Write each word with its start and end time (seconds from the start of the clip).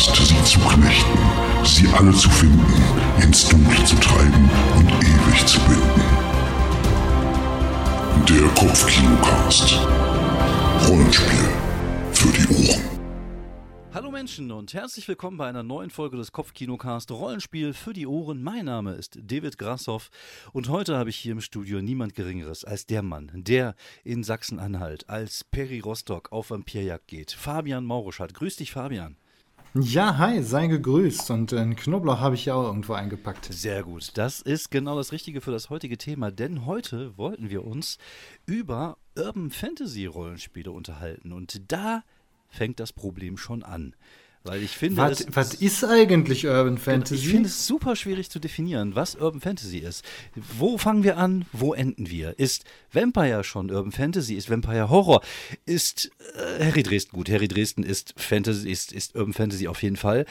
Last, 0.00 0.16
sie 0.16 0.44
zu 0.44 0.58
knechten, 0.60 1.18
sie 1.62 1.86
alle 1.88 2.12
zu 2.14 2.30
finden, 2.30 2.64
ins 3.22 3.46
Dunkle 3.50 3.84
zu 3.84 3.96
treiben 3.96 4.48
und 4.74 4.88
ewig 4.88 5.46
zu 5.46 5.60
binden. 5.60 6.02
Der 8.26 8.48
Kopfkinocast. 8.54 9.78
Rollenspiel 10.88 11.48
für 12.12 12.32
die 12.32 12.48
Ohren. 12.48 12.82
Hallo 13.92 14.10
Menschen 14.10 14.50
und 14.52 14.72
herzlich 14.72 15.06
willkommen 15.06 15.36
bei 15.36 15.46
einer 15.46 15.62
neuen 15.62 15.90
Folge 15.90 16.16
des 16.16 16.32
Kopfkinocast 16.32 17.10
Rollenspiel 17.10 17.74
für 17.74 17.92
die 17.92 18.06
Ohren. 18.06 18.42
Mein 18.42 18.64
Name 18.64 18.94
ist 18.94 19.18
David 19.20 19.58
Grassoff 19.58 20.08
und 20.54 20.70
heute 20.70 20.96
habe 20.96 21.10
ich 21.10 21.16
hier 21.16 21.32
im 21.32 21.42
Studio 21.42 21.82
niemand 21.82 22.14
Geringeres 22.14 22.64
als 22.64 22.86
der 22.86 23.02
Mann, 23.02 23.30
der 23.34 23.74
in 24.02 24.24
Sachsen-Anhalt 24.24 25.10
als 25.10 25.44
Peri 25.44 25.80
Rostock 25.80 26.32
auf 26.32 26.48
Vampirjagd 26.48 27.06
geht. 27.06 27.32
Fabian 27.32 27.84
Mauruschat. 27.84 28.32
Grüß 28.32 28.56
dich, 28.56 28.72
Fabian. 28.72 29.19
Ja, 29.74 30.18
hi, 30.18 30.42
sei 30.42 30.66
gegrüßt. 30.66 31.30
Und 31.30 31.52
den 31.52 31.76
Knoblauch 31.76 32.18
habe 32.18 32.34
ich 32.34 32.46
ja 32.46 32.54
auch 32.54 32.64
irgendwo 32.64 32.94
eingepackt. 32.94 33.52
Sehr 33.52 33.84
gut. 33.84 34.10
Das 34.18 34.40
ist 34.40 34.72
genau 34.72 34.96
das 34.96 35.12
Richtige 35.12 35.40
für 35.40 35.52
das 35.52 35.70
heutige 35.70 35.96
Thema, 35.96 36.32
denn 36.32 36.66
heute 36.66 37.16
wollten 37.16 37.50
wir 37.50 37.64
uns 37.64 37.98
über 38.46 38.96
Urban 39.16 39.50
Fantasy 39.50 40.06
Rollenspiele 40.06 40.72
unterhalten. 40.72 41.32
Und 41.32 41.70
da 41.70 42.02
fängt 42.48 42.80
das 42.80 42.92
Problem 42.92 43.36
schon 43.36 43.62
an. 43.62 43.94
Weil 44.42 44.62
ich 44.62 44.70
finde. 44.70 44.96
Was, 44.96 45.20
es, 45.20 45.26
was 45.34 45.54
ist 45.54 45.84
eigentlich 45.84 46.46
Urban 46.46 46.78
Fantasy? 46.78 47.14
Ich 47.14 47.28
finde 47.28 47.48
es 47.48 47.66
super 47.66 47.94
schwierig 47.94 48.30
zu 48.30 48.38
definieren, 48.38 48.94
was 48.94 49.16
Urban 49.16 49.40
Fantasy 49.40 49.78
ist. 49.78 50.02
Wo 50.34 50.78
fangen 50.78 51.04
wir 51.04 51.18
an? 51.18 51.44
Wo 51.52 51.74
enden 51.74 52.08
wir? 52.08 52.38
Ist 52.38 52.64
Vampire 52.90 53.44
schon 53.44 53.70
Urban 53.70 53.92
Fantasy? 53.92 54.34
Ist 54.34 54.48
Vampire 54.48 54.88
Horror? 54.88 55.20
Ist 55.66 56.10
äh, 56.58 56.64
Harry 56.64 56.82
Dresden 56.82 57.14
gut? 57.14 57.28
Harry 57.28 57.48
Dresden 57.48 57.82
ist 57.82 58.14
Fantasy, 58.16 58.70
ist, 58.70 58.92
ist 58.92 59.14
Urban 59.14 59.34
Fantasy 59.34 59.68
auf 59.68 59.82
jeden 59.82 59.96
Fall. 59.96 60.24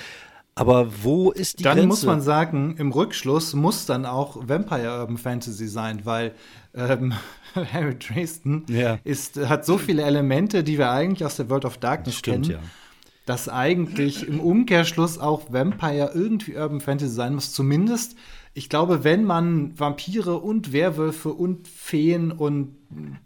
Aber 0.55 0.91
wo 1.03 1.31
ist 1.31 1.59
die 1.59 1.63
dann 1.63 1.75
Grenze? 1.75 1.81
Dann 1.81 1.87
muss 1.89 2.03
man 2.03 2.21
sagen, 2.21 2.75
im 2.79 2.91
Rückschluss 2.91 3.53
muss 3.53 3.85
dann 3.85 4.07
auch 4.07 4.37
Vampire 4.41 5.01
Urban 5.01 5.17
Fantasy 5.17 5.67
sein, 5.67 6.01
weil 6.05 6.33
ähm, 6.73 7.13
Harry 7.73 7.97
Dresden 7.97 8.65
ja. 8.69 8.97
ist, 9.03 9.37
hat 9.37 9.67
so 9.67 9.77
viele 9.77 10.01
Elemente, 10.01 10.63
die 10.63 10.79
wir 10.79 10.89
eigentlich 10.89 11.23
aus 11.23 11.35
der 11.35 11.47
World 11.51 11.65
of 11.65 11.77
Darkness 11.77 12.15
Stimmt, 12.15 12.47
kennen. 12.47 12.59
Ja 12.59 12.69
dass 13.29 13.47
eigentlich 13.47 14.27
im 14.27 14.39
Umkehrschluss 14.39 15.19
auch 15.19 15.53
Vampire 15.53 16.13
irgendwie 16.15 16.55
Urban 16.55 16.81
Fantasy 16.81 17.13
sein 17.13 17.35
muss. 17.35 17.53
Zumindest, 17.53 18.15
ich 18.55 18.69
glaube, 18.69 19.03
wenn 19.03 19.23
man 19.23 19.77
Vampire 19.77 20.39
und 20.39 20.73
Werwölfe 20.73 21.29
und 21.29 21.67
Feen 21.67 22.31
und 22.31 22.75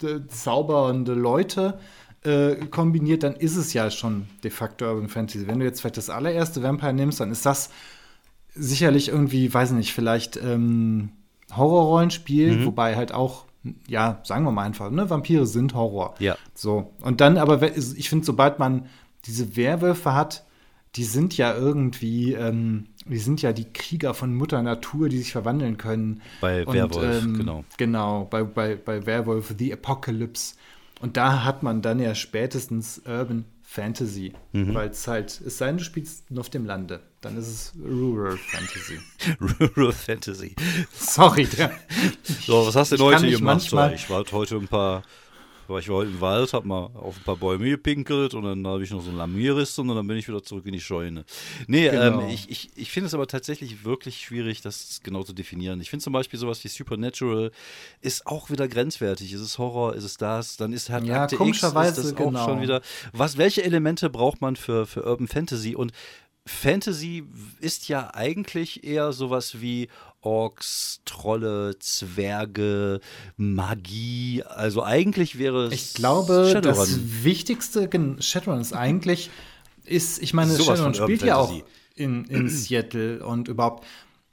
äh, 0.04 0.28
zaubernde 0.28 1.14
Leute 1.14 1.80
äh, 2.26 2.56
kombiniert, 2.66 3.24
dann 3.24 3.38
ist 3.38 3.56
es 3.56 3.72
ja 3.72 3.90
schon 3.92 4.28
de 4.44 4.52
facto 4.52 4.86
Urban 4.86 5.08
Fantasy. 5.08 5.48
Wenn 5.48 5.60
du 5.60 5.66
jetzt 5.66 5.80
vielleicht 5.80 5.96
das 5.96 6.10
allererste 6.10 6.62
Vampire 6.62 6.92
nimmst, 6.92 7.22
dann 7.22 7.32
ist 7.32 7.46
das 7.46 7.70
sicherlich 8.54 9.08
irgendwie, 9.08 9.54
weiß 9.54 9.72
nicht, 9.72 9.94
vielleicht 9.94 10.36
ähm, 10.36 11.12
Horrorrollenspiel, 11.56 12.58
mhm. 12.58 12.66
wobei 12.66 12.98
halt 12.98 13.14
auch 13.14 13.46
ja, 13.88 14.20
sagen 14.24 14.44
wir 14.44 14.52
mal 14.52 14.64
einfach, 14.64 14.92
ne, 14.92 15.10
Vampire 15.10 15.46
sind 15.46 15.74
Horror. 15.74 16.16
Ja. 16.20 16.36
So. 16.54 16.92
Und 17.00 17.22
dann 17.22 17.38
aber, 17.38 17.62
ich 17.78 18.10
finde, 18.10 18.26
sobald 18.26 18.60
man 18.60 18.88
diese 19.26 19.56
Werwölfe 19.56 20.14
hat, 20.14 20.46
die 20.96 21.04
sind 21.04 21.38
ja 21.38 21.56
irgendwie, 21.56 22.34
ähm, 22.34 22.88
die 23.06 23.18
sind 23.18 23.42
ja 23.42 23.52
die 23.52 23.72
Krieger 23.72 24.14
von 24.14 24.34
Mutter 24.36 24.62
Natur, 24.62 25.10
die 25.10 25.18
sich 25.18 25.32
verwandeln 25.32 25.78
können. 25.78 26.22
Bei 26.40 26.66
und, 26.66 26.74
Werwolf, 26.74 27.24
ähm, 27.24 27.38
genau. 27.38 27.66
Genau, 27.78 28.26
bei, 28.26 28.44
bei, 28.44 28.76
bei 28.76 29.06
Werwolf, 29.06 29.56
The 29.58 29.74
Apocalypse. 29.74 30.56
Und 31.02 31.18
da 31.18 31.44
hat 31.44 31.64
man 31.64 31.82
dann 31.82 32.00
ja 32.00 32.16
spätestens 32.16 33.02
Urban 33.06 33.46
Fantasy, 33.64 34.34
mhm. 34.52 34.76
weil 34.76 34.90
es 34.90 35.08
halt, 35.08 35.42
es 35.42 35.58
sei 35.58 35.68
denn, 35.68 35.78
du 35.78 35.84
spielst 35.84 36.30
nur 36.30 36.42
auf 36.42 36.50
dem 36.52 36.66
Lande, 36.66 37.02
dann 37.22 37.36
ist 37.38 37.48
es 37.48 37.74
Rural 37.84 38.38
Fantasy. 38.38 39.00
Rural 39.76 39.92
Fantasy. 39.92 40.56
Sorry. 40.94 41.48
Der, 41.48 41.72
so, 42.46 42.68
was 42.68 42.76
hast 42.76 42.92
du 42.92 42.98
denn 42.98 43.06
heute 43.06 43.32
gemacht? 43.32 43.42
Manchmal, 43.42 43.96
ich 43.96 44.10
war 44.12 44.24
heute 44.32 44.58
ein 44.58 44.68
paar 44.68 45.02
war 45.68 45.80
ich 45.80 45.90
war 45.90 45.98
heute 45.98 46.12
im 46.12 46.22
Wald, 46.22 46.54
hab 46.54 46.66
mal 46.66 46.90
auf 46.94 47.18
ein 47.18 47.24
paar 47.24 47.38
Bäume 47.38 47.70
gepinkelt 47.70 48.34
und 48.34 48.44
dann 48.44 48.66
habe 48.68 48.84
ich 48.84 48.92
noch 48.92 49.02
so 49.02 49.10
ein 49.12 49.18
Lamm 49.18 49.38
gerissen 49.38 49.90
und 49.90 49.96
dann 49.96 50.08
bin 50.08 50.18
ich 50.18 50.28
wieder 50.28 50.44
zurück 50.44 50.66
in 50.66 50.74
die 50.74 50.82
Scheune. 50.82 51.26
Nee, 51.68 51.88
ähm, 51.88 51.92
genau. 51.92 52.22
ähm, 52.22 52.30
ich, 52.30 52.50
ich, 52.50 52.70
ich 52.76 52.92
finde 52.92 53.08
es 53.08 53.14
aber 53.14 53.28
tatsächlich 53.28 53.84
wirklich 53.84 54.22
schwierig, 54.22 54.62
das 54.62 55.02
genau 55.04 55.24
zu 55.24 55.34
definieren. 55.34 55.82
Ich 55.82 55.90
finde 55.90 56.04
zum 56.04 56.14
Beispiel 56.14 56.40
sowas 56.40 56.64
wie 56.64 56.68
Supernatural 56.68 57.52
ist 58.02 58.28
auch 58.28 58.50
wieder 58.50 58.68
grenzwertig. 58.68 59.34
Ist 59.34 59.42
es 59.42 59.58
Horror, 59.58 59.96
ist 59.96 60.04
es 60.04 60.18
das? 60.18 60.58
Dann 60.58 60.74
ist 60.74 60.90
halt 60.90 61.06
ja, 61.06 61.24
Akte 61.24 61.36
X, 61.36 61.64
ist 61.64 61.74
das 61.74 62.16
genau. 62.16 62.40
auch 62.40 62.46
schon 62.46 62.62
wieder. 62.62 62.82
Was, 63.12 63.38
welche 63.38 63.64
Elemente 63.64 64.10
braucht 64.10 64.42
man 64.42 64.56
für, 64.56 64.86
für 64.86 65.06
Urban 65.06 65.28
Fantasy? 65.28 65.76
Und 65.76 65.92
Fantasy 66.46 67.24
ist 67.62 67.88
ja 67.88 68.14
eigentlich 68.14 68.84
eher 68.84 69.14
sowas 69.14 69.62
wie 69.62 69.88
Orks, 70.22 71.02
Trolle, 71.06 71.78
Zwerge, 71.80 73.00
Magie. 73.38 74.44
Also 74.44 74.84
eigentlich 74.84 75.38
wäre 75.38 75.66
es. 75.66 75.74
Ich 75.74 75.94
glaube, 75.94 76.50
Shadowrun. 76.52 76.80
das 76.80 77.24
Wichtigste, 77.24 77.90
Shadowrun 78.20 78.60
ist 78.60 78.74
eigentlich, 78.74 79.30
ist, 79.86 80.22
ich 80.22 80.34
meine, 80.34 80.52
sowas 80.52 80.80
Shadowrun 80.80 80.94
spielt 80.94 81.24
ja 81.24 81.38
auch 81.38 81.54
in, 81.96 82.26
in 82.26 82.50
Seattle 82.50 83.26
und 83.26 83.48
überhaupt. 83.48 83.86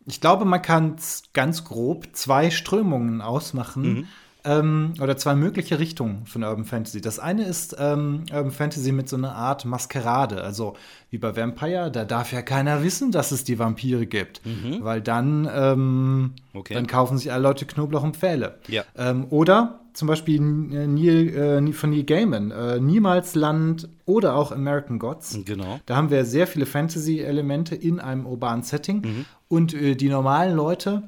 Ich 0.07 0.21
glaube, 0.21 0.45
man 0.45 0.63
kann 0.63 0.97
ganz 1.33 1.65
grob 1.65 2.09
zwei 2.13 2.51
Strömungen 2.51 3.21
ausmachen. 3.21 3.83
Mhm 3.83 4.09
ähm, 4.45 4.95
oder 5.01 5.17
zwei 5.17 5.35
mögliche 5.35 5.79
Richtungen 5.79 6.27
von 6.27 6.43
Urban 6.43 6.65
Fantasy. 6.65 7.01
Das 7.01 7.19
eine 7.19 7.45
ist 7.45 7.77
ähm, 7.79 8.25
Urban 8.33 8.51
Fantasy 8.51 8.93
mit 8.93 9.09
so 9.09 9.17
einer 9.17 9.35
Art 9.35 9.65
Maskerade. 9.65 10.43
Also 10.43 10.75
wie 11.11 11.19
bei 11.19 11.37
Vampire, 11.37 11.91
da 11.91 12.05
darf 12.05 12.33
ja 12.33 12.43
keiner 12.43 12.83
wissen, 12.83 13.13
dass 13.13 13.33
es 13.33 13.45
die 13.45 13.59
Vampire 13.59 14.07
gibt. 14.07 14.41
Mhm. 14.45 14.79
Weil 14.83 15.01
dann, 15.01 15.49
ähm, 15.53 16.33
okay. 16.55 16.75
dann 16.75 16.87
kaufen 16.87 17.19
sich 17.19 17.33
alle 17.33 17.43
Leute 17.43 17.67
Knoblauch 17.67 18.03
und 18.03 18.17
Pfähle. 18.17 18.59
Ja. 18.69 18.85
Ähm, 18.97 19.27
oder 19.31 19.81
zum 19.93 20.09
Beispiel 20.09 20.41
äh, 20.41 20.87
Neil, 20.87 21.29
äh, 21.69 21.73
von 21.73 21.91
Neil 21.91 22.05
Gaiman, 22.05 22.51
äh, 22.51 22.81
Niemals 22.81 23.35
Land 23.35 23.89
oder 24.05 24.37
auch 24.37 24.53
American 24.53 24.99
Gods. 24.99 25.39
Genau. 25.45 25.81
Da 25.87 25.97
haben 25.97 26.11
wir 26.11 26.25
sehr 26.25 26.47
viele 26.47 26.67
Fantasy-Elemente 26.67 27.75
in 27.75 28.01
einem 28.01 28.27
urbanen 28.27 28.63
Setting. 28.63 29.03
Mhm. 29.03 29.25
Und 29.49 29.75
äh, 29.75 29.97
die 29.97 30.09
normalen 30.09 30.55
Leute 30.55 31.03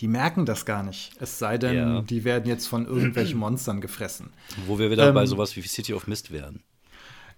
die 0.00 0.08
merken 0.08 0.46
das 0.46 0.64
gar 0.64 0.82
nicht. 0.82 1.12
Es 1.18 1.38
sei 1.38 1.58
denn, 1.58 1.76
ja. 1.76 2.00
die 2.02 2.24
werden 2.24 2.46
jetzt 2.46 2.66
von 2.66 2.86
irgendwelchen 2.86 3.38
Monstern 3.38 3.80
gefressen. 3.80 4.30
Wo 4.66 4.78
wir 4.78 4.90
wieder 4.90 5.08
ähm, 5.08 5.14
bei 5.14 5.26
sowas 5.26 5.56
wie 5.56 5.62
City 5.62 5.94
of 5.94 6.06
Mist 6.06 6.30
wären. 6.30 6.60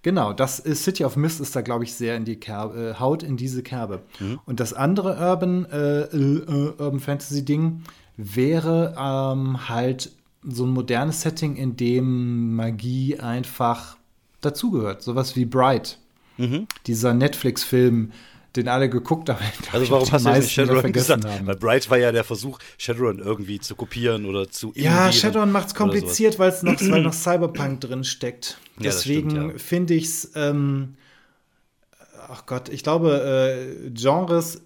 Genau, 0.03 0.33
das 0.33 0.59
ist 0.59 0.85
City 0.85 1.05
of 1.05 1.17
Mist 1.17 1.41
ist 1.41 1.55
da, 1.55 1.61
glaube 1.61 1.85
ich, 1.85 1.95
sehr 1.95 2.17
in 2.17 2.25
die 2.25 2.37
Kerbe, 2.37 2.95
äh, 2.97 3.01
haut 3.01 3.23
in 3.23 3.37
diese 3.37 3.63
Kerbe. 3.63 4.03
Mhm. 4.19 4.41
Und 4.47 4.61
das 4.61 4.73
andere 4.73 5.17
Urban, 5.19 5.67
äh, 5.67 6.03
äh, 6.03 6.73
Urban 6.79 7.01
Fantasy 7.01 7.45
Ding 7.45 7.83
wäre 8.17 8.95
ähm, 8.99 9.69
halt 9.69 10.13
so 10.43 10.65
ein 10.65 10.71
modernes 10.71 11.21
Setting, 11.21 11.57
in 11.57 11.77
dem 11.77 12.57
Magie 12.57 13.19
einfach 13.19 13.97
dazugehört. 14.41 15.03
Sowas 15.03 15.37
wie 15.37 15.45
Bright. 15.45 15.99
Mhm. 16.39 16.67
Dieser 16.87 17.13
Netflix-Film, 17.13 18.13
den 18.57 18.69
alle 18.69 18.89
geguckt 18.89 19.29
haben. 19.29 19.39
Also 19.73 19.91
warum 19.91 20.11
hast 20.11 20.27
du 20.27 20.31
nicht 20.31 20.51
Shadowrun 20.51 20.93
gesagt? 20.93 21.25
Haben. 21.25 21.47
Weil 21.47 21.57
Bright 21.57 21.89
war 21.91 21.99
ja 21.99 22.13
der 22.13 22.25
Versuch, 22.25 22.59
Shadowrun 22.79 23.19
irgendwie 23.19 23.61
zu 23.61 23.75
kopieren 23.75 24.27
oder 24.27 24.51
zu 24.51 24.73
Ja, 24.75 25.13
Shadowrun 25.13 25.53
macht 25.53 25.69
es 25.69 25.75
kompliziert, 25.75 26.39
weil 26.39 26.51
es 26.51 26.63
noch, 26.63 26.81
weil 26.81 27.03
noch 27.03 27.13
Cyberpunk 27.13 27.81
drin 27.81 28.05
steckt. 28.05 28.59
Deswegen 28.79 29.31
ja, 29.31 29.47
ja. 29.49 29.59
finde 29.59 29.95
ich 29.95 30.05
es, 30.05 30.33
ähm, 30.35 30.97
ach 32.29 32.47
Gott, 32.47 32.69
ich 32.69 32.83
glaube, 32.83 33.77
äh, 33.87 33.91
Genres 33.91 34.63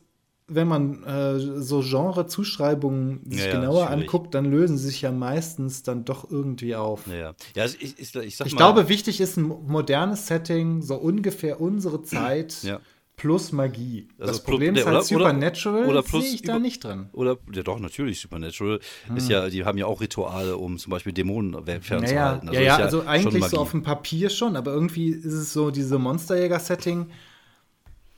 wenn 0.47 0.69
man 0.69 1.03
äh, 1.05 1.39
so 1.39 1.81
Genre-Zuschreibungen 1.81 3.20
sich 3.31 3.47
ja, 3.47 3.53
genauer 3.53 3.88
anguckt, 3.88 4.35
dann 4.35 4.44
lösen 4.44 4.76
sie 4.76 4.88
sich 4.88 5.00
ja 5.00 5.11
meistens 5.11 5.82
dann 5.85 6.05
doch 6.05 6.31
irgendwie 6.31 6.76
auf. 6.76 7.06
Ja, 7.06 7.14
ja. 7.14 7.35
also 7.62 7.79
ich, 7.81 7.99
ich, 7.99 8.14
ich, 8.14 8.41
ich 8.41 8.56
glaube, 8.56 8.91
wichtig 8.91 9.23
ist 9.23 9.38
ein 9.38 9.44
modernes 9.67 10.26
Setting, 10.26 10.82
so 10.82 10.97
ungefähr 10.97 11.62
unsere 11.62 12.03
Zeit. 12.03 12.62
Ja 12.62 12.81
plus 13.16 13.52
Magie. 13.52 14.08
Also 14.19 14.32
das 14.32 14.43
Problem 14.43 14.75
ist 14.75 14.87
halt 14.87 14.96
oder, 14.96 15.05
Supernatural, 15.05 15.87
oder 15.87 16.02
plus 16.02 16.25
sehe 16.25 16.34
ich 16.34 16.43
da 16.43 16.58
nicht 16.58 16.82
drin. 16.82 17.08
Oder, 17.12 17.38
ja 17.52 17.62
doch, 17.62 17.78
natürlich, 17.78 18.20
Supernatural 18.20 18.81
hm. 19.06 19.16
ist 19.16 19.28
ja, 19.28 19.49
die 19.49 19.64
haben 19.64 19.78
ja 19.78 19.87
auch 19.87 20.00
Rituale, 20.00 20.56
um 20.56 20.78
zum 20.78 20.90
Beispiel 20.90 21.12
Dämonen 21.12 21.64
fernzuhalten. 21.64 22.06
Naja, 22.06 22.40
also 22.40 22.52
ja, 22.52 22.61
ja, 22.61 22.78
ja, 22.78 22.84
also 22.84 23.02
eigentlich 23.06 23.44
so 23.44 23.58
auf 23.58 23.70
dem 23.70 23.82
Papier 23.82 24.31
schon, 24.31 24.56
aber 24.56 24.72
irgendwie 24.72 25.11
ist 25.11 25.32
es 25.32 25.52
so, 25.52 25.70
diese 25.70 25.99
Monsterjäger-Setting 25.99 27.11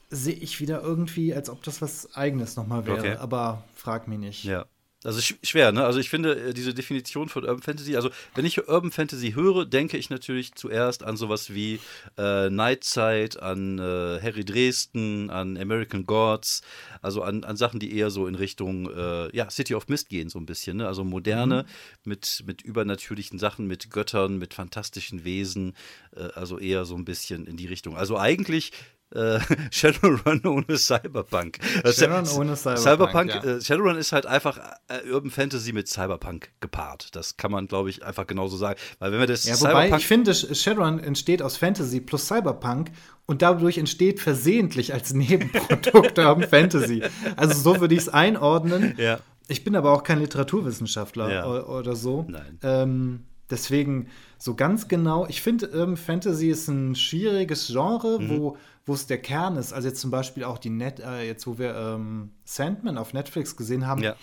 sehe 0.08 0.34
ich 0.34 0.60
wieder 0.60 0.82
irgendwie, 0.82 1.34
als 1.34 1.50
ob 1.50 1.62
das 1.62 1.82
was 1.82 2.14
Eigenes 2.14 2.56
nochmal 2.56 2.86
wäre, 2.86 2.98
okay. 2.98 3.16
aber 3.16 3.64
frag 3.74 4.08
mich 4.08 4.18
nicht. 4.18 4.44
Ja. 4.44 4.66
Also 5.04 5.20
schwer, 5.20 5.72
ne? 5.72 5.84
Also 5.84 6.00
ich 6.00 6.08
finde 6.08 6.48
äh, 6.48 6.54
diese 6.54 6.72
Definition 6.72 7.28
von 7.28 7.44
Urban 7.44 7.62
Fantasy, 7.62 7.96
also 7.96 8.10
wenn 8.34 8.44
ich 8.44 8.66
Urban 8.66 8.90
Fantasy 8.90 9.32
höre, 9.32 9.66
denke 9.66 9.98
ich 9.98 10.10
natürlich 10.10 10.54
zuerst 10.54 11.04
an 11.04 11.16
sowas 11.16 11.54
wie 11.54 11.80
äh, 12.16 12.48
Nightzeit, 12.48 13.40
an 13.40 13.78
äh, 13.78 14.20
Harry 14.22 14.44
Dresden, 14.44 15.30
an 15.30 15.58
American 15.58 16.06
Gods, 16.06 16.62
also 17.02 17.22
an, 17.22 17.44
an 17.44 17.56
Sachen, 17.56 17.78
die 17.78 17.96
eher 17.96 18.10
so 18.10 18.26
in 18.26 18.34
Richtung 18.34 18.90
äh, 18.90 19.36
ja, 19.36 19.50
City 19.50 19.74
of 19.74 19.86
Mist 19.88 20.08
gehen, 20.08 20.30
so 20.30 20.38
ein 20.38 20.46
bisschen, 20.46 20.78
ne? 20.78 20.86
Also 20.88 21.04
moderne 21.04 21.64
mhm. 21.64 22.10
mit, 22.10 22.42
mit 22.46 22.62
übernatürlichen 22.62 23.38
Sachen, 23.38 23.66
mit 23.66 23.90
Göttern, 23.90 24.38
mit 24.38 24.54
fantastischen 24.54 25.24
Wesen, 25.24 25.74
äh, 26.16 26.28
also 26.34 26.58
eher 26.58 26.86
so 26.86 26.96
ein 26.96 27.04
bisschen 27.04 27.46
in 27.46 27.56
die 27.56 27.66
Richtung. 27.66 27.96
Also 27.96 28.18
eigentlich 28.18 28.72
äh, 29.14 29.38
Shadowrun 29.70 30.44
ohne 30.46 30.76
Cyberpunk. 30.76 31.58
Shadowrun 31.84 32.28
ohne 32.38 32.56
Cyberpunk. 32.56 32.78
Cyberpunk 32.78 33.30
ja. 33.30 33.44
äh, 33.44 33.60
Shadowrun 33.60 33.96
ist 33.96 34.12
halt 34.12 34.26
einfach 34.26 34.58
äh, 34.88 35.10
Urban 35.10 35.30
Fantasy 35.30 35.72
mit 35.72 35.88
Cyberpunk 35.88 36.50
gepaart. 36.60 37.14
Das 37.14 37.36
kann 37.36 37.52
man, 37.52 37.68
glaube 37.68 37.90
ich, 37.90 38.04
einfach 38.04 38.26
genauso 38.26 38.56
sagen. 38.56 38.78
Weil 38.98 39.12
wenn 39.12 39.20
wir 39.20 39.26
das 39.26 39.44
ja, 39.44 39.60
wobei 39.60 39.90
ich 39.90 40.06
finde, 40.06 40.34
Shadowrun 40.34 40.98
entsteht 40.98 41.42
aus 41.42 41.56
Fantasy 41.56 42.00
plus 42.00 42.26
Cyberpunk 42.26 42.90
und 43.26 43.42
dadurch 43.42 43.78
entsteht 43.78 44.20
versehentlich 44.20 44.92
als 44.92 45.12
Nebenprodukt 45.14 46.18
Urban 46.18 46.48
Fantasy. 46.48 47.02
Also 47.36 47.54
so 47.54 47.80
würde 47.80 47.94
ich 47.94 48.02
es 48.02 48.08
einordnen. 48.08 48.94
Ja. 48.98 49.20
Ich 49.48 49.62
bin 49.62 49.76
aber 49.76 49.92
auch 49.92 50.02
kein 50.02 50.18
Literaturwissenschaftler 50.18 51.32
ja. 51.32 51.46
oder 51.46 51.94
so. 51.94 52.26
Nein. 52.28 52.58
Ähm, 52.62 53.24
deswegen 53.50 54.08
so 54.38 54.54
ganz 54.54 54.88
genau, 54.88 55.26
ich 55.26 55.42
finde, 55.42 55.70
Urban 55.70 55.96
Fantasy 55.96 56.50
ist 56.50 56.68
ein 56.68 56.94
schwieriges 56.94 57.68
Genre, 57.68 58.18
mhm. 58.20 58.30
wo 58.30 58.56
wo 58.86 58.94
es 58.94 59.06
der 59.06 59.18
Kern 59.18 59.56
ist. 59.56 59.72
Also 59.72 59.88
jetzt 59.88 60.00
zum 60.00 60.10
Beispiel 60.10 60.44
auch 60.44 60.58
die 60.58 60.70
Net, 60.70 61.00
äh, 61.00 61.26
jetzt 61.26 61.46
wo 61.46 61.58
wir 61.58 61.74
ähm, 61.74 62.30
Sandman 62.44 62.96
auf 62.96 63.12
Netflix 63.12 63.56
gesehen 63.56 63.86
haben, 63.86 64.02
ja. 64.02 64.14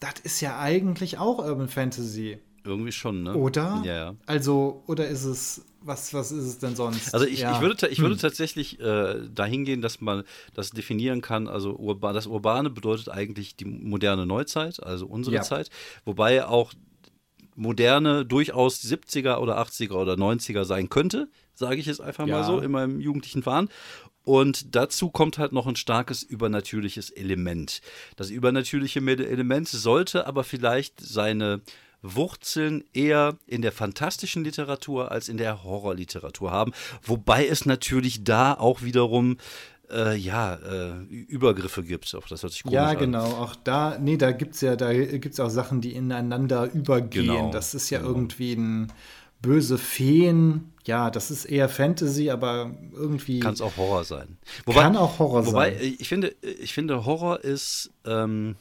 das 0.00 0.14
ist 0.24 0.40
ja 0.40 0.58
eigentlich 0.58 1.18
auch 1.18 1.38
Urban 1.38 1.68
Fantasy. 1.68 2.38
Irgendwie 2.64 2.92
schon, 2.92 3.22
ne? 3.22 3.34
Oder? 3.34 3.80
Ja, 3.86 3.94
ja. 3.94 4.14
Also, 4.26 4.82
oder 4.86 5.08
ist 5.08 5.24
es, 5.24 5.64
was, 5.80 6.12
was 6.12 6.30
ist 6.30 6.44
es 6.44 6.58
denn 6.58 6.76
sonst? 6.76 7.14
Also 7.14 7.24
ich, 7.24 7.40
ja. 7.40 7.54
ich 7.54 7.62
würde, 7.62 7.88
ich 7.88 8.00
würde 8.00 8.16
hm. 8.16 8.20
tatsächlich 8.20 8.78
äh, 8.80 9.28
dahin 9.32 9.64
gehen, 9.64 9.80
dass 9.80 10.02
man 10.02 10.24
das 10.52 10.70
definieren 10.70 11.22
kann. 11.22 11.48
Also 11.48 11.74
urba, 11.76 12.12
das 12.12 12.26
Urbane 12.26 12.68
bedeutet 12.68 13.08
eigentlich 13.08 13.56
die 13.56 13.64
moderne 13.64 14.26
Neuzeit, 14.26 14.82
also 14.82 15.06
unsere 15.06 15.36
ja. 15.36 15.42
Zeit. 15.42 15.70
Wobei 16.04 16.44
auch 16.44 16.74
moderne 17.54 18.24
durchaus 18.24 18.82
70er 18.82 19.38
oder 19.38 19.60
80er 19.60 19.94
oder 19.94 20.14
90er 20.14 20.64
sein 20.64 20.88
könnte, 20.88 21.28
sage 21.54 21.76
ich 21.76 21.88
es 21.88 22.00
einfach 22.00 22.26
ja. 22.26 22.38
mal 22.38 22.44
so, 22.44 22.60
in 22.60 22.70
meinem 22.70 23.00
jugendlichen 23.00 23.44
Wahn. 23.46 23.68
Und 24.24 24.74
dazu 24.74 25.10
kommt 25.10 25.38
halt 25.38 25.52
noch 25.52 25.66
ein 25.66 25.76
starkes 25.76 26.22
übernatürliches 26.22 27.10
Element. 27.10 27.80
Das 28.16 28.30
übernatürliche 28.30 29.00
Element 29.00 29.68
sollte 29.68 30.26
aber 30.26 30.44
vielleicht 30.44 31.00
seine 31.00 31.62
Wurzeln 32.02 32.84
eher 32.92 33.36
in 33.46 33.62
der 33.62 33.72
fantastischen 33.72 34.44
Literatur 34.44 35.10
als 35.10 35.28
in 35.28 35.36
der 35.36 35.64
Horrorliteratur 35.64 36.50
haben. 36.50 36.72
Wobei 37.02 37.46
es 37.46 37.66
natürlich 37.66 38.24
da 38.24 38.54
auch 38.54 38.82
wiederum 38.82 39.36
äh, 39.92 40.16
ja, 40.16 40.54
äh, 40.54 41.02
Übergriffe 41.08 41.82
gibt. 41.82 42.14
Auch 42.14 42.26
das 42.28 42.42
hört 42.42 42.52
sich 42.52 42.62
komisch 42.62 42.74
Ja, 42.74 42.94
genau. 42.94 43.24
An. 43.24 43.32
Auch 43.34 43.56
da, 43.56 43.98
nee, 43.98 44.16
da 44.16 44.32
gibt 44.32 44.54
es 44.54 44.60
ja, 44.60 44.76
da 44.76 44.92
gibt's 44.92 45.40
auch 45.40 45.50
Sachen, 45.50 45.80
die 45.80 45.92
ineinander 45.94 46.70
übergehen. 46.72 47.26
Genau. 47.26 47.50
Das 47.50 47.74
ist 47.74 47.90
ja 47.90 47.98
genau. 47.98 48.10
irgendwie 48.10 48.54
ein 48.54 48.92
böse 49.42 49.78
Feen. 49.78 50.72
Ja, 50.84 51.10
das 51.10 51.30
ist 51.30 51.44
eher 51.44 51.68
Fantasy, 51.68 52.30
aber 52.30 52.74
irgendwie. 52.92 53.40
Kann 53.40 53.54
es 53.54 53.60
auch 53.60 53.76
Horror 53.76 54.04
sein. 54.04 54.38
Wobei, 54.64 54.82
kann 54.82 54.96
auch 54.96 55.18
Horror 55.18 55.46
wobei, 55.46 55.72
sein. 55.72 55.80
Wobei, 55.80 55.96
ich 55.98 56.08
finde, 56.08 56.34
ich 56.42 56.72
finde, 56.72 57.04
Horror 57.04 57.40
ist. 57.44 57.90
Ähm, 58.04 58.56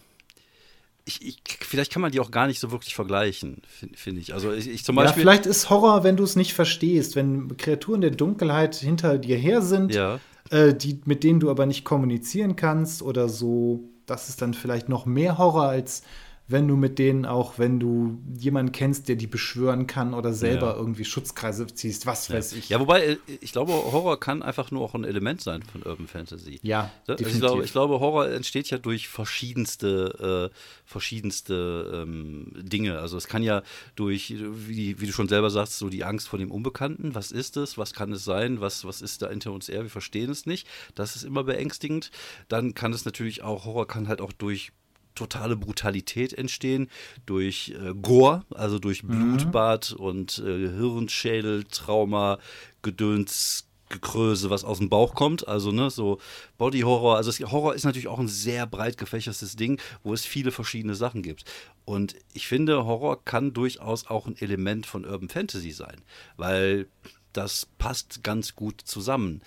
ich, 1.06 1.26
ich, 1.26 1.42
vielleicht 1.62 1.92
kann 1.92 2.04
man 2.04 2.12
die 2.12 2.20
auch 2.20 2.30
gar 2.30 2.46
nicht 2.46 2.60
so 2.60 2.72
wirklich 2.72 2.94
vergleichen, 2.94 3.64
finde 3.68 3.98
find 3.98 4.20
ich. 4.20 4.34
Also 4.34 4.52
ich, 4.52 4.70
ich, 4.70 4.86
zum 4.86 4.96
Beispiel. 4.96 5.24
Ja, 5.24 5.32
vielleicht 5.32 5.48
ist 5.48 5.70
Horror, 5.70 6.04
wenn 6.04 6.18
du 6.18 6.24
es 6.24 6.36
nicht 6.36 6.54
verstehst, 6.54 7.16
wenn 7.16 7.58
Kreaturen 7.58 8.02
der 8.02 8.12
Dunkelheit 8.12 8.76
hinter 8.76 9.18
dir 9.18 9.38
her 9.38 9.64
sind, 9.64 9.94
ja. 9.94 10.20
Äh, 10.50 10.74
die, 10.74 11.02
mit 11.06 11.24
denen 11.24 11.40
du 11.40 11.50
aber 11.50 11.66
nicht 11.66 11.84
kommunizieren 11.84 12.56
kannst 12.56 13.02
oder 13.02 13.30
so. 13.30 13.82
Das 14.06 14.30
ist 14.30 14.42
dann 14.42 14.54
vielleicht 14.54 14.90
noch 14.90 15.06
mehr 15.06 15.38
Horror 15.38 15.68
als 15.68 16.04
wenn 16.50 16.68
du 16.68 16.76
mit 16.76 16.98
denen 16.98 17.28
auch, 17.28 17.60
wenn 17.60 17.80
du 17.80 18.18
jemanden 18.36 18.72
kennst, 18.72 19.08
der 19.08 19.16
die 19.16 19.28
beschwören 19.28 19.86
kann 19.86 20.16
oder 20.16 20.34
selber 20.34 20.72
ja. 20.72 20.76
irgendwie 20.76 21.06
Schutzkreise 21.06 21.68
ziehst, 21.68 22.08
was 22.08 22.28
ja. 22.28 22.36
weiß 22.36 22.54
ich. 22.54 22.70
Ja, 22.70 22.80
wobei, 22.80 23.06
äh, 23.06 23.18
ich 23.40 23.52
glaube, 23.52 23.72
Horror 23.72 24.20
kann 24.20 24.42
einfach 24.42 24.72
nur 24.72 24.82
auch 24.82 24.96
ein 24.96 25.04
Element 25.04 25.42
sein 25.42 25.62
von 25.62 25.84
Urban 25.84 26.08
Fantasy. 26.08 26.60
Ja, 26.64 26.92
definitiv. 27.08 27.34
Ich 27.34 27.40
glaube, 27.40 27.64
ich 27.66 27.72
glaube 27.72 28.00
Horror 28.00 28.30
entsteht 28.30 28.72
ja 28.72 28.80
durch 28.80 29.10
verschiedenste, 29.10 30.50
äh, 30.52 30.56
verschiedenste 30.86 32.04
ähm, 32.08 32.52
Dinge. 32.58 32.98
Also 32.98 33.16
es 33.16 33.28
kann 33.28 33.44
ja 33.44 33.62
durch, 33.96 34.34
wie, 34.40 35.00
wie, 35.00 35.06
du 35.06 35.14
schon 35.14 35.28
selber 35.28 35.52
sagst, 35.52 35.78
so 35.78 35.88
die 35.90 36.04
Angst 36.04 36.28
vor 36.28 36.40
dem 36.40 36.50
Unbekannten. 36.50 37.14
Was 37.14 37.32
ist 37.32 37.58
es? 37.58 37.78
Was 37.78 37.94
kann 37.94 38.12
es 38.12 38.24
sein? 38.24 38.60
Was, 38.60 38.86
was 38.86 39.04
ist 39.04 39.22
da 39.22 39.30
hinter 39.30 39.52
uns 39.52 39.68
her? 39.68 39.84
Wir 39.84 39.92
verstehen 39.92 40.32
es 40.32 40.48
nicht. 40.48 40.68
Das 40.96 41.16
ist 41.16 41.24
immer 41.24 41.44
beängstigend. 41.44 42.10
Dann 42.48 42.74
kann 42.74 42.92
es 42.92 43.06
natürlich 43.06 43.44
auch, 43.44 43.66
Horror 43.66 43.88
kann 43.88 44.08
halt 44.08 44.20
auch 44.20 44.34
durch 44.34 44.72
totale 45.20 45.56
Brutalität 45.56 46.34
entstehen 46.34 46.90
durch 47.26 47.76
äh, 47.80 47.94
Gore, 47.94 48.44
also 48.54 48.80
durch 48.80 49.04
mhm. 49.04 49.38
Blutbad 49.38 49.96
mhm. 49.98 50.06
und 50.06 50.40
äh, 50.40 50.70
Hirnschädel, 50.70 51.66
Trauma, 51.66 52.40
Gedöns, 52.82 53.66
Gekröse, 53.90 54.50
was 54.50 54.64
aus 54.64 54.78
dem 54.78 54.90
Bauch 54.90 55.16
kommt. 55.16 55.48
Also, 55.48 55.72
ne, 55.72 55.90
so 55.90 56.20
Body 56.58 56.82
Horror. 56.82 57.18
Also, 57.18 57.32
Horror 57.52 57.74
ist 57.76 57.86
natürlich 57.86 58.08
auch 58.08 58.20
ein 58.20 58.28
sehr 58.28 58.66
breit 58.68 58.98
gefächertes 58.98 59.56
Ding, 59.56 59.82
wo 60.04 60.14
es 60.14 60.26
viele 60.26 60.52
verschiedene 60.52 60.96
Sachen 60.96 61.24
gibt. 61.24 61.44
Und 61.86 62.16
ich 62.34 62.48
finde, 62.48 62.86
Horror 62.86 63.26
kann 63.26 63.54
durchaus 63.54 64.06
auch 64.08 64.28
ein 64.28 64.38
Element 64.38 64.86
von 64.86 65.06
Urban 65.06 65.30
Fantasy 65.30 65.72
sein, 65.72 66.02
weil 66.38 66.88
das 67.34 67.68
passt 67.78 68.24
ganz 68.24 68.56
gut 68.56 68.82
zusammen. 68.82 69.42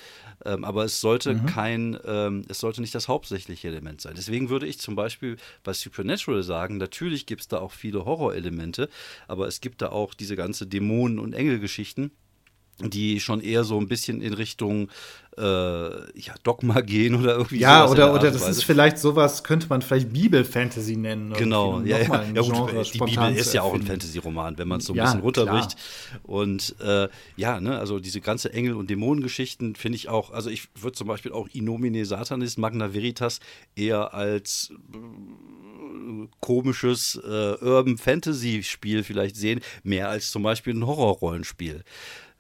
Ähm, 0.45 0.65
aber 0.65 0.85
es 0.85 1.01
sollte 1.01 1.35
mhm. 1.35 1.47
kein, 1.47 1.99
ähm, 2.05 2.45
es 2.49 2.61
sollte 2.61 2.81
nicht 2.81 2.95
das 2.95 3.09
hauptsächliche 3.09 3.69
Element 3.69 4.01
sein. 4.01 4.15
Deswegen 4.17 4.49
würde 4.49 4.67
ich 4.67 4.79
zum 4.79 4.97
Beispiel 4.97 5.37
bei 5.63 5.73
Supernatural 5.73 6.43
sagen, 6.43 6.77
natürlich 6.77 7.27
gibt 7.27 7.43
es 7.43 7.49
da 7.49 7.59
auch 7.59 7.73
viele 7.73 8.05
Horrorelemente, 8.05 8.89
aber 9.29 9.47
es 9.47 9.61
gibt 9.61 9.83
da 9.83 9.91
auch 9.91 10.15
diese 10.15 10.37
ganze 10.37 10.67
Dämonen- 10.67 11.19
und 11.19 11.33
Engelgeschichten 11.33 12.13
die 12.79 13.21
schon 13.21 13.41
eher 13.41 13.65
so 13.65 13.79
ein 13.79 13.89
bisschen 13.89 14.21
in 14.23 14.33
Richtung 14.33 14.89
äh, 15.39 15.43
ja, 15.43 16.35
Dogma 16.43 16.81
gehen 16.81 17.15
oder 17.15 17.37
irgendwie 17.37 17.59
Ja, 17.59 17.89
oder, 17.89 18.13
oder 18.13 18.31
das 18.31 18.47
ist 18.47 18.65
vielleicht 18.65 18.99
sowas, 18.99 19.43
könnte 19.43 19.67
man 19.69 19.81
vielleicht 19.81 20.13
Bibel-Fantasy 20.13 20.97
nennen. 20.97 21.33
Genau, 21.33 21.81
ja, 21.81 21.99
ja. 21.99 22.25
ja 22.35 22.43
gut, 22.43 22.95
die 22.95 22.99
Bibel 22.99 23.35
ist 23.35 23.55
ja 23.55 23.63
auch 23.63 23.73
ein 23.73 23.83
Fantasy-Roman, 23.83 24.59
wenn 24.59 24.69
man 24.69 24.81
es 24.81 24.87
so 24.87 24.93
ein 24.93 24.97
ja, 24.97 25.05
bisschen 25.05 25.21
runterbricht. 25.21 25.77
Klar. 25.77 26.21
Und 26.25 26.75
äh, 26.81 27.09
ja, 27.37 27.61
ne, 27.61 27.79
also 27.79 27.99
diese 27.99 28.21
ganze 28.21 28.53
Engel- 28.53 28.75
und 28.75 28.91
Dämonengeschichten 28.91 29.75
finde 29.75 29.97
ich 29.97 30.11
auch, 30.11 30.33
also 30.33 30.51
ich 30.51 30.69
würde 30.79 30.97
zum 30.97 31.07
Beispiel 31.07 31.33
auch 31.33 31.49
Inomine 31.49 32.05
Satanis, 32.05 32.59
Magna 32.59 32.93
Veritas 32.93 33.41
eher 33.75 34.13
als 34.13 34.71
äh, 34.93 36.27
komisches 36.41 37.19
äh, 37.25 37.55
Urban 37.65 37.97
Fantasy 37.97 38.63
Spiel 38.63 39.03
vielleicht 39.03 39.37
sehen, 39.37 39.61
mehr 39.83 40.11
als 40.11 40.31
zum 40.31 40.43
Beispiel 40.43 40.75
ein 40.75 40.87
Horror-Rollenspiel. 40.87 41.85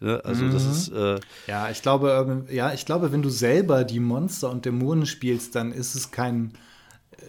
Ne? 0.02 0.20
Also 0.24 0.44
mhm. 0.44 0.52
das 0.52 0.64
ist 0.64 0.92
äh 0.92 1.20
ja, 1.46 1.70
ich 1.70 1.82
glaube, 1.82 2.26
ähm, 2.28 2.44
ja, 2.54 2.72
ich 2.72 2.84
glaube, 2.84 3.12
wenn 3.12 3.22
du 3.22 3.30
selber 3.30 3.84
die 3.84 4.00
Monster 4.00 4.50
und 4.50 4.64
Dämonen 4.64 5.06
spielst, 5.06 5.54
dann 5.54 5.72
ist 5.72 5.94
es 5.94 6.10
kein 6.10 6.52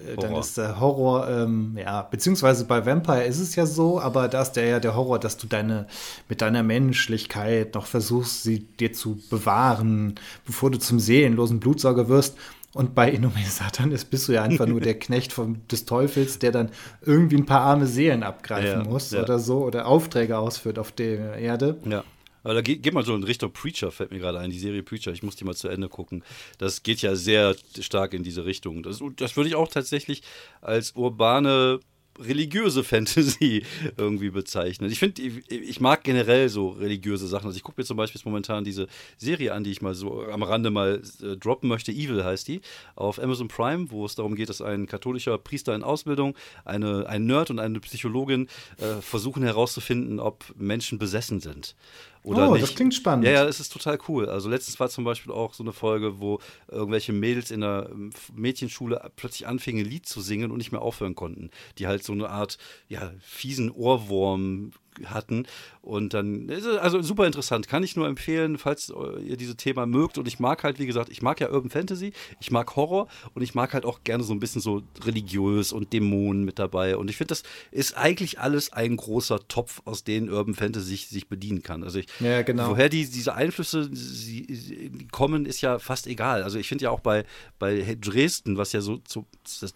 äh, 0.08 0.16
dann 0.20 0.36
ist 0.36 0.58
der 0.58 0.80
Horror, 0.80 1.30
ähm, 1.30 1.78
ja, 1.78 2.02
beziehungsweise 2.02 2.66
bei 2.66 2.86
Vampire 2.86 3.24
ist 3.24 3.40
es 3.40 3.56
ja 3.56 3.66
so, 3.66 4.00
aber 4.00 4.28
da 4.28 4.42
ist 4.42 4.54
der 4.54 4.66
ja 4.66 4.80
der 4.80 4.96
Horror, 4.96 5.20
dass 5.20 5.38
du 5.38 5.48
deine, 5.48 5.88
mit 6.30 6.42
deiner 6.42 6.64
Menschlichkeit 6.64 7.76
noch 7.76 7.86
versuchst, 7.86 8.44
sie 8.44 8.60
dir 8.60 8.94
zu 8.94 9.20
bewahren, 9.30 10.16
bevor 10.46 10.72
du 10.72 10.80
zum 10.80 11.00
seelenlosen 11.00 11.60
Blutsauger 11.60 12.08
wirst. 12.10 12.38
Und 12.74 12.96
bei 12.96 13.12
Inome 13.12 13.36
Satan 13.48 13.92
ist, 13.92 14.06
bist 14.06 14.28
du 14.28 14.32
ja 14.32 14.42
einfach 14.42 14.66
nur 14.66 14.82
der 14.82 14.98
Knecht 15.00 15.32
vom, 15.32 15.68
des 15.68 15.86
Teufels, 15.86 16.40
der 16.40 16.52
dann 16.52 16.72
irgendwie 17.02 17.38
ein 17.38 17.46
paar 17.46 17.62
arme 17.62 17.86
Seelen 17.86 18.24
abgreifen 18.24 18.84
ja, 18.84 18.90
muss 18.90 19.12
ja. 19.12 19.22
oder 19.22 19.38
so 19.38 19.64
oder 19.64 19.86
Aufträge 19.86 20.40
ausführt 20.40 20.80
auf 20.80 20.92
der 20.92 21.36
Erde. 21.36 21.78
Ja. 21.86 22.04
Aber 22.44 22.54
da 22.54 22.62
geht, 22.62 22.84
geht 22.84 22.94
mal 22.94 23.06
so 23.06 23.16
in 23.16 23.24
Richtung 23.24 23.52
Preacher, 23.52 23.92
fällt 23.92 24.12
mir 24.12 24.20
gerade 24.20 24.40
ein, 24.40 24.52
die 24.52 24.60
Serie 24.60 24.84
Preacher. 24.84 25.12
Ich 25.12 25.24
muss 25.24 25.36
die 25.36 25.46
mal 25.46 25.56
zu 25.56 25.68
Ende 25.68 25.90
gucken. 25.90 26.24
Das 26.58 26.84
geht 26.84 27.02
ja 27.02 27.16
sehr 27.16 27.56
stark 27.80 28.14
in 28.14 28.24
diese 28.24 28.46
Richtung. 28.46 28.84
Das, 28.84 29.02
das 29.16 29.36
würde 29.36 29.50
ich 29.50 29.56
auch 29.56 29.70
tatsächlich 29.70 30.22
als 30.62 30.96
urbane 30.96 31.80
religiöse 32.20 32.84
Fantasy 32.84 33.64
irgendwie 33.98 34.30
bezeichnen. 34.30 34.92
Ich 34.92 35.00
finde, 35.00 35.22
ich, 35.22 35.50
ich, 35.50 35.80
mag 35.80 36.04
generell 36.04 36.50
so 36.50 36.70
religiöse 36.70 37.28
Sachen. 37.28 37.48
Also 37.48 37.58
ich 37.58 37.64
gucke 37.64 37.82
mir 37.82 37.86
zum 37.86 37.98
Beispiel 37.98 38.22
momentan 38.26 38.64
diese 38.64 38.88
Serie 39.18 39.54
an, 39.54 39.64
die 39.64 39.72
ich 39.72 39.82
mal 39.82 39.96
so 39.96 40.24
am 40.24 40.44
Rande 40.44 40.70
mal 40.70 41.02
äh, 41.22 41.38
droppen 41.38 41.70
möchte. 41.70 41.92
Evil 41.92 42.24
heißt 42.24 42.48
die, 42.48 42.62
auf 42.96 43.20
Amazon 43.20 43.48
Prime, 43.48 43.90
wo 43.92 44.06
es 44.06 44.16
darum 44.16 44.36
geht, 44.36 44.50
dass 44.50 44.62
ein 44.62 44.86
katholischer 44.86 45.38
Priester 45.38 45.76
in 45.76 45.84
Ausbildung, 45.84 46.36
eine, 46.66 47.08
ein 47.08 47.26
Nerd 47.26 47.50
und 47.50 47.60
eine 47.60 47.80
Psychologin 47.80 48.48
äh, 48.78 49.02
versuchen 49.02 49.44
herauszufinden, 49.44 50.20
ob 50.20 50.44
Menschen 50.56 51.00
besessen 51.00 51.40
sind. 51.40 51.76
Oder 52.24 52.50
oh, 52.50 52.54
nicht. 52.54 52.64
das 52.64 52.76
klingt 52.76 52.94
spannend. 52.94 53.26
Ja, 53.26 53.32
ja, 53.32 53.46
es 53.46 53.60
ist 53.60 53.72
total 53.72 54.00
cool. 54.08 54.30
Also 54.30 54.50
letztens 54.50 54.80
war 54.80 54.90
zum 54.90 55.04
Beispiel 55.04 55.32
auch 55.32 55.54
so 55.54 55.64
eine 55.64 55.74
Folge, 55.74 56.20
wo 56.20 56.40
irgendwelche 56.70 57.12
Mädels 57.12 57.52
in 57.52 57.62
der 57.62 57.90
ähm, 57.92 58.12
Mädchenschule 58.34 59.12
plötzlich 59.16 59.46
anfingen, 59.46 59.86
ein 59.86 59.90
Lied 59.90 60.08
zu 60.08 60.22
singen 60.22 60.52
und 60.52 60.58
nicht 60.58 60.72
mehr 60.72 60.82
aufhören 60.82 61.16
konnten. 61.16 61.50
Die 61.78 61.88
halt 61.88 62.04
so 62.04 62.14
eine 62.14 62.30
Art, 62.30 62.58
ja, 62.88 63.12
fiesen 63.22 63.70
Ohrwurm 63.72 64.72
hatten. 65.06 65.46
Und 65.82 66.14
dann, 66.14 66.50
also 66.80 67.02
super 67.02 67.26
interessant, 67.26 67.68
kann 67.68 67.84
ich 67.84 67.96
nur 67.96 68.08
empfehlen, 68.08 68.58
falls 68.58 68.92
ihr 69.26 69.36
dieses 69.36 69.58
Thema 69.58 69.86
mögt. 69.86 70.18
Und 70.18 70.28
ich 70.28 70.40
mag 70.40 70.64
halt, 70.64 70.80
wie 70.80 70.86
gesagt, 70.86 71.10
ich 71.10 71.22
mag 71.22 71.42
ja 71.42 71.52
Urban 71.52 71.70
Fantasy, 71.70 72.14
ich 72.40 72.52
mag 72.52 72.76
Horror 72.76 73.08
und 73.34 73.42
ich 73.42 73.54
mag 73.54 73.74
halt 73.74 73.84
auch 73.84 74.04
gerne 74.04 74.24
so 74.24 74.34
ein 74.34 74.40
bisschen 74.40 74.62
so 74.62 74.84
religiös 75.04 75.74
und 75.74 75.92
Dämonen 75.92 76.46
mit 76.46 76.60
dabei. 76.60 76.96
Und 76.96 77.10
ich 77.10 77.18
finde, 77.18 77.30
das 77.30 77.44
ist 77.72 77.98
eigentlich 77.98 78.40
alles 78.40 78.72
ein 78.72 78.96
großer 78.96 79.48
Topf, 79.48 79.82
aus 79.86 80.04
dem 80.04 80.30
Urban 80.30 80.54
Fantasy 80.54 80.94
sich, 80.94 81.08
sich 81.08 81.28
bedienen 81.28 81.64
kann. 81.64 81.84
Also 81.84 82.00
ich, 82.00 82.08
ja, 82.20 82.42
genau. 82.44 82.70
woher 82.70 82.90
die, 82.90 83.06
diese 83.10 83.34
Einflüsse 83.34 83.90
sie, 83.92 84.92
kommen, 85.12 85.46
ist 85.46 85.62
ja 85.62 85.80
fast 85.80 86.08
egal. 86.08 86.44
Also 86.44 86.60
ich 86.60 86.68
finde 86.68 86.86
ja 86.86 86.92
auch 86.92 87.00
bei, 87.00 87.26
bei 87.60 87.98
Dresden, 88.00 88.58
was 88.58 88.72
ja 88.72 88.82
so, 88.82 89.02
so 89.08 89.26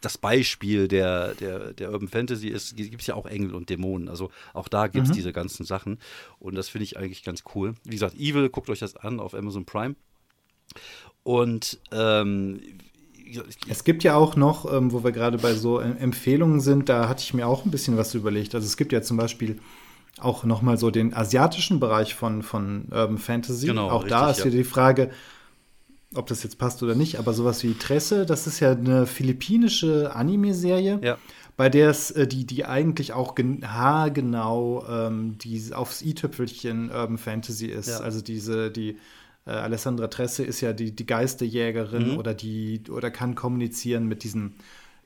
das 0.02 0.18
Beispiel 0.18 0.88
der, 0.88 1.34
der, 1.36 1.74
der 1.74 1.92
Urban 1.92 2.08
Fantasy 2.08 2.48
ist, 2.48 2.76
gibt 2.76 3.02
es 3.02 3.08
ja 3.08 3.16
auch 3.16 3.26
Engel 3.26 3.56
und 3.56 3.70
Dämonen. 3.70 4.10
Also 4.10 4.30
auch 4.54 4.68
da 4.68 4.88
gibt 4.88 5.06
es 5.06 5.07
mhm. 5.10 5.14
diese 5.14 5.34
ganzen 5.34 5.66
Sachen. 5.66 6.00
Und 6.40 6.56
das 6.56 6.70
finde 6.70 6.84
ich 6.84 6.98
eigentlich 6.98 7.24
ganz 7.24 7.44
cool. 7.56 7.74
Wie 7.84 7.92
gesagt, 7.92 8.16
Evil, 8.16 8.50
guckt 8.50 8.70
euch 8.70 8.80
das 8.80 8.96
an 8.96 9.20
auf 9.20 9.34
Amazon 9.34 9.66
Prime. 9.66 9.96
Und 11.24 11.80
ähm, 11.92 12.62
es 13.68 13.84
gibt 13.84 14.04
ja 14.04 14.16
auch 14.16 14.36
noch, 14.36 14.72
ähm, 14.72 14.92
wo 14.92 15.04
wir 15.04 15.12
gerade 15.12 15.38
bei 15.38 15.54
so 15.54 15.80
Empfehlungen 15.80 16.62
sind, 16.62 16.90
da 16.90 17.10
hatte 17.10 17.24
ich 17.24 17.34
mir 17.34 17.48
auch 17.48 17.66
ein 17.66 17.72
bisschen 17.72 17.98
was 17.98 18.14
überlegt. 18.14 18.56
Also 18.56 18.66
es 18.66 18.78
gibt 18.78 18.94
ja 18.94 19.02
zum 19.02 19.18
Beispiel 19.18 19.60
auch 20.20 20.44
noch 20.46 20.62
mal 20.62 20.78
so 20.78 20.90
den 20.90 21.14
asiatischen 21.14 21.80
Bereich 21.80 22.16
von, 22.16 22.42
von 22.42 22.88
Urban 22.92 23.18
Fantasy. 23.18 23.68
Genau, 23.68 23.90
auch 23.90 24.04
richtig, 24.04 24.18
da 24.18 24.32
ist 24.32 24.44
ja 24.44 24.50
die 24.50 24.64
Frage, 24.64 25.12
ob 26.16 26.28
das 26.28 26.44
jetzt 26.44 26.58
passt 26.58 26.82
oder 26.82 26.96
nicht, 26.96 27.20
aber 27.20 27.34
sowas 27.34 27.64
wie 27.64 27.74
Tresse, 27.74 28.26
das 28.26 28.48
ist 28.48 28.60
ja 28.60 28.72
eine 28.72 29.06
philippinische 29.06 30.16
Anime-Serie. 30.16 31.00
Ja 31.04 31.18
bei 31.58 31.70
der 31.70 31.90
es 31.90 32.12
äh, 32.12 32.28
die, 32.28 32.46
die 32.46 32.66
eigentlich 32.66 33.14
auch 33.14 33.36
haargenau 33.36 34.86
ähm, 34.88 35.38
die 35.40 35.74
aufs 35.74 36.02
i-Tüpfelchen 36.04 36.92
Urban 36.92 37.18
Fantasy 37.18 37.66
ist. 37.66 37.90
Ja. 37.90 38.00
Also 38.00 38.22
diese, 38.22 38.72
die 38.72 38.98
äh, 39.46 39.52
Alessandra 39.52 40.08
Tresse 40.08 40.44
ist 40.46 40.62
ja 40.62 40.72
die, 40.72 40.96
die 40.96 41.06
Geisterjägerin 41.06 42.12
mhm. 42.12 42.18
oder 42.18 42.36
die 42.36 42.84
oder 42.90 43.10
kann 43.10 43.36
kommunizieren 43.36 44.06
mit 44.08 44.24
diesen 44.24 44.56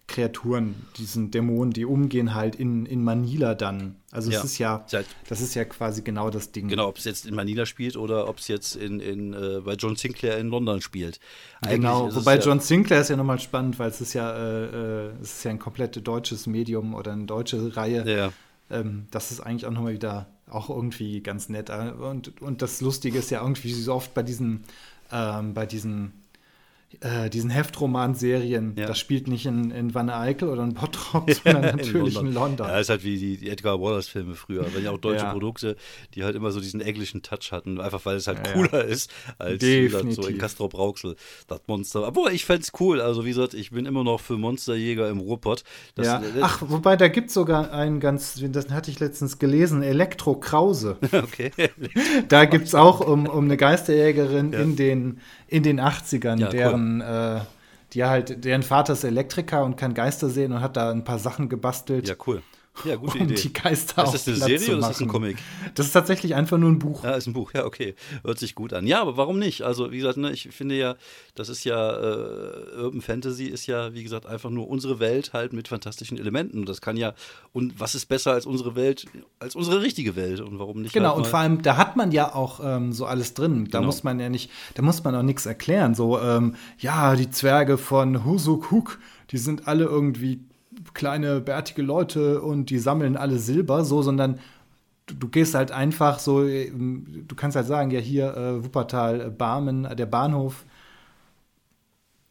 Kreaturen, 0.08 0.76
diesen 0.98 1.32
Dämonen, 1.32 1.72
die 1.72 1.86
umgehen 1.86 2.36
halt 2.36 2.56
in, 2.56 2.86
in 2.86 3.04
Manila 3.04 3.56
dann. 3.56 3.96
Also 4.12 4.30
ja. 4.30 4.40
es 4.40 4.44
ist 4.44 4.58
ja, 4.58 4.86
das 5.30 5.40
ist 5.40 5.56
ja 5.56 5.64
quasi 5.64 6.02
genau 6.02 6.30
das 6.30 6.52
Ding. 6.52 6.68
Genau, 6.68 6.90
ob 6.90 6.98
es 6.98 7.06
jetzt 7.06 7.26
in 7.26 7.34
Manila 7.34 7.66
spielt 7.66 7.96
oder 7.96 8.28
ob 8.28 8.40
es 8.40 8.50
jetzt 8.50 8.76
in, 8.76 9.00
in, 9.00 9.34
äh, 9.34 9.62
bei 9.64 9.76
John 9.76 9.96
Sinclair 9.96 10.38
in 10.38 10.50
London 10.50 10.82
spielt. 10.82 11.20
Eigentlich 11.62 11.78
genau, 11.78 12.14
wobei 12.14 12.36
ja 12.36 12.42
John 12.42 12.60
Sinclair 12.60 13.02
ist 13.02 13.10
ja 13.10 13.16
nochmal 13.16 13.40
spannend, 13.40 13.80
weil 13.80 13.90
es 13.90 14.02
ist 14.02 14.14
ja, 14.14 14.36
äh, 14.36 14.66
äh, 14.66 15.12
es 15.22 15.38
ist 15.38 15.44
ja 15.46 15.52
ein 15.52 15.60
komplett 15.60 16.06
deutsches 16.06 16.46
Medium 16.46 16.94
oder 16.94 17.14
eine 17.14 17.26
deutsche 17.26 17.78
Reihe. 17.78 18.06
Ja. 18.06 18.34
Ähm, 18.70 19.08
das 19.12 19.32
ist 19.32 19.40
eigentlich 19.40 19.66
auch 19.66 19.72
nochmal 19.72 19.94
wieder 19.94 20.28
auch 20.50 20.70
irgendwie 20.70 21.22
ganz 21.22 21.48
nett. 21.48 21.70
Und, 21.70 22.42
und 22.42 22.62
das 22.62 22.82
Lustige 22.82 23.20
ist 23.20 23.32
ja 23.32 23.42
irgendwie 23.42 23.72
so 23.72 23.94
oft 23.94 24.14
bei 24.14 24.24
diesen, 24.24 24.64
ähm, 25.12 25.54
bei 25.54 25.66
diesen 25.66 26.12
äh, 27.00 27.30
diesen 27.30 27.50
Heftroman-Serien, 27.50 28.76
ja. 28.78 28.86
das 28.86 29.00
spielt 29.00 29.28
nicht 29.28 29.46
in, 29.46 29.72
in 29.72 29.94
Wanne 29.96 30.16
Eickel 30.16 30.50
oder 30.50 30.64
in 30.64 30.74
Bottrop, 30.74 31.32
sondern 31.44 31.78
natürlich 31.78 32.16
in 32.18 32.26
London. 32.26 32.28
in 32.28 32.34
London. 32.34 32.68
Ja, 32.68 32.80
ist 32.80 32.90
halt 32.90 33.04
wie 33.04 33.18
die, 33.18 33.38
die 33.38 33.50
Edgar 33.50 33.80
Wallace-Filme 33.82 34.36
früher, 34.36 34.66
wenn 34.74 34.84
ja 34.84 34.92
auch 34.92 34.98
deutsche 34.98 35.26
ja. 35.26 35.32
Produkte, 35.32 35.76
die 36.14 36.24
halt 36.24 36.36
immer 36.36 36.52
so 36.52 36.60
diesen 36.60 36.82
englischen 36.82 37.22
Touch 37.22 37.52
hatten, 37.52 37.80
einfach 37.80 38.06
weil 38.06 38.18
es 38.18 38.28
halt 38.28 38.46
ja, 38.46 38.54
cooler 38.54 38.84
ist, 38.84 39.10
als 39.38 39.62
so 39.62 40.28
in 40.28 40.38
Castro 40.38 40.68
Brauxel, 40.68 41.16
das 41.48 41.62
Monster. 41.68 42.08
Obwohl, 42.08 42.32
ich 42.32 42.46
fände 42.46 42.64
es 42.64 42.72
cool, 42.80 43.02
also 43.02 43.24
wie 43.26 43.30
gesagt, 43.30 43.54
ich 43.54 43.72
bin 43.72 43.86
immer 43.86 44.04
noch 44.04 44.20
für 44.20 44.38
Monsterjäger 44.38 45.10
im 45.10 45.20
Ruhrpott. 45.20 45.64
Das, 45.96 46.08
ja. 46.08 46.22
Äh, 46.22 46.42
Ach, 46.42 46.62
wobei, 46.68 46.98
da 46.98 47.08
gibt 47.08 47.30
es 47.30 47.34
sogar 47.34 47.72
einen 47.72 48.00
ganz, 48.00 48.42
das 48.42 48.70
hatte 48.70 48.92
ich 48.92 49.00
letztens 49.00 49.40
gelesen, 49.40 49.82
Elektro 49.82 50.36
Krause. 50.36 50.98
okay. 51.12 51.52
da 52.28 52.46
gibt 52.46 52.68
es 52.68 52.76
auch 52.76 53.00
um, 53.00 53.28
um 53.28 53.46
eine 53.46 53.58
Geisterjägerin 53.58 54.54
in 54.54 54.76
den 54.76 55.22
in 55.52 55.64
den 55.64 55.82
80ern, 55.82 56.40
ja, 56.40 56.48
deren, 56.48 56.81
cool. 56.82 57.02
äh, 57.02 57.42
die 57.94 58.06
halt, 58.06 58.46
deren 58.46 58.64
Vater 58.64 58.94
ist 58.94 59.04
Elektriker 59.04 59.64
und 59.64 59.76
kann 59.76 59.94
Geister 59.94 60.30
sehen 60.30 60.54
und 60.54 60.62
hat 60.62 60.78
da 60.78 60.92
ein 60.92 61.04
paar 61.04 61.20
Sachen 61.20 61.50
gebastelt. 61.50 62.08
Ja, 62.08 62.16
cool. 62.26 62.42
Ja, 62.86 62.96
gute 62.96 63.20
um 63.20 63.26
Idee. 63.26 63.36
die 63.36 63.54
Geister 63.54 64.04
ist 64.04 64.14
das 64.14 64.28
eine 64.28 64.38
Serie 64.38 64.78
oder 64.78 64.80
ist 64.80 64.90
das 64.90 65.02
ein 65.02 65.08
Comic? 65.08 65.38
Das 65.76 65.86
ist 65.86 65.92
tatsächlich 65.92 66.36
einfach 66.36 66.58
nur 66.58 66.70
ein 66.70 66.80
Buch. 66.80 67.04
Ja, 67.04 67.12
ist 67.12 67.28
ein 67.28 67.34
Buch. 67.34 67.54
Ja, 67.54 67.66
okay. 67.66 67.96
Hört 68.24 68.40
sich 68.40 68.56
gut 68.56 68.74
an. 68.74 68.88
Ja, 68.88 69.02
aber 69.02 69.18
warum 69.18 69.40
nicht? 69.40 69.62
Also, 69.64 69.92
wie 69.92 69.98
gesagt, 69.98 70.18
ne, 70.18 70.32
ich 70.32 70.50
finde 70.52 70.76
ja, 70.76 70.96
das 71.36 71.50
ist 71.50 71.64
ja, 71.64 71.92
äh, 71.92 72.82
Urban 72.82 73.02
Fantasy 73.02 73.46
ist 73.46 73.68
ja, 73.68 73.94
wie 73.94 74.04
gesagt, 74.04 74.26
einfach 74.26 74.50
nur 74.50 74.68
unsere 74.68 75.00
Welt 75.00 75.34
halt 75.34 75.54
mit 75.54 75.68
fantastischen 75.68 76.18
Elementen. 76.18 76.60
Und 76.60 76.70
das 76.70 76.82
kann 76.82 76.98
ja, 76.98 77.14
und 77.52 77.80
was 77.80 77.94
ist 77.94 78.06
besser 78.06 78.32
als 78.32 78.46
unsere 78.46 78.76
Welt, 78.76 79.06
als 79.40 79.56
unsere 79.56 79.82
richtige 79.82 80.16
Welt? 80.16 80.40
Und 80.40 80.58
warum 80.58 80.82
nicht? 80.82 80.94
Genau, 80.94 81.10
halt 81.10 81.18
und 81.18 81.28
vor 81.28 81.40
allem, 81.40 81.62
da 81.62 81.78
hat 81.78 81.98
man 81.98 82.12
ja 82.12 82.34
auch 82.34 82.62
ähm, 82.64 82.94
so 82.94 83.06
alles 83.06 83.34
drin. 83.34 83.66
Da 83.66 83.80
genau. 83.80 83.88
muss 83.88 84.04
man 84.04 84.20
ja 84.20 84.30
nicht, 84.30 84.50
da 84.76 84.82
muss 84.82 85.04
man 85.04 85.14
auch 85.14 85.24
nichts 85.24 85.46
erklären. 85.46 85.94
So, 85.94 86.20
ähm, 86.20 86.56
ja, 86.80 87.16
die 87.16 87.30
Zwerge 87.30 87.78
von 87.78 88.26
Husuk 88.26 88.72
Huk, 88.72 89.00
die 89.32 89.38
sind 89.38 89.68
alle 89.68 89.86
irgendwie 89.86 90.40
kleine 90.94 91.42
bärtige 91.42 91.82
Leute 91.82 92.42
und 92.42 92.70
die 92.70 92.80
sammeln 92.80 93.18
alle 93.18 93.38
Silber, 93.38 93.84
so, 93.86 94.02
sondern 94.02 94.40
du, 95.06 95.16
du 95.16 95.28
gehst 95.28 95.56
halt 95.56 95.72
einfach 95.72 96.20
so, 96.20 96.46
ähm, 96.48 97.26
du 97.28 97.36
kannst 97.36 97.56
halt 97.56 97.68
sagen, 97.68 97.92
ja, 97.92 98.00
hier 98.00 98.36
äh, 98.36 98.64
Wuppertal, 98.64 99.22
äh, 99.22 99.30
Barmen, 99.30 99.88
der 99.96 100.06
Bahnhof, 100.06 100.66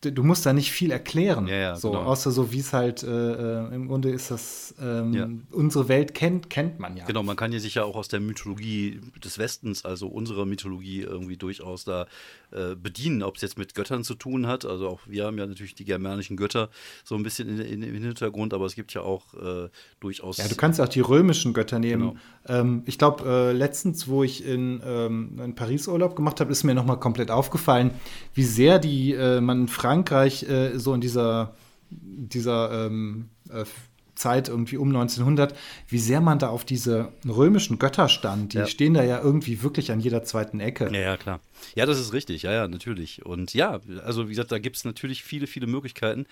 du 0.02 0.22
musst 0.22 0.46
da 0.46 0.52
nicht 0.52 0.72
viel 0.72 0.90
erklären. 0.90 1.46
Ja, 1.46 1.56
ja, 1.56 1.76
so, 1.76 1.90
genau. 1.90 2.04
Außer 2.04 2.30
so, 2.30 2.52
wie 2.52 2.60
es 2.60 2.72
halt, 2.72 3.02
äh, 3.02 3.66
äh, 3.66 3.74
im 3.74 3.86
Grunde 3.86 4.10
ist 4.10 4.30
das, 4.30 4.74
ähm, 4.80 5.12
ja. 5.12 5.28
unsere 5.50 5.88
Welt 5.88 6.14
kennt, 6.14 6.48
kennt 6.48 6.78
man 6.78 6.96
ja. 6.96 7.04
Genau, 7.04 7.22
man 7.22 7.36
kann 7.36 7.52
ja 7.52 7.58
sich 7.58 7.74
ja 7.74 7.84
auch 7.84 7.96
aus 7.96 8.08
der 8.08 8.20
Mythologie 8.20 9.00
des 9.22 9.38
Westens, 9.38 9.84
also 9.84 10.08
unserer 10.08 10.46
Mythologie, 10.46 11.02
irgendwie 11.02 11.36
durchaus 11.36 11.84
da 11.84 12.06
äh, 12.50 12.76
bedienen, 12.76 13.22
ob 13.22 13.36
es 13.36 13.42
jetzt 13.42 13.58
mit 13.58 13.74
Göttern 13.74 14.02
zu 14.02 14.14
tun 14.14 14.46
hat. 14.46 14.64
Also 14.64 14.88
auch 14.88 15.00
wir 15.06 15.26
haben 15.26 15.36
ja 15.36 15.46
natürlich 15.46 15.74
die 15.74 15.84
germanischen 15.84 16.38
Götter 16.38 16.70
so 17.04 17.14
ein 17.14 17.22
bisschen 17.22 17.48
in, 17.48 17.60
in, 17.60 17.82
im 17.82 18.02
Hintergrund, 18.02 18.54
aber 18.54 18.64
es 18.64 18.74
gibt 18.74 18.94
ja 18.94 19.02
auch 19.02 19.34
äh, 19.34 19.68
durchaus. 20.00 20.38
Ja, 20.38 20.48
du 20.48 20.54
kannst 20.54 20.80
auch 20.80 20.88
die 20.88 21.00
römischen 21.00 21.52
Götter 21.52 21.78
nehmen. 21.78 22.16
Genau. 22.46 22.60
Ähm, 22.60 22.82
ich 22.86 22.96
glaube, 22.96 23.24
äh, 23.28 23.52
letztens, 23.52 24.08
wo 24.08 24.24
ich 24.24 24.46
in, 24.46 24.80
ähm, 24.82 25.38
in 25.44 25.54
Paris 25.54 25.88
Urlaub 25.88 26.16
gemacht 26.16 26.40
habe, 26.40 26.50
ist 26.50 26.64
mir 26.64 26.74
nochmal 26.74 26.98
komplett 26.98 27.30
aufgefallen, 27.30 27.90
wie 28.32 28.44
sehr 28.44 28.78
die 28.78 29.12
äh, 29.12 29.42
man 29.42 29.68
fragt, 29.68 29.89
Frankreich 29.90 30.44
äh, 30.44 30.78
so 30.78 30.94
in 30.94 31.00
dieser, 31.00 31.52
dieser 31.90 32.86
ähm, 32.86 33.28
äh, 33.52 33.64
Zeit 34.14 34.48
irgendwie 34.48 34.76
um 34.76 34.86
1900, 34.88 35.52
wie 35.88 35.98
sehr 35.98 36.20
man 36.20 36.38
da 36.38 36.48
auf 36.48 36.64
diese 36.64 37.08
römischen 37.26 37.80
Götter 37.80 38.08
stand. 38.08 38.52
Die 38.52 38.58
ja. 38.58 38.66
stehen 38.66 38.94
da 38.94 39.02
ja 39.02 39.20
irgendwie 39.20 39.64
wirklich 39.64 39.90
an 39.90 39.98
jeder 39.98 40.22
zweiten 40.22 40.60
Ecke. 40.60 40.90
Ja, 40.92 41.00
ja, 41.00 41.16
klar. 41.16 41.40
Ja, 41.74 41.86
das 41.86 41.98
ist 41.98 42.12
richtig. 42.12 42.42
Ja, 42.42 42.52
ja, 42.52 42.68
natürlich. 42.68 43.26
Und 43.26 43.52
ja, 43.52 43.80
also 44.04 44.26
wie 44.26 44.30
gesagt, 44.30 44.52
da 44.52 44.60
gibt 44.60 44.76
es 44.76 44.84
natürlich 44.84 45.24
viele, 45.24 45.48
viele 45.48 45.66
Möglichkeiten 45.66 46.26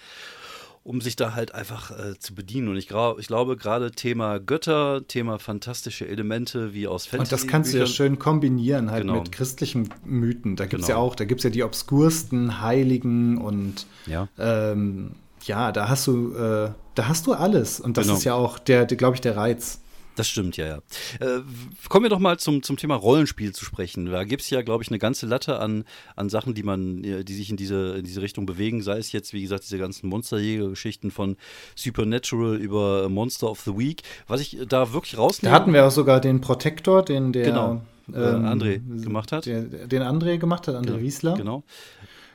um 0.89 1.03
sich 1.03 1.17
da 1.17 1.35
halt 1.35 1.55
einfach 1.55 1.91
äh, 1.91 2.19
zu 2.19 2.35
bedienen. 2.35 2.69
Und 2.69 2.79
ich, 2.79 2.89
ich 3.19 3.27
glaube, 3.27 3.57
gerade 3.59 3.91
Thema 3.91 4.41
Götter, 4.41 5.07
Thema 5.07 5.39
fantastische 5.39 6.09
Elemente 6.09 6.73
wie 6.73 6.89
aus 6.89 7.05
Fantasy. 7.05 7.35
Und 7.35 7.43
das 7.43 7.47
kannst 7.47 7.75
du 7.75 7.79
ja 7.79 7.87
schön 7.87 8.19
kombinieren 8.19 8.91
halt 8.91 9.03
genau. 9.03 9.19
mit 9.19 9.31
christlichen 9.31 9.91
Mythen. 10.07 10.57
Da 10.57 10.65
gibt 10.65 10.81
es 10.81 10.87
genau. 10.87 10.99
ja 10.99 11.05
auch, 11.05 11.15
da 11.15 11.27
gibt 11.27 11.41
es 11.41 11.45
ja 11.45 11.51
die 11.51 11.63
obskursten 11.63 12.63
Heiligen 12.63 13.37
und 13.37 13.87
ja, 14.07 14.29
ähm, 14.39 15.11
ja 15.45 15.73
da 15.73 15.91
hast 15.91 16.07
du, 16.07 16.35
äh, 16.35 16.71
da 16.95 17.09
hast 17.09 17.27
du 17.27 17.35
alles. 17.35 17.81
Und 17.81 17.99
das 17.99 18.07
genau. 18.07 18.17
ist 18.17 18.25
ja 18.25 18.33
auch 18.33 18.59
der, 18.59 18.87
der 18.87 18.97
glaube 18.97 19.15
ich, 19.15 19.21
der 19.21 19.37
Reiz. 19.37 19.83
Das 20.19 20.29
stimmt, 20.29 20.57
ja, 20.57 20.67
ja. 20.67 20.77
Äh, 21.21 21.43
kommen 21.89 22.05
wir 22.05 22.11
doch 22.11 22.19
mal 22.19 22.41
zum, 22.41 22.65
zum 22.65 22.77
Thema 22.77 22.97
Rollenspiel 22.97 23.55
zu 23.55 23.65
sprechen. 23.65 24.07
Da 24.07 24.25
gibt 24.25 24.43
es 24.43 24.51
ja, 24.51 24.63
glaube 24.63 24.83
ich, 24.83 24.91
eine 24.91 24.99
ganze 24.99 25.27
Latte 25.27 25.61
an, 25.61 25.85
an 26.17 26.29
Sachen, 26.29 26.55
die 26.55 26.65
man, 26.65 27.03
die 27.03 27.35
sich 27.35 27.51
in 27.51 27.57
diese, 27.57 27.99
in 27.99 28.05
diese 28.05 28.21
Richtung 28.21 28.45
bewegen. 28.45 28.83
Sei 28.83 28.99
es 28.99 29.13
jetzt, 29.13 29.33
wie 29.33 29.43
gesagt, 29.43 29.63
diese 29.63 29.79
ganzen 29.79 30.09
Monsterjäger-Geschichten 30.09 31.13
von 31.13 31.37
Supernatural 31.77 32.57
über 32.57 33.09
Monster 33.09 33.49
of 33.49 33.61
the 33.61 33.79
Week. 33.79 34.03
Was 34.27 34.41
ich 34.41 34.59
da 34.69 34.93
wirklich 34.93 35.17
rausnehme. 35.17 35.53
Da 35.53 35.61
hatten 35.61 35.73
wir 35.73 35.87
auch 35.87 35.93
sogar 35.93 36.21
den 36.21 36.41
Protektor, 36.41 37.05
den 37.05 37.33
der 37.33 37.45
genau, 37.45 37.83
ähm, 38.13 38.45
André 38.45 38.81
gemacht 39.05 39.31
hat. 39.31 39.47
Der, 39.47 39.63
den 39.63 40.03
André 40.03 40.39
gemacht 40.39 40.67
hat, 40.67 40.75
André 40.75 40.87
genau, 40.87 41.01
Wiesler. 41.01 41.35
Genau. 41.37 41.63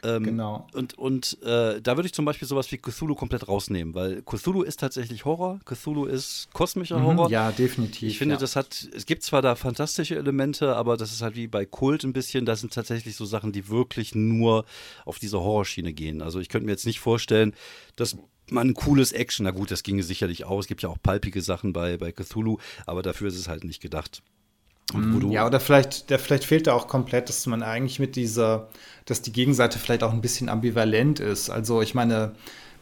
Ähm, 0.04 0.24
genau. 0.24 0.68
Und, 0.74 0.98
und 0.98 1.42
äh, 1.44 1.82
da 1.82 1.96
würde 1.96 2.08
ich 2.08 2.14
zum 2.14 2.26
Beispiel 2.26 2.48
sowas 2.48 2.72
wie 2.72 2.78
Cthulhu 2.78 3.16
komplett 3.16 3.48
rausnehmen, 3.48 3.94
weil 3.94 4.22
Cthulhu 4.22 4.62
ist 4.64 4.80
tatsächlich 4.80 5.24
Horror, 5.24 5.60
Cthulhu 5.66 6.06
ist 6.06 6.50
kosmischer 6.54 7.00
mhm, 7.00 7.06
Horror. 7.06 7.30
Ja, 7.30 7.52
definitiv. 7.52 8.10
Ich 8.10 8.18
finde, 8.18 8.36
ja. 8.36 8.40
das 8.40 8.56
hat, 8.56 8.90
es 8.94 9.06
gibt 9.06 9.24
zwar 9.24 9.42
da 9.42 9.56
fantastische 9.56 10.16
Elemente, 10.16 10.76
aber 10.76 10.98
das 10.98 11.12
ist 11.14 11.22
halt 11.22 11.36
wie 11.36 11.48
bei 11.48 11.66
Kult 11.66 12.04
ein 12.04 12.14
bisschen, 12.14 12.46
das 12.46 12.60
sind 12.60 12.74
tatsächlich 12.74 13.16
so 13.16 13.26
Sachen, 13.26 13.54
die 13.54 13.70
wirklich 13.70 14.14
nur 14.14 14.66
auf 15.06 15.20
diese 15.20 15.40
Horrorschiene 15.40 15.94
gehen. 15.94 16.22
Also 16.22 16.40
ich 16.40 16.50
könnte 16.50 16.66
mir 16.66 16.72
jetzt 16.72 16.86
nicht 16.86 17.00
vorstellen, 17.00 17.54
dass 17.96 18.18
man 18.50 18.70
ein 18.70 18.74
cooles 18.74 19.14
Action, 19.14 19.46
na 19.46 19.52
gut, 19.52 19.72
das 19.72 19.84
ginge 19.84 20.04
sicherlich 20.04 20.44
auch. 20.44 20.60
Es 20.60 20.68
gibt 20.68 20.82
ja 20.82 20.90
auch 20.90 20.98
palpige 21.02 21.42
Sachen 21.42 21.72
bei, 21.72 21.98
bei 21.98 22.12
Cthulhu, 22.12 22.58
aber 22.86 23.02
dafür 23.02 23.30
ist 23.30 23.38
es 23.38 23.48
halt 23.48 23.64
nicht 23.64 23.82
gedacht. 23.82 24.22
Mm, 24.92 25.32
ja, 25.32 25.46
oder 25.46 25.60
vielleicht, 25.60 26.10
der, 26.10 26.20
vielleicht 26.20 26.44
fehlt 26.44 26.68
da 26.68 26.74
auch 26.74 26.88
komplett, 26.88 27.30
dass 27.30 27.46
man 27.46 27.64
eigentlich 27.64 28.00
mit 28.00 28.16
dieser, 28.16 28.68
dass 29.06 29.22
die 29.22 29.32
Gegenseite 29.32 29.80
vielleicht 29.80 30.04
auch 30.04 30.12
ein 30.12 30.22
bisschen 30.22 30.50
ambivalent 30.50 31.20
ist. 31.20 31.50
Also 31.50 31.82
ich 31.82 31.96
meine, 31.96 32.34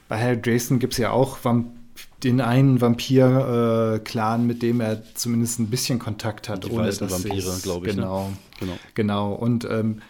bei 0.08 0.20
Harry 0.20 0.40
Jason 0.44 0.80
gibt 0.80 0.94
es 0.94 1.00
ja 1.00 1.12
auch 1.12 1.38
den 2.24 2.42
einen 2.42 2.82
Vampir-Clan, 2.82 4.46
mit 4.46 4.62
dem 4.62 4.82
er 4.82 5.04
zumindest 5.16 5.60
ein 5.60 5.70
bisschen 5.70 6.00
Kontakt 6.00 6.50
hat. 6.50 6.66
Die 6.66 6.72
ohne 6.72 6.88
weißen 6.88 7.10
Vampire, 7.10 7.58
glaube 7.62 7.88
ich. 7.88 7.96
Ne? 7.96 8.02
Genau, 8.02 8.30
ne? 8.30 8.38
genau. 8.60 8.74
genau. 8.94 9.34
Und 9.34 9.66
ähm, 9.66 10.02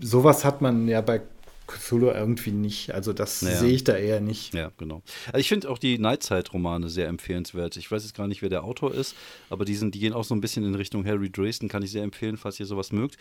sowas 0.00 0.44
hat 0.44 0.60
man 0.60 0.88
ja 0.88 1.00
bei 1.00 1.22
Cthulhu 1.66 2.08
irgendwie 2.08 2.52
nicht. 2.52 2.92
Also 2.94 3.12
das 3.12 3.42
naja. 3.42 3.58
sehe 3.58 3.72
ich 3.72 3.84
da 3.84 3.96
eher 3.96 4.20
nicht. 4.20 4.54
Ja, 4.54 4.70
genau. 4.76 5.02
Also 5.26 5.38
ich 5.38 5.48
finde 5.48 5.68
auch 5.68 5.78
die 5.78 5.98
Nightside-Romane 5.98 6.88
sehr 6.88 7.08
empfehlenswert. 7.08 7.76
Ich 7.76 7.90
weiß 7.90 8.02
jetzt 8.02 8.16
gar 8.16 8.28
nicht, 8.28 8.42
wer 8.42 8.48
der 8.48 8.64
Autor 8.64 8.94
ist, 8.94 9.14
aber 9.50 9.64
die, 9.64 9.74
sind, 9.74 9.94
die 9.94 9.98
gehen 9.98 10.12
auch 10.12 10.24
so 10.24 10.34
ein 10.34 10.40
bisschen 10.40 10.64
in 10.64 10.74
Richtung 10.74 11.04
Harry 11.04 11.30
Dresden, 11.30 11.68
kann 11.68 11.82
ich 11.82 11.90
sehr 11.90 12.02
empfehlen, 12.02 12.36
falls 12.36 12.60
ihr 12.60 12.66
sowas 12.66 12.92
mögt. 12.92 13.16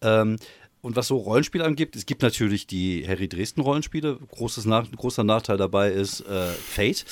Ähm, 0.00 0.36
und 0.84 0.96
was 0.96 1.08
so 1.08 1.16
Rollenspiele 1.16 1.64
angibt, 1.64 1.96
es 1.96 2.04
gibt 2.04 2.20
natürlich 2.20 2.66
die 2.66 3.08
Harry 3.08 3.26
Dresden 3.26 3.62
Rollenspiele. 3.62 4.18
Großes 4.32 4.66
Nach 4.66 4.86
großer 4.90 5.24
Nachteil 5.24 5.56
dabei 5.56 5.90
ist 5.90 6.20
äh, 6.20 6.48
Fate. 6.48 7.06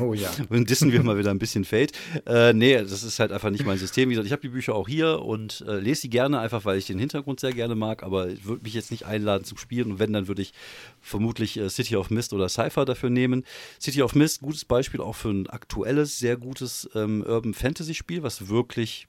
Oh 0.00 0.14
ja. 0.14 0.30
und 0.50 0.70
dissen 0.70 0.92
wir 0.92 1.02
mal 1.02 1.18
wieder 1.18 1.32
ein 1.32 1.40
bisschen 1.40 1.64
Fate. 1.64 1.90
Äh, 2.26 2.52
nee, 2.52 2.76
das 2.76 3.02
ist 3.02 3.18
halt 3.18 3.32
einfach 3.32 3.50
nicht 3.50 3.66
mein 3.66 3.76
System. 3.76 4.08
Wie 4.08 4.12
gesagt, 4.12 4.26
ich 4.26 4.32
habe 4.32 4.42
die 4.42 4.50
Bücher 4.50 4.76
auch 4.76 4.86
hier 4.86 5.20
und 5.20 5.64
äh, 5.66 5.80
lese 5.80 6.02
sie 6.02 6.10
gerne 6.10 6.38
einfach, 6.38 6.64
weil 6.64 6.78
ich 6.78 6.86
den 6.86 7.00
Hintergrund 7.00 7.40
sehr 7.40 7.52
gerne 7.52 7.74
mag, 7.74 8.04
aber 8.04 8.28
ich 8.28 8.44
würde 8.44 8.62
mich 8.62 8.74
jetzt 8.74 8.92
nicht 8.92 9.04
einladen 9.04 9.44
zum 9.44 9.58
Spielen. 9.58 9.90
Und 9.90 9.98
wenn, 9.98 10.12
dann 10.12 10.28
würde 10.28 10.42
ich 10.42 10.52
vermutlich 11.00 11.58
äh, 11.58 11.68
City 11.70 11.96
of 11.96 12.08
Mist 12.10 12.32
oder 12.32 12.48
Cypher 12.48 12.84
dafür 12.84 13.10
nehmen. 13.10 13.44
City 13.80 14.02
of 14.02 14.14
Mist, 14.14 14.42
gutes 14.42 14.64
Beispiel 14.64 15.00
auch 15.00 15.16
für 15.16 15.30
ein 15.30 15.48
aktuelles, 15.48 16.20
sehr 16.20 16.36
gutes 16.36 16.88
ähm, 16.94 17.24
Urban 17.26 17.52
Fantasy 17.52 17.94
Spiel, 17.94 18.22
was 18.22 18.48
wirklich 18.48 19.08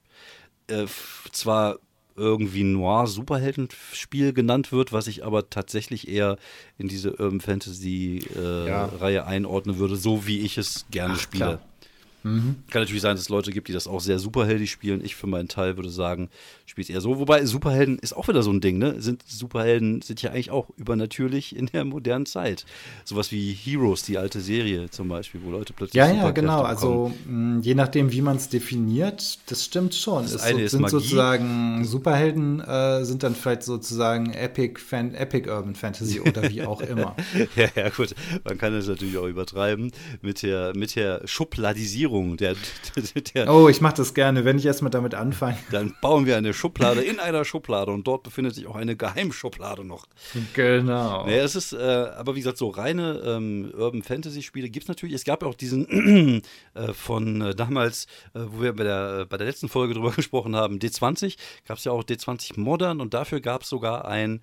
äh, 0.65 0.87
zwar 1.31 1.77
irgendwie 2.15 2.63
Noir-Superheldenspiel 2.63 4.33
genannt 4.33 4.71
wird, 4.71 4.93
was 4.93 5.07
ich 5.07 5.25
aber 5.25 5.49
tatsächlich 5.49 6.07
eher 6.07 6.37
in 6.77 6.87
diese 6.87 7.11
Urban 7.11 7.41
Fantasy-Reihe 7.41 9.01
äh, 9.01 9.13
ja. 9.13 9.25
einordnen 9.25 9.77
würde, 9.77 9.95
so 9.95 10.27
wie 10.27 10.41
ich 10.41 10.57
es 10.57 10.85
gerne 10.91 11.15
Ach, 11.15 11.19
spiele. 11.19 11.45
Klar. 11.45 11.61
Mhm. 12.23 12.55
Kann 12.69 12.81
natürlich 12.81 13.01
sein, 13.01 13.15
dass 13.15 13.21
es 13.21 13.29
Leute 13.29 13.51
gibt, 13.51 13.67
die 13.67 13.73
das 13.73 13.87
auch 13.87 13.99
sehr 13.99 14.17
superheldig 14.19 14.71
spielen. 14.71 15.03
Ich 15.03 15.15
für 15.15 15.27
meinen 15.27 15.47
Teil 15.47 15.77
würde 15.77 15.89
sagen, 15.89 16.29
spiele 16.65 16.83
es 16.83 16.89
eher 16.89 17.01
so. 17.01 17.19
Wobei 17.19 17.45
Superhelden 17.45 17.99
ist 17.99 18.13
auch 18.13 18.27
wieder 18.27 18.43
so 18.43 18.51
ein 18.51 18.61
Ding, 18.61 18.77
ne? 18.77 19.01
Sind 19.01 19.23
Superhelden 19.27 20.01
sind 20.01 20.21
ja 20.21 20.31
eigentlich 20.31 20.51
auch 20.51 20.69
übernatürlich 20.77 21.55
in 21.55 21.67
der 21.67 21.83
modernen 21.85 22.25
Zeit. 22.25 22.65
Sowas 23.03 23.31
wie 23.31 23.51
Heroes, 23.53 24.03
die 24.03 24.17
alte 24.17 24.39
Serie 24.39 24.89
zum 24.89 25.09
Beispiel, 25.09 25.41
wo 25.43 25.51
Leute 25.51 25.73
plötzlich. 25.73 25.95
Ja, 25.95 26.11
ja, 26.11 26.31
genau. 26.31 26.63
Bekommen. 26.63 26.65
Also 26.65 27.13
mh, 27.27 27.61
je 27.61 27.75
nachdem, 27.75 28.11
wie 28.11 28.21
man 28.21 28.37
es 28.37 28.49
definiert, 28.49 29.39
das 29.47 29.65
stimmt 29.65 29.93
schon. 29.93 30.23
Das 30.23 30.33
es 30.33 30.41
eine 30.41 30.59
so, 30.59 30.63
ist 30.65 30.71
sind 30.71 30.81
Magie. 30.81 30.91
sozusagen 30.91 31.85
Superhelden 31.85 32.61
äh, 32.61 33.03
sind 33.03 33.23
dann 33.23 33.35
vielleicht 33.35 33.63
sozusagen 33.63 34.33
Epic, 34.33 34.79
Fan, 34.79 35.13
Epic 35.13 35.49
Urban 35.49 35.75
Fantasy 35.75 36.21
oder 36.21 36.49
wie 36.49 36.63
auch 36.63 36.81
immer. 36.93 37.15
ja, 37.55 37.67
ja, 37.75 37.89
gut. 37.89 38.15
Man 38.43 38.57
kann 38.57 38.73
es 38.73 38.87
natürlich 38.87 39.17
auch 39.17 39.27
übertreiben 39.27 39.91
mit 40.21 40.41
der, 40.41 40.73
mit 40.75 40.95
der 40.95 41.21
Schubladisierung 41.25 42.12
Sortierung. 42.13 42.37
Der, 42.37 42.55
der, 43.33 43.53
oh, 43.53 43.69
ich 43.69 43.81
mache 43.81 43.95
das 43.95 44.13
gerne, 44.13 44.45
wenn 44.45 44.57
ich 44.57 44.65
erstmal 44.65 44.91
damit 44.91 45.15
anfange. 45.15 45.57
Dann 45.71 45.95
bauen 46.01 46.25
wir 46.25 46.37
eine 46.37 46.53
Schublade 46.53 47.01
in 47.01 47.19
einer 47.19 47.45
Schublade 47.45 47.91
und 47.91 48.05
dort 48.05 48.23
befindet 48.23 48.55
sich 48.55 48.67
auch 48.67 48.75
eine 48.75 48.95
Geheimschublade 48.95 49.83
noch. 49.83 50.05
Genau. 50.53 51.25
Naja, 51.25 51.43
es 51.43 51.55
ist, 51.55 51.73
äh, 51.73 51.77
aber 51.77 52.35
wie 52.35 52.39
gesagt, 52.39 52.57
so 52.57 52.69
reine 52.69 53.21
ähm, 53.25 53.71
Urban 53.75 54.03
Fantasy 54.03 54.43
Spiele 54.43 54.69
gibt 54.69 54.83
es 54.83 54.87
natürlich. 54.87 55.15
Es 55.15 55.23
gab 55.23 55.43
auch 55.43 55.55
diesen 55.55 56.41
äh, 56.73 56.93
von 56.93 57.41
äh, 57.41 57.55
damals, 57.55 58.05
äh, 58.33 58.39
wo 58.45 58.61
wir 58.61 58.73
bei 58.73 58.83
der, 58.83 59.19
äh, 59.21 59.25
bei 59.25 59.37
der 59.37 59.47
letzten 59.47 59.69
Folge 59.69 59.93
drüber 59.93 60.11
gesprochen 60.15 60.55
haben, 60.55 60.77
D20, 60.77 61.37
gab 61.67 61.77
es 61.77 61.83
ja 61.83 61.91
auch 61.91 62.03
D20 62.03 62.59
Modern 62.59 63.01
und 63.01 63.13
dafür 63.13 63.41
gab 63.41 63.63
es 63.63 63.69
sogar 63.69 64.05
ein 64.05 64.41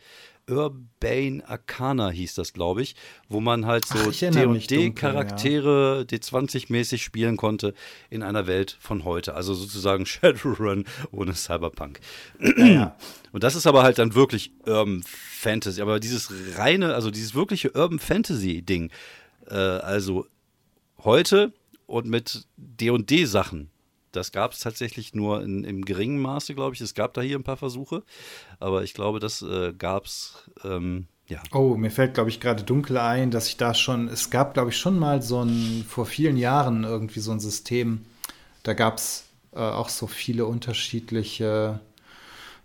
Urbane 0.50 1.42
Arcana 1.48 2.10
hieß 2.10 2.34
das, 2.34 2.52
glaube 2.52 2.82
ich, 2.82 2.96
wo 3.28 3.40
man 3.40 3.66
halt 3.66 3.86
so 3.86 4.10
D&D-Charaktere 4.10 5.98
ja. 6.10 6.16
D20-mäßig 6.18 6.98
spielen 6.98 7.36
konnte 7.36 7.72
in 8.10 8.22
einer 8.22 8.46
Welt 8.46 8.76
von 8.80 9.04
heute. 9.04 9.34
Also 9.34 9.54
sozusagen 9.54 10.04
Shadowrun 10.10 10.84
ohne 11.12 11.34
Cyberpunk. 11.34 12.00
Ja, 12.40 12.66
ja. 12.66 12.96
Und 13.32 13.44
das 13.44 13.54
ist 13.54 13.68
aber 13.68 13.84
halt 13.84 13.98
dann 13.98 14.16
wirklich 14.16 14.50
Urban 14.66 15.04
Fantasy. 15.06 15.80
Aber 15.80 16.00
dieses 16.00 16.32
reine, 16.56 16.94
also 16.94 17.12
dieses 17.12 17.36
wirkliche 17.36 17.70
Urban 17.70 18.00
Fantasy-Ding, 18.00 18.90
äh, 19.48 19.54
also 19.54 20.26
heute 21.04 21.52
und 21.86 22.06
mit 22.06 22.46
D&D-Sachen, 22.56 23.70
das 24.12 24.32
gab 24.32 24.52
es 24.52 24.60
tatsächlich 24.60 25.14
nur 25.14 25.42
in, 25.42 25.64
im 25.64 25.84
geringen 25.84 26.20
Maße, 26.20 26.54
glaube 26.54 26.74
ich. 26.74 26.80
Es 26.80 26.94
gab 26.94 27.14
da 27.14 27.20
hier 27.20 27.38
ein 27.38 27.44
paar 27.44 27.56
Versuche, 27.56 28.02
aber 28.58 28.82
ich 28.82 28.94
glaube, 28.94 29.20
das 29.20 29.42
äh, 29.42 29.72
gab 29.72 30.06
es. 30.06 30.50
Ähm, 30.64 31.06
ja. 31.28 31.40
Oh, 31.52 31.76
mir 31.76 31.92
fällt, 31.92 32.14
glaube 32.14 32.28
ich, 32.28 32.40
gerade 32.40 32.64
dunkel 32.64 32.98
ein, 32.98 33.30
dass 33.30 33.46
ich 33.46 33.56
da 33.56 33.72
schon, 33.72 34.08
es 34.08 34.30
gab, 34.30 34.54
glaube 34.54 34.70
ich, 34.70 34.76
schon 34.76 34.98
mal 34.98 35.22
so 35.22 35.42
ein, 35.42 35.84
vor 35.88 36.04
vielen 36.04 36.36
Jahren 36.36 36.82
irgendwie 36.82 37.20
so 37.20 37.30
ein 37.30 37.38
System, 37.38 38.04
da 38.64 38.74
gab 38.74 38.96
es 38.96 39.26
äh, 39.52 39.60
auch 39.60 39.88
so 39.88 40.08
viele 40.08 40.46
unterschiedliche 40.46 41.80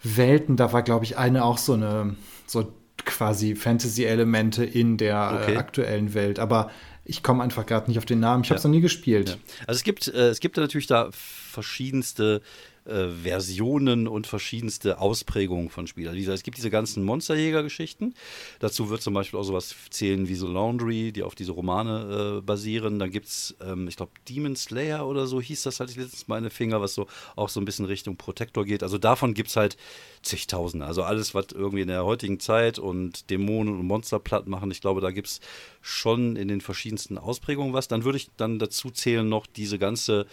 Welten. 0.02 0.58
Da 0.58 0.74
war, 0.74 0.82
glaube 0.82 1.06
ich, 1.06 1.18
eine 1.18 1.46
auch 1.46 1.60
so 1.60 1.74
eine, 1.74 2.16
so 2.48 2.74
quasi 3.06 3.56
Fantasy-Elemente 3.56 4.66
in 4.66 4.98
der 4.98 5.40
okay. 5.42 5.54
äh, 5.54 5.58
aktuellen 5.58 6.14
Welt. 6.14 6.40
Aber 6.40 6.72
ich 7.06 7.24
komme 7.24 7.44
einfach 7.44 7.66
gerade 7.66 7.88
nicht 7.88 7.98
auf 7.98 8.06
den 8.06 8.20
Namen. 8.20 8.44
Ich 8.44 8.50
habe 8.50 8.58
es 8.58 8.64
ja. 8.64 8.68
noch 8.68 8.76
nie 8.76 8.82
gespielt. 8.82 9.30
Ja. 9.30 9.36
Also 9.68 9.78
es 9.78 9.84
gibt, 9.84 10.08
äh, 10.08 10.30
es 10.30 10.40
gibt 10.40 10.58
natürlich 10.58 10.88
da 10.88 11.10
verschiedenste 11.12 12.42
äh, 12.86 13.08
Versionen 13.08 14.08
und 14.08 14.28
verschiedenste 14.28 15.00
Ausprägungen 15.00 15.70
von 15.70 15.88
Spielern. 15.88 16.16
Also 16.16 16.32
es 16.32 16.44
gibt 16.44 16.58
diese 16.58 16.70
ganzen 16.70 17.04
Monsterjäger-Geschichten. 17.04 18.14
Dazu 18.60 18.90
wird 18.90 19.02
zum 19.02 19.14
Beispiel 19.14 19.40
auch 19.40 19.44
sowas 19.44 19.76
zählen 19.90 20.28
wie 20.28 20.36
so 20.36 20.48
Laundry, 20.48 21.12
die 21.12 21.24
auf 21.24 21.36
diese 21.36 21.52
Romane 21.52 22.38
äh, 22.38 22.42
basieren. 22.42 23.00
Dann 23.00 23.12
gibt 23.12 23.28
es, 23.28 23.56
ähm, 23.62 23.88
ich 23.88 23.96
glaube, 23.96 24.12
Demon 24.30 24.56
Slayer 24.56 25.08
oder 25.08 25.28
so 25.28 25.42
hieß 25.42 25.64
das, 25.64 25.80
hatte 25.80 25.92
ich 25.92 25.98
letztens 25.98 26.28
meine 26.28 26.50
Finger, 26.50 26.82
was 26.82 26.94
so 26.94 27.08
auch 27.36 27.50
so 27.50 27.60
ein 27.60 27.66
bisschen 27.66 27.86
Richtung 27.86 28.18
Protector 28.18 28.66
geht. 28.66 28.84
Also 28.84 28.98
davon 28.98 29.34
gibt 29.34 29.50
es 29.50 29.56
halt 29.56 29.78
zigtausende. 30.22 30.86
Also 30.86 31.04
alles, 31.04 31.34
was 31.34 31.48
irgendwie 31.54 31.82
in 31.82 31.88
der 31.88 32.06
heutigen 32.06 32.40
Zeit 32.40 32.80
und 32.80 33.30
Dämonen 33.30 33.80
und 33.80 33.86
Monster 33.86 34.20
platt 34.20 34.48
machen, 34.48 34.72
ich 34.72 34.82
glaube, 34.82 35.02
da 35.02 35.12
gibt 35.12 35.28
es 35.28 35.40
schon 35.82 36.36
in 36.36 36.48
den 36.48 36.62
verschiedensten 36.62 37.18
Ausprägungen 37.18 37.74
was. 37.74 37.88
Dann 37.88 38.04
würde 38.04 38.18
ich 38.18 38.30
dann 38.38 38.60
dazu 38.60 38.90
zählen 38.90 39.28
noch 39.28 39.46
diese 39.46 39.78
ganze 39.80 40.26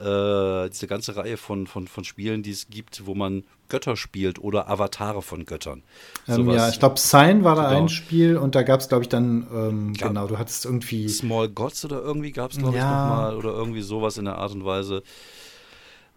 äh, 0.00 0.70
diese 0.70 0.86
ganze 0.86 1.16
Reihe 1.16 1.36
von, 1.36 1.66
von, 1.66 1.86
von 1.86 2.04
Spielen, 2.04 2.42
die 2.42 2.50
es 2.50 2.68
gibt, 2.70 3.06
wo 3.06 3.14
man 3.14 3.44
Götter 3.68 3.96
spielt 3.96 4.38
oder 4.38 4.68
Avatare 4.68 5.22
von 5.22 5.44
Göttern. 5.44 5.82
Ähm, 6.26 6.50
ja, 6.50 6.68
ich 6.68 6.78
glaube, 6.78 6.98
Sign 6.98 7.44
war 7.44 7.54
da 7.54 7.68
genau. 7.68 7.82
ein 7.82 7.88
Spiel 7.88 8.36
und 8.36 8.54
da 8.54 8.62
gab 8.62 8.80
es, 8.80 8.88
glaube 8.88 9.04
ich, 9.04 9.08
dann, 9.08 9.46
ähm, 9.52 9.92
genau, 9.94 10.26
du 10.26 10.38
hattest 10.38 10.64
irgendwie. 10.64 11.08
Small 11.08 11.48
Gods 11.48 11.84
oder 11.84 12.02
irgendwie 12.02 12.32
gab 12.32 12.50
es, 12.50 12.58
glaube 12.58 12.76
ja. 12.76 12.82
ich, 12.82 13.08
nochmal 13.08 13.36
oder 13.36 13.50
irgendwie 13.50 13.82
sowas 13.82 14.18
in 14.18 14.24
der 14.24 14.38
Art 14.38 14.52
und 14.52 14.64
Weise. 14.64 15.02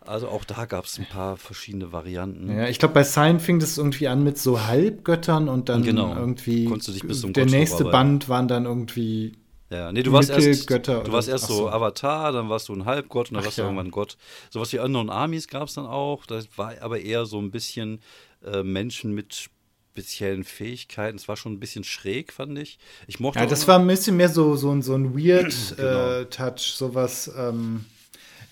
Also 0.06 0.28
auch 0.28 0.44
da 0.44 0.66
gab 0.66 0.86
es 0.86 1.00
ein 1.00 1.06
paar 1.06 1.38
verschiedene 1.38 1.94
Varianten. 1.94 2.54
Ja, 2.54 2.68
ich 2.68 2.80
glaube, 2.80 2.94
bei 2.94 3.04
Sign 3.04 3.40
fing 3.40 3.60
das 3.60 3.78
irgendwie 3.78 4.10
an 4.10 4.24
mit 4.24 4.38
so 4.38 4.66
Halbgöttern 4.66 5.48
und 5.48 5.70
dann 5.70 5.84
genau. 5.84 6.14
irgendwie. 6.14 6.66
Konntest 6.66 6.90
du 6.90 6.92
dich 6.94 7.04
bis 7.04 7.22
zum 7.22 7.32
Der 7.32 7.46
nächste 7.46 7.86
Band 7.86 8.28
waren 8.28 8.50
dann 8.50 8.66
irgendwie 8.66 9.34
ja, 9.74 9.92
nee, 9.92 10.04
du 10.04 10.12
warst 10.12 10.30
erst, 10.30 10.70
du 10.70 11.12
warst 11.12 11.28
erst 11.28 11.48
so, 11.48 11.70
Avatar, 11.70 12.32
dann 12.32 12.50
warst 12.50 12.70
du 12.70 12.74
ein 12.74 12.86
Halbgott 12.86 13.30
und 13.30 13.36
dann 13.36 13.42
Ach, 13.42 13.46
warst 13.46 13.58
du 13.58 13.62
ja. 13.62 13.68
irgendwann 13.68 13.92
Gott. 13.92 14.18
Sowas 14.50 14.72
wie 14.74 14.80
Unknown 14.80 15.10
Armies 15.10 15.48
gab 15.48 15.68
es 15.68 15.74
dann 15.74 15.86
auch. 15.86 16.26
Das 16.26 16.48
war 16.58 16.74
aber 16.82 17.00
eher 17.00 17.26
so 17.26 17.40
ein 17.40 17.52
bisschen 17.52 18.00
äh, 18.46 18.64
Menschen 18.64 19.14
mit 19.14 19.50
speziellen 19.94 20.44
Fähigkeiten. 20.44 21.18
Es 21.18 21.28
war 21.28 21.38
schon 21.38 21.54
ein 21.54 21.60
bisschen 21.60 21.84
schräg, 21.84 22.34
fand 22.34 22.58
ich. 22.58 22.80
Ich 23.08 23.20
mochte 23.20 23.40
Ja, 23.40 23.46
das 23.46 23.68
war 23.68 23.80
ein 23.80 23.88
bisschen 23.88 24.18
mehr 24.18 24.30
so, 24.30 24.56
so, 24.56 24.80
so 24.82 24.96
ein 24.96 25.16
Weird 25.16 25.54
genau. 25.78 26.12
äh, 26.12 26.26
Touch, 26.26 26.74
sowas. 26.76 27.32
Ähm, 27.38 27.86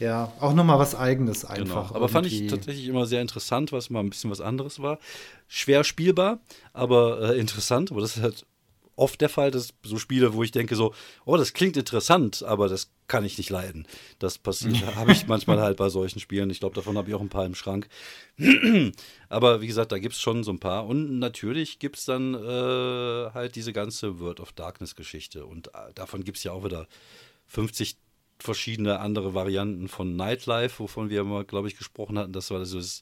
ja, 0.02 0.32
auch 0.40 0.54
nochmal 0.54 0.80
was 0.80 0.96
Eigenes 0.96 1.42
genau. 1.42 1.54
einfach. 1.54 1.88
Genau. 1.90 1.96
Aber 1.96 2.10
fand 2.10 2.26
ich 2.26 2.48
tatsächlich 2.48 2.88
immer 2.88 3.06
sehr 3.06 3.22
interessant, 3.22 3.72
was 3.72 3.92
mal 3.92 4.00
ein 4.00 4.10
bisschen 4.10 4.32
was 4.32 4.42
anderes 4.42 4.82
war. 4.82 4.98
Schwer 5.48 5.84
spielbar, 5.84 6.40
aber 6.74 7.34
äh, 7.34 7.40
interessant. 7.40 7.92
Aber 7.92 8.02
das 8.02 8.18
ist 8.18 8.24
halt 8.24 8.46
oft 9.02 9.20
der 9.20 9.30
Fall, 9.30 9.50
dass 9.50 9.74
so 9.84 9.98
Spiele, 9.98 10.36
wo 10.36 10.44
ich 10.44 10.52
denke 10.52 10.76
so, 10.76 10.94
oh, 11.26 11.36
das 11.36 11.54
klingt 11.54 11.76
interessant, 11.76 12.44
aber 12.44 12.70
das 12.70 12.92
kann 13.08 13.26
ich 13.26 13.40
nicht 13.40 13.50
leiden. 13.50 13.88
Das 14.20 14.38
passiert, 14.38 14.86
habe 14.96 15.12
ich 15.12 15.28
manchmal 15.28 15.60
halt 15.60 15.78
bei 15.78 15.90
solchen 15.90 16.20
Spielen. 16.20 16.52
Ich 16.52 16.60
glaube, 16.60 16.76
davon 16.76 16.98
habe 16.98 17.10
ich 17.10 17.16
auch 17.16 17.22
ein 17.22 17.30
paar 17.30 17.46
im 17.46 17.56
Schrank. 17.56 17.90
aber 19.30 19.62
wie 19.62 19.68
gesagt, 19.68 19.92
da 19.92 19.98
gibt 19.98 20.14
es 20.14 20.22
schon 20.22 20.44
so 20.44 20.52
ein 20.52 20.60
paar. 20.60 20.86
Und 20.86 21.18
natürlich 21.18 21.80
gibt 21.80 21.98
es 21.98 22.06
dann 22.06 22.36
äh, 22.36 23.32
halt 23.34 23.56
diese 23.56 23.74
ganze 23.74 24.20
World 24.20 24.40
of 24.40 24.54
Darkness 24.54 24.96
Geschichte. 24.96 25.48
Und 25.48 25.70
äh, 25.70 25.94
davon 25.96 26.24
gibt 26.24 26.38
es 26.38 26.44
ja 26.44 26.52
auch 26.52 26.64
wieder 26.64 26.88
50 27.48 27.98
verschiedene 28.38 29.00
andere 29.00 29.34
Varianten 29.34 29.88
von 29.88 30.16
Nightlife, 30.16 30.80
wovon 30.80 31.10
wir 31.10 31.24
mal, 31.24 31.44
glaube 31.44 31.68
ich, 31.68 31.78
gesprochen 31.78 32.20
hatten. 32.20 32.34
Das 32.34 32.52
war 32.52 32.60
das 32.60 33.02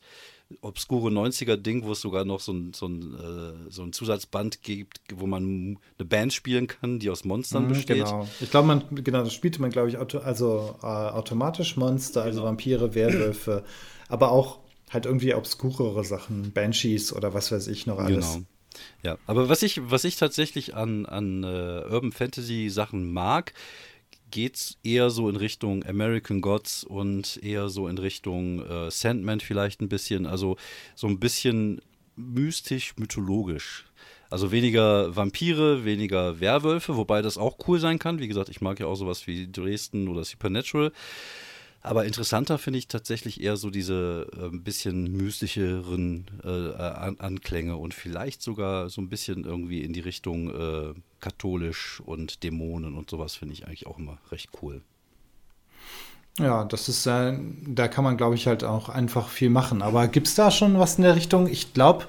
obskure 0.61 1.09
90er-Ding, 1.09 1.83
wo 1.83 1.91
es 1.91 2.01
sogar 2.01 2.25
noch 2.25 2.39
so 2.39 2.53
ein, 2.53 2.73
so, 2.73 2.87
ein, 2.87 3.13
äh, 3.13 3.71
so 3.71 3.83
ein 3.83 3.93
Zusatzband 3.93 4.63
gibt, 4.63 4.99
wo 5.13 5.27
man 5.27 5.77
eine 5.97 6.07
Band 6.07 6.33
spielen 6.33 6.67
kann, 6.67 6.99
die 6.99 7.09
aus 7.09 7.23
Monstern 7.23 7.65
mhm, 7.65 7.69
besteht. 7.69 7.97
Genau. 7.97 8.27
Ich 8.39 8.49
glaube, 8.49 8.67
man, 8.67 8.83
genau, 8.91 9.23
das 9.23 9.33
spielte 9.33 9.61
man, 9.61 9.69
glaube 9.69 9.89
ich, 9.89 9.97
auto, 9.97 10.19
also 10.19 10.75
äh, 10.81 10.85
automatisch 10.85 11.77
Monster, 11.77 12.23
also 12.23 12.39
genau. 12.39 12.49
Vampire, 12.49 12.95
Werwölfe, 12.95 13.63
aber 14.07 14.31
auch 14.31 14.59
halt 14.89 15.05
irgendwie 15.05 15.33
obskurere 15.35 16.03
Sachen, 16.03 16.51
Banshees 16.51 17.13
oder 17.13 17.33
was 17.33 17.51
weiß 17.51 17.67
ich 17.67 17.85
noch 17.85 17.99
alles. 17.99 18.33
Genau. 18.33 18.45
Ja, 19.03 19.17
aber 19.25 19.49
was 19.49 19.61
ich, 19.63 19.91
was 19.91 20.03
ich 20.03 20.15
tatsächlich 20.15 20.75
an, 20.75 21.05
an 21.05 21.43
uh, 21.43 21.91
Urban 21.91 22.11
Fantasy 22.11 22.69
Sachen 22.69 23.11
mag, 23.11 23.53
geht 24.31 24.55
es 24.55 24.77
eher 24.83 25.09
so 25.09 25.29
in 25.29 25.35
Richtung 25.35 25.85
American 25.85 26.41
Gods 26.41 26.83
und 26.83 27.39
eher 27.43 27.69
so 27.69 27.87
in 27.87 27.97
Richtung 27.97 28.65
äh, 28.65 28.91
Sandman 28.91 29.39
vielleicht 29.39 29.81
ein 29.81 29.89
bisschen. 29.89 30.25
Also 30.25 30.57
so 30.95 31.07
ein 31.07 31.19
bisschen 31.19 31.81
mystisch, 32.15 32.95
mythologisch. 32.97 33.85
Also 34.29 34.51
weniger 34.51 35.15
Vampire, 35.15 35.85
weniger 35.85 36.39
Werwölfe, 36.39 36.95
wobei 36.95 37.21
das 37.21 37.37
auch 37.37 37.57
cool 37.67 37.79
sein 37.79 37.97
kann. 37.97 38.19
Wie 38.19 38.27
gesagt, 38.27 38.49
ich 38.49 38.61
mag 38.61 38.79
ja 38.79 38.85
auch 38.85 38.95
sowas 38.95 39.25
wie 39.25 39.51
Dresden 39.51 40.07
oder 40.07 40.23
Supernatural. 40.23 40.91
Aber 41.81 42.05
interessanter 42.05 42.57
finde 42.57 42.79
ich 42.79 42.87
tatsächlich 42.87 43.41
eher 43.41 43.55
so 43.55 43.69
diese 43.69 44.27
äh, 44.37 44.55
bisschen 44.55 45.15
mystischeren 45.15 46.25
äh, 46.43 46.73
An 46.75 47.19
Anklänge 47.19 47.77
und 47.77 47.93
vielleicht 47.93 48.41
sogar 48.41 48.89
so 48.89 49.01
ein 49.01 49.09
bisschen 49.09 49.45
irgendwie 49.45 49.81
in 49.81 49.93
die 49.93 50.01
Richtung 50.01 50.49
äh, 50.49 50.93
katholisch 51.19 52.01
und 52.05 52.43
Dämonen 52.43 52.95
und 52.95 53.09
sowas 53.09 53.35
finde 53.35 53.53
ich 53.53 53.65
eigentlich 53.65 53.87
auch 53.87 53.97
immer 53.97 54.17
recht 54.31 54.49
cool. 54.61 54.81
Ja, 56.37 56.63
das 56.63 56.87
ist, 56.87 57.05
äh, 57.05 57.37
da 57.67 57.87
kann 57.89 58.05
man, 58.05 58.15
glaube 58.15 58.35
ich, 58.35 58.47
halt 58.47 58.63
auch 58.63 58.87
einfach 58.87 59.27
viel 59.27 59.49
machen. 59.49 59.81
Aber 59.81 60.07
gibt 60.07 60.27
es 60.27 60.35
da 60.35 60.51
schon 60.51 60.79
was 60.79 60.97
in 60.97 61.03
der 61.03 61.15
Richtung? 61.15 61.47
Ich 61.47 61.73
glaube, 61.73 62.05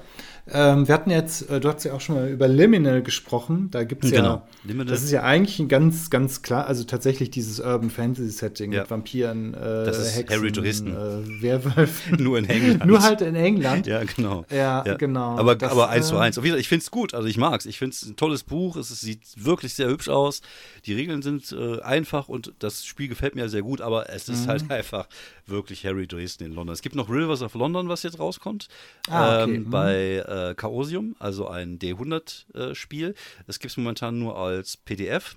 ähm, 0.53 0.87
wir 0.87 0.93
hatten 0.93 1.09
jetzt, 1.09 1.49
äh, 1.49 1.59
du 1.59 1.69
hast 1.69 1.83
ja 1.83 1.93
auch 1.93 2.01
schon 2.01 2.15
mal 2.15 2.29
über 2.29 2.47
Liminal 2.47 3.01
gesprochen. 3.01 3.69
Da 3.71 3.83
gibt 3.83 4.03
es 4.03 4.11
genau. 4.11 4.43
ja, 4.65 4.83
das 4.83 5.03
ist 5.03 5.11
ja 5.11 5.23
eigentlich 5.23 5.59
ein 5.59 5.67
ganz, 5.67 6.09
ganz 6.09 6.41
klar, 6.41 6.67
also 6.67 6.83
tatsächlich 6.83 7.31
dieses 7.31 7.59
Urban 7.59 7.89
Fantasy 7.89 8.29
Setting 8.29 8.71
ja. 8.71 8.81
mit 8.81 8.91
Vampiren, 8.91 9.53
äh, 9.53 9.59
das 9.59 9.97
ist 9.97 10.15
Hexen, 10.15 10.37
Harry 10.37 10.51
Dresden. 10.51 10.87
Äh, 10.91 11.41
Werwölfen. 11.41 12.17
Nur 12.23 12.37
in 12.37 12.49
England. 12.49 12.85
Nur 12.85 13.01
halt 13.01 13.21
in 13.21 13.35
England. 13.35 13.87
Ja, 13.87 14.03
genau. 14.03 14.45
Ja, 14.49 14.83
ja. 14.85 14.95
genau. 14.95 15.37
Aber, 15.37 15.55
das, 15.55 15.71
aber 15.71 15.89
eins 15.89 16.07
zu 16.07 16.17
eins. 16.17 16.37
Ich 16.37 16.67
finde 16.67 16.83
es 16.83 16.91
gut, 16.91 17.13
also 17.13 17.27
ich 17.27 17.37
mag 17.37 17.59
es. 17.59 17.65
Ich 17.65 17.77
finde 17.77 17.93
es 17.93 18.05
ein 18.05 18.15
tolles 18.15 18.43
Buch. 18.43 18.75
Es 18.75 18.89
sieht 18.89 19.21
wirklich 19.37 19.73
sehr 19.73 19.87
hübsch 19.87 20.09
aus. 20.09 20.41
Die 20.85 20.93
Regeln 20.93 21.21
sind 21.21 21.51
äh, 21.51 21.81
einfach 21.81 22.27
und 22.27 22.53
das 22.59 22.85
Spiel 22.85 23.07
gefällt 23.07 23.35
mir 23.35 23.49
sehr 23.49 23.61
gut, 23.61 23.81
aber 23.81 24.09
es 24.09 24.29
ist 24.29 24.47
halt 24.47 24.63
mhm. 24.63 24.69
halt 24.69 24.71
einfach 24.79 25.07
wirklich 25.45 25.85
Harry 25.85 26.07
Dresden 26.07 26.45
in 26.45 26.53
London. 26.53 26.73
Es 26.73 26.81
gibt 26.81 26.95
noch 26.95 27.09
Rivers 27.09 27.41
of 27.41 27.53
London, 27.53 27.89
was 27.89 28.03
jetzt 28.03 28.19
rauskommt. 28.19 28.67
Ah, 29.09 29.43
okay. 29.43 29.55
ähm, 29.55 29.63
mhm. 29.63 29.69
bei 29.69 30.23
äh, 30.49 30.55
Chaosium, 30.55 31.15
also 31.19 31.47
ein 31.47 31.79
D100-Spiel. 31.79 33.09
Äh, 33.09 33.43
es 33.47 33.59
gibt 33.59 33.71
es 33.71 33.77
momentan 33.77 34.19
nur 34.19 34.37
als 34.37 34.77
PDF 34.77 35.35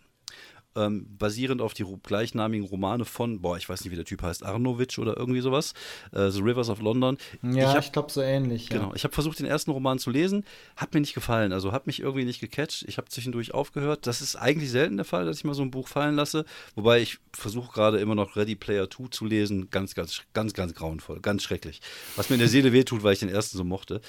ähm, 0.76 1.06
basierend 1.18 1.60
auf 1.60 1.74
die 1.74 1.84
gleichnamigen 2.02 2.66
Romane 2.66 3.04
von, 3.04 3.40
boah, 3.40 3.56
ich 3.56 3.68
weiß 3.68 3.84
nicht, 3.84 3.92
wie 3.92 3.96
der 3.96 4.04
Typ 4.04 4.22
heißt, 4.22 4.44
Arnovich 4.44 4.98
oder 4.98 5.16
irgendwie 5.16 5.40
sowas, 5.40 5.74
äh, 6.12 6.30
The 6.30 6.40
Rivers 6.40 6.68
of 6.68 6.80
London. 6.80 7.18
Ja, 7.42 7.78
ich, 7.78 7.86
ich 7.86 7.92
glaube 7.92 8.10
so 8.10 8.20
ähnlich. 8.20 8.68
Genau, 8.68 8.88
ja. 8.88 8.94
ich 8.94 9.04
habe 9.04 9.14
versucht, 9.14 9.38
den 9.38 9.46
ersten 9.46 9.70
Roman 9.70 9.98
zu 9.98 10.10
lesen, 10.10 10.44
hat 10.76 10.94
mir 10.94 11.00
nicht 11.00 11.14
gefallen, 11.14 11.52
also 11.52 11.72
hat 11.72 11.86
mich 11.86 12.00
irgendwie 12.00 12.24
nicht 12.24 12.40
gecatcht. 12.40 12.84
Ich 12.88 12.98
habe 12.98 13.08
zwischendurch 13.08 13.54
aufgehört. 13.54 14.06
Das 14.06 14.20
ist 14.20 14.36
eigentlich 14.36 14.70
selten 14.70 14.96
der 14.96 15.04
Fall, 15.04 15.26
dass 15.26 15.38
ich 15.38 15.44
mal 15.44 15.54
so 15.54 15.62
ein 15.62 15.70
Buch 15.70 15.88
fallen 15.88 16.16
lasse, 16.16 16.44
wobei 16.74 17.00
ich 17.00 17.18
versuche 17.32 17.72
gerade 17.72 17.98
immer 17.98 18.14
noch 18.14 18.36
Ready 18.36 18.54
Player 18.54 18.88
2 18.90 19.08
zu 19.10 19.24
lesen. 19.24 19.70
Ganz, 19.70 19.94
ganz, 19.94 20.22
ganz, 20.32 20.52
ganz 20.54 20.74
grauenvoll, 20.74 21.20
ganz 21.20 21.42
schrecklich. 21.42 21.80
Was 22.16 22.30
mir 22.30 22.34
in 22.34 22.40
der 22.40 22.48
Seele 22.48 22.72
wehtut, 22.72 23.02
weil 23.02 23.14
ich 23.14 23.20
den 23.20 23.28
ersten 23.28 23.56
so 23.56 23.64
mochte. 23.64 24.00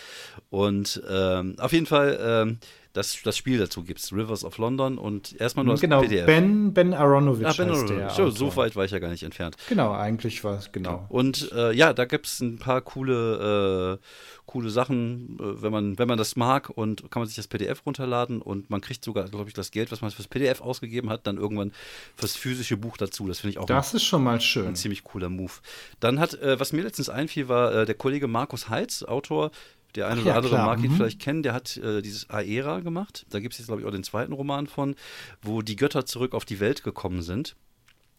Und 0.50 1.02
ähm, 1.10 1.56
auf 1.60 1.74
jeden 1.74 1.86
Fall, 1.86 2.20
ähm, 2.22 2.60
das, 2.96 3.22
das 3.24 3.36
Spiel 3.36 3.58
dazu 3.58 3.84
gibt 3.84 4.00
es, 4.00 4.14
Rivers 4.14 4.46
of 4.46 4.58
London 4.58 4.98
und 4.98 5.40
erstmal 5.40 5.66
nur 5.66 5.74
das 5.74 5.82
genau, 5.82 6.02
PDF. 6.02 6.26
Ben, 6.26 6.74
ben 6.74 6.94
Aronovich. 6.94 7.46
Ah, 7.46 7.54
ben 7.58 7.70
Aronovich. 7.70 8.12
So, 8.12 8.30
so, 8.30 8.56
weit 8.56 8.76
war 8.78 8.86
ich 8.86 8.92
ja 8.92 9.00
gar 9.00 9.10
nicht 9.10 9.24
entfernt. 9.24 9.58
Genau, 9.68 9.92
eigentlich 9.92 10.44
war 10.46 10.58
es, 10.58 10.72
genau. 10.72 11.06
Und 11.10 11.52
äh, 11.52 11.74
ja, 11.74 11.92
da 11.92 12.06
gibt 12.06 12.26
es 12.26 12.40
ein 12.40 12.58
paar 12.58 12.80
coole, 12.82 14.00
äh, 14.00 14.06
coole 14.46 14.70
Sachen, 14.70 15.38
äh, 15.42 15.62
wenn, 15.62 15.74
man, 15.74 16.00
wenn 16.00 16.08
man 16.08 16.18
das 16.18 16.38
mag 16.38 16.70
und 16.70 17.12
kann 17.12 17.20
man 17.20 17.28
sich 17.28 17.36
das 17.36 17.48
PDF 17.48 17.86
runterladen 17.86 18.42
und 18.42 18.70
man 18.70 18.80
kriegt 18.80 19.04
sogar, 19.04 19.26
glaube 19.26 19.50
ich, 19.50 19.54
das 19.54 19.72
Geld, 19.72 19.92
was 19.92 20.02
man 20.02 20.12
fürs 20.12 20.30
PDF 20.30 20.62
ausgegeben 20.62 21.10
hat, 21.10 21.28
dann 21.28 21.38
irgendwann 21.38 21.74
fürs 22.16 22.38
physische 22.38 22.78
Buch 22.78 22.96
dazu. 22.96 23.28
Das 23.28 23.40
finde 23.40 23.52
ich 23.52 23.58
auch 23.58 23.66
Das 23.66 23.94
ein, 23.94 23.98
ist 23.98 24.06
schon 24.06 24.24
mal 24.24 24.40
schön. 24.40 24.68
Ein 24.68 24.76
ziemlich 24.78 25.04
cooler 25.04 25.28
Move. 25.28 25.52
Dann 26.00 26.20
hat, 26.20 26.36
äh, 26.36 26.58
was 26.60 26.72
mir 26.72 26.84
letztens 26.84 27.10
einfiel, 27.10 27.50
war 27.50 27.74
äh, 27.74 27.86
der 27.86 27.96
Kollege 27.96 28.28
Markus 28.30 28.70
Heitz, 28.70 29.04
Autor 29.04 29.52
der 29.96 30.08
eine 30.08 30.22
Ach, 30.22 30.26
oder 30.26 30.32
ja, 30.32 30.38
andere 30.38 30.56
klar. 30.56 30.66
mag 30.68 30.84
ihn 30.84 30.92
mhm. 30.92 30.96
vielleicht 30.96 31.20
kennen, 31.20 31.44
der 31.44 31.54
hat 31.54 31.78
äh, 31.78 32.02
dieses 32.02 32.30
Aera 32.30 32.80
gemacht. 32.80 33.26
Da 33.30 33.40
gibt 33.40 33.54
es 33.54 33.60
jetzt, 33.60 33.68
glaube 33.68 33.82
ich, 33.82 33.88
auch 33.88 33.92
den 33.92 34.04
zweiten 34.04 34.34
Roman 34.34 34.68
von, 34.68 34.96
wo 35.42 35.62
die 35.62 35.76
Götter 35.76 36.06
zurück 36.06 36.34
auf 36.34 36.46
die 36.46 36.60
Welt 36.60 36.84
gekommen 36.84 37.22
sind. 37.22 37.56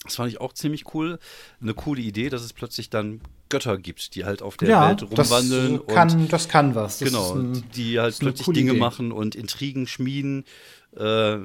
Das 0.04 0.16
fand 0.16 0.30
ich 0.30 0.40
auch 0.40 0.52
ziemlich 0.52 0.94
cool. 0.94 1.18
Eine 1.60 1.74
coole 1.74 2.00
Idee, 2.00 2.28
dass 2.28 2.42
es 2.42 2.52
plötzlich 2.52 2.90
dann 2.90 3.20
Götter 3.48 3.78
gibt, 3.78 4.14
die 4.14 4.24
halt 4.24 4.42
auf 4.42 4.56
der 4.56 4.68
ja, 4.68 4.88
Welt 4.88 5.02
rumwandeln. 5.02 5.80
Das 5.86 5.94
kann, 5.94 6.10
und, 6.12 6.32
das 6.32 6.48
kann 6.48 6.74
was. 6.74 6.98
Das 6.98 7.08
genau, 7.08 7.34
ein, 7.34 7.64
die 7.74 7.98
halt 7.98 8.18
plötzlich 8.18 8.46
Dinge 8.48 8.72
Idee. 8.72 8.80
machen 8.80 9.12
und 9.12 9.34
Intrigen 9.34 9.86
schmieden. 9.86 10.44
Äh, 10.96 11.38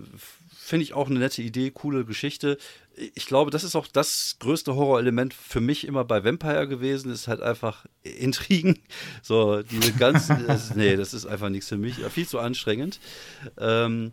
Finde 0.71 0.86
ich 0.86 0.93
auch 0.93 1.10
eine 1.10 1.19
nette 1.19 1.41
Idee, 1.41 1.69
coole 1.69 2.05
Geschichte 2.05 2.57
ich 2.95 3.25
glaube, 3.25 3.51
das 3.51 3.63
ist 3.63 3.75
auch 3.75 3.88
das 3.88 4.38
größte 4.39 4.75
Horrorelement 4.75 5.34
für 5.34 5.62
mich 5.62 5.88
immer 5.88 6.03
bei 6.03 6.23
Vampire 6.23 6.67
gewesen, 6.67 7.12
ist 7.12 7.27
halt 7.27 7.41
einfach 7.41 7.86
Intrigen. 8.03 8.79
So, 9.23 9.62
diese 9.62 9.93
ganzen, 9.93 10.45
das, 10.47 10.75
nee, 10.75 10.95
das 10.95 11.13
ist 11.13 11.25
einfach 11.25 11.49
nichts 11.49 11.69
für 11.69 11.77
mich, 11.77 11.95
viel 11.95 12.27
zu 12.27 12.39
anstrengend. 12.39 12.99
Ähm, 13.57 14.12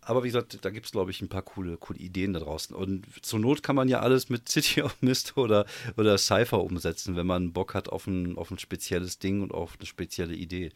aber 0.00 0.24
wie 0.24 0.28
gesagt, 0.28 0.58
da 0.62 0.70
gibt 0.70 0.86
es, 0.86 0.92
glaube 0.92 1.10
ich, 1.10 1.20
ein 1.22 1.28
paar 1.28 1.42
coole, 1.42 1.76
coole 1.76 1.98
Ideen 1.98 2.32
da 2.32 2.40
draußen. 2.40 2.74
Und 2.74 3.04
zur 3.22 3.38
Not 3.38 3.62
kann 3.62 3.76
man 3.76 3.88
ja 3.88 4.00
alles 4.00 4.28
mit 4.28 4.48
City 4.48 4.82
of 4.82 4.96
Mist 5.00 5.36
oder, 5.36 5.66
oder 5.96 6.18
Cypher 6.18 6.62
umsetzen, 6.62 7.16
wenn 7.16 7.26
man 7.26 7.52
Bock 7.52 7.74
hat 7.74 7.88
auf 7.88 8.06
ein, 8.06 8.36
auf 8.36 8.50
ein 8.50 8.58
spezielles 8.58 9.18
Ding 9.18 9.42
und 9.42 9.52
auf 9.52 9.76
eine 9.78 9.86
spezielle 9.86 10.34
Idee. 10.34 10.70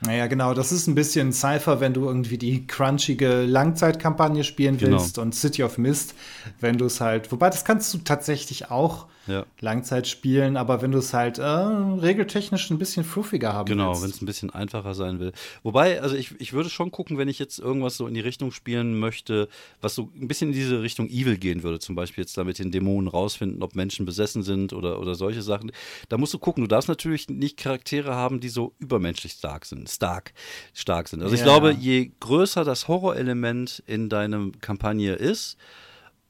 Naja, 0.00 0.26
genau, 0.26 0.54
das 0.54 0.72
ist 0.72 0.86
ein 0.86 0.94
bisschen 0.94 1.32
Cypher, 1.32 1.80
wenn 1.80 1.94
du 1.94 2.06
irgendwie 2.06 2.38
die 2.38 2.66
crunchige 2.66 3.42
Langzeitkampagne 3.42 4.44
spielen 4.44 4.76
genau. 4.76 4.98
willst 4.98 5.18
und 5.18 5.34
City 5.34 5.62
of 5.62 5.78
Mist, 5.78 6.14
wenn 6.60 6.78
du 6.78 6.86
es 6.86 7.00
halt, 7.00 7.32
wobei 7.32 7.50
das 7.50 7.64
kannst 7.64 7.92
du 7.94 7.98
tatsächlich 7.98 8.70
auch 8.70 9.06
ja. 9.26 9.46
Langzeit 9.60 10.06
spielen, 10.06 10.56
aber 10.56 10.82
wenn 10.82 10.92
du 10.92 10.98
es 10.98 11.14
halt 11.14 11.38
äh, 11.38 11.42
regeltechnisch 11.42 12.70
ein 12.70 12.78
bisschen 12.78 13.04
fluffiger 13.04 13.52
haben 13.52 13.66
genau, 13.66 13.88
willst. 13.88 14.00
Genau, 14.00 14.02
wenn 14.02 14.10
es 14.10 14.22
ein 14.22 14.26
bisschen 14.26 14.50
einfacher 14.50 14.94
sein 14.94 15.20
will. 15.20 15.32
Wobei, 15.62 16.00
also 16.02 16.16
ich, 16.16 16.38
ich 16.40 16.52
würde 16.52 16.68
schon 16.68 16.90
gucken, 16.90 17.18
wenn 17.18 17.28
ich 17.28 17.38
jetzt 17.38 17.58
irgendwas 17.58 17.96
so 17.96 18.06
in 18.06 18.14
die 18.14 18.20
Richtung 18.20 18.52
spielen 18.52 18.98
möchte, 18.98 19.48
was 19.80 19.94
so 19.94 20.10
ein 20.14 20.28
bisschen 20.28 20.48
in 20.48 20.54
diese 20.54 20.82
Richtung 20.82 21.08
Evil 21.08 21.38
gehen 21.38 21.62
würde, 21.62 21.78
zum 21.78 21.94
Beispiel 21.94 22.22
jetzt 22.22 22.36
da 22.36 22.44
mit 22.44 22.58
den 22.58 22.70
Dämonen 22.70 23.08
rausfinden, 23.08 23.62
ob 23.62 23.74
Menschen 23.74 24.04
besessen 24.04 24.42
sind 24.42 24.72
oder, 24.72 25.00
oder 25.00 25.14
solche 25.14 25.42
Sachen. 25.42 25.72
Da 26.08 26.18
musst 26.18 26.34
du 26.34 26.38
gucken, 26.38 26.62
du 26.62 26.68
darfst 26.68 26.88
natürlich 26.88 27.28
nicht 27.28 27.56
Charaktere 27.56 28.14
haben, 28.14 28.40
die 28.40 28.48
so 28.48 28.74
übermenschlich 28.78 29.32
stark 29.32 29.64
sind, 29.64 29.88
stark, 29.94 30.32
stark 30.72 31.08
sind. 31.08 31.22
Also 31.22 31.34
ja. 31.34 31.40
ich 31.40 31.44
glaube, 31.44 31.72
je 31.72 32.10
größer 32.20 32.64
das 32.64 32.88
Horrorelement 32.88 33.82
in 33.86 34.08
deiner 34.08 34.50
Kampagne 34.60 35.14
ist, 35.14 35.56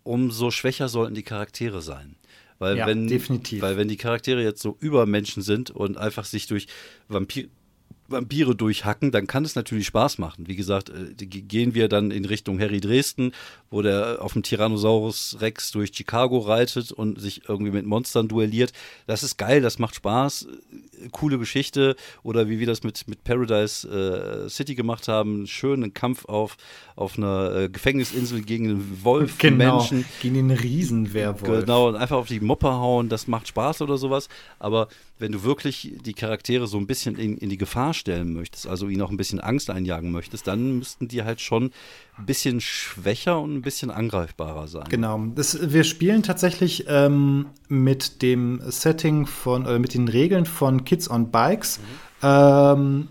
umso 0.02 0.50
schwächer 0.50 0.88
sollten 0.88 1.14
die 1.14 1.22
Charaktere 1.22 1.82
sein. 1.82 2.16
Weil 2.58 2.76
ja, 2.76 2.86
wenn, 2.86 3.08
definitiv. 3.08 3.62
Weil 3.62 3.76
wenn 3.76 3.88
die 3.88 3.96
Charaktere 3.96 4.42
jetzt 4.42 4.62
so 4.62 4.76
Übermenschen 4.80 5.42
sind 5.42 5.70
und 5.70 5.98
einfach 5.98 6.24
sich 6.24 6.46
durch 6.46 6.68
Vampir 7.08 7.48
Vampire 8.08 8.54
durchhacken, 8.54 9.12
dann 9.12 9.26
kann 9.26 9.44
es 9.44 9.54
natürlich 9.54 9.86
Spaß 9.86 10.18
machen. 10.18 10.46
Wie 10.46 10.56
gesagt, 10.56 10.90
äh, 10.90 11.26
gehen 11.26 11.74
wir 11.74 11.88
dann 11.88 12.10
in 12.10 12.24
Richtung 12.24 12.60
Harry 12.60 12.80
Dresden, 12.80 13.32
wo 13.70 13.82
der 13.82 14.18
auf 14.20 14.34
dem 14.34 14.42
Tyrannosaurus 14.42 15.38
Rex 15.40 15.70
durch 15.70 15.92
Chicago 15.94 16.38
reitet 16.38 16.92
und 16.92 17.20
sich 17.20 17.48
irgendwie 17.48 17.72
mit 17.72 17.86
Monstern 17.86 18.28
duelliert. 18.28 18.72
Das 19.06 19.22
ist 19.22 19.36
geil, 19.36 19.62
das 19.62 19.78
macht 19.78 19.94
Spaß. 19.94 20.48
Coole 21.12 21.38
Geschichte. 21.38 21.96
Oder 22.22 22.48
wie 22.48 22.58
wir 22.58 22.66
das 22.66 22.82
mit, 22.82 23.08
mit 23.08 23.24
Paradise 23.24 23.88
äh, 23.88 24.48
City 24.48 24.74
gemacht 24.74 25.08
haben. 25.08 25.46
Schönen 25.46 25.94
Kampf 25.94 26.26
auf, 26.26 26.56
auf 26.96 27.16
einer 27.18 27.54
äh, 27.54 27.68
Gefängnisinsel 27.68 28.42
gegen 28.42 28.68
einen 28.68 29.00
Wolf. 29.02 29.38
Genau, 29.38 29.78
Menschen. 29.78 30.04
gegen 30.20 30.34
den 30.34 30.50
Riesenwerwolf. 30.50 31.64
Genau, 31.64 31.88
und 31.88 31.96
einfach 31.96 32.16
auf 32.16 32.28
die 32.28 32.40
Moppe 32.40 32.72
hauen. 32.72 33.08
Das 33.08 33.26
macht 33.26 33.48
Spaß 33.48 33.82
oder 33.82 33.96
sowas. 33.96 34.28
Aber 34.58 34.88
wenn 35.18 35.30
du 35.30 35.44
wirklich 35.44 35.94
die 36.04 36.12
Charaktere 36.12 36.66
so 36.66 36.76
ein 36.76 36.86
bisschen 36.86 37.16
in, 37.16 37.36
in 37.38 37.48
die 37.48 37.56
Gefahr 37.56 37.94
stellen 37.94 38.32
möchtest, 38.32 38.66
also 38.66 38.88
ihnen 38.88 39.02
auch 39.02 39.10
ein 39.10 39.16
bisschen 39.16 39.38
Angst 39.38 39.70
einjagen 39.70 40.10
möchtest, 40.10 40.46
dann 40.48 40.78
müssten 40.78 41.06
die 41.06 41.22
halt 41.22 41.40
schon 41.40 41.70
ein 42.18 42.26
bisschen 42.26 42.60
schwächer 42.60 43.40
und 43.40 43.54
ein 43.54 43.62
bisschen 43.62 43.90
angreifbarer 43.90 44.66
sein. 44.66 44.86
Genau. 44.88 45.24
Das, 45.34 45.72
wir 45.72 45.84
spielen 45.84 46.24
tatsächlich 46.24 46.86
ähm, 46.88 47.46
mit 47.68 48.22
dem 48.22 48.60
Setting 48.64 49.26
von, 49.26 49.62
oder 49.62 49.78
mit 49.78 49.94
den 49.94 50.08
Regeln 50.08 50.46
von 50.46 50.84
Kids 50.84 51.08
on 51.08 51.30
Bikes. 51.30 51.78
Mhm. 51.78 51.84
Ähm, 52.22 53.08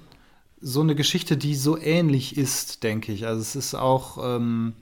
so 0.60 0.82
eine 0.82 0.96
Geschichte, 0.96 1.38
die 1.38 1.56
so 1.56 1.78
ähnlich 1.78 2.38
ist, 2.38 2.84
denke 2.84 3.14
ich. 3.14 3.28
Also 3.28 3.42
es 3.42 3.56
ist 3.56 3.76
auch 3.76 4.18
ähm, 4.38 4.74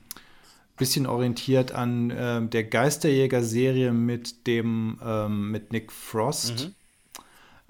bisschen 0.76 1.06
orientiert 1.06 1.72
an 1.72 2.10
äh, 2.10 2.42
der 2.48 2.64
Geisterjäger-Serie 2.64 3.92
mit 3.92 4.48
dem 4.48 5.00
ähm, 5.06 5.52
mit 5.52 5.72
Nick 5.72 5.92
Frost. 5.92 6.66
Mhm 6.66 6.76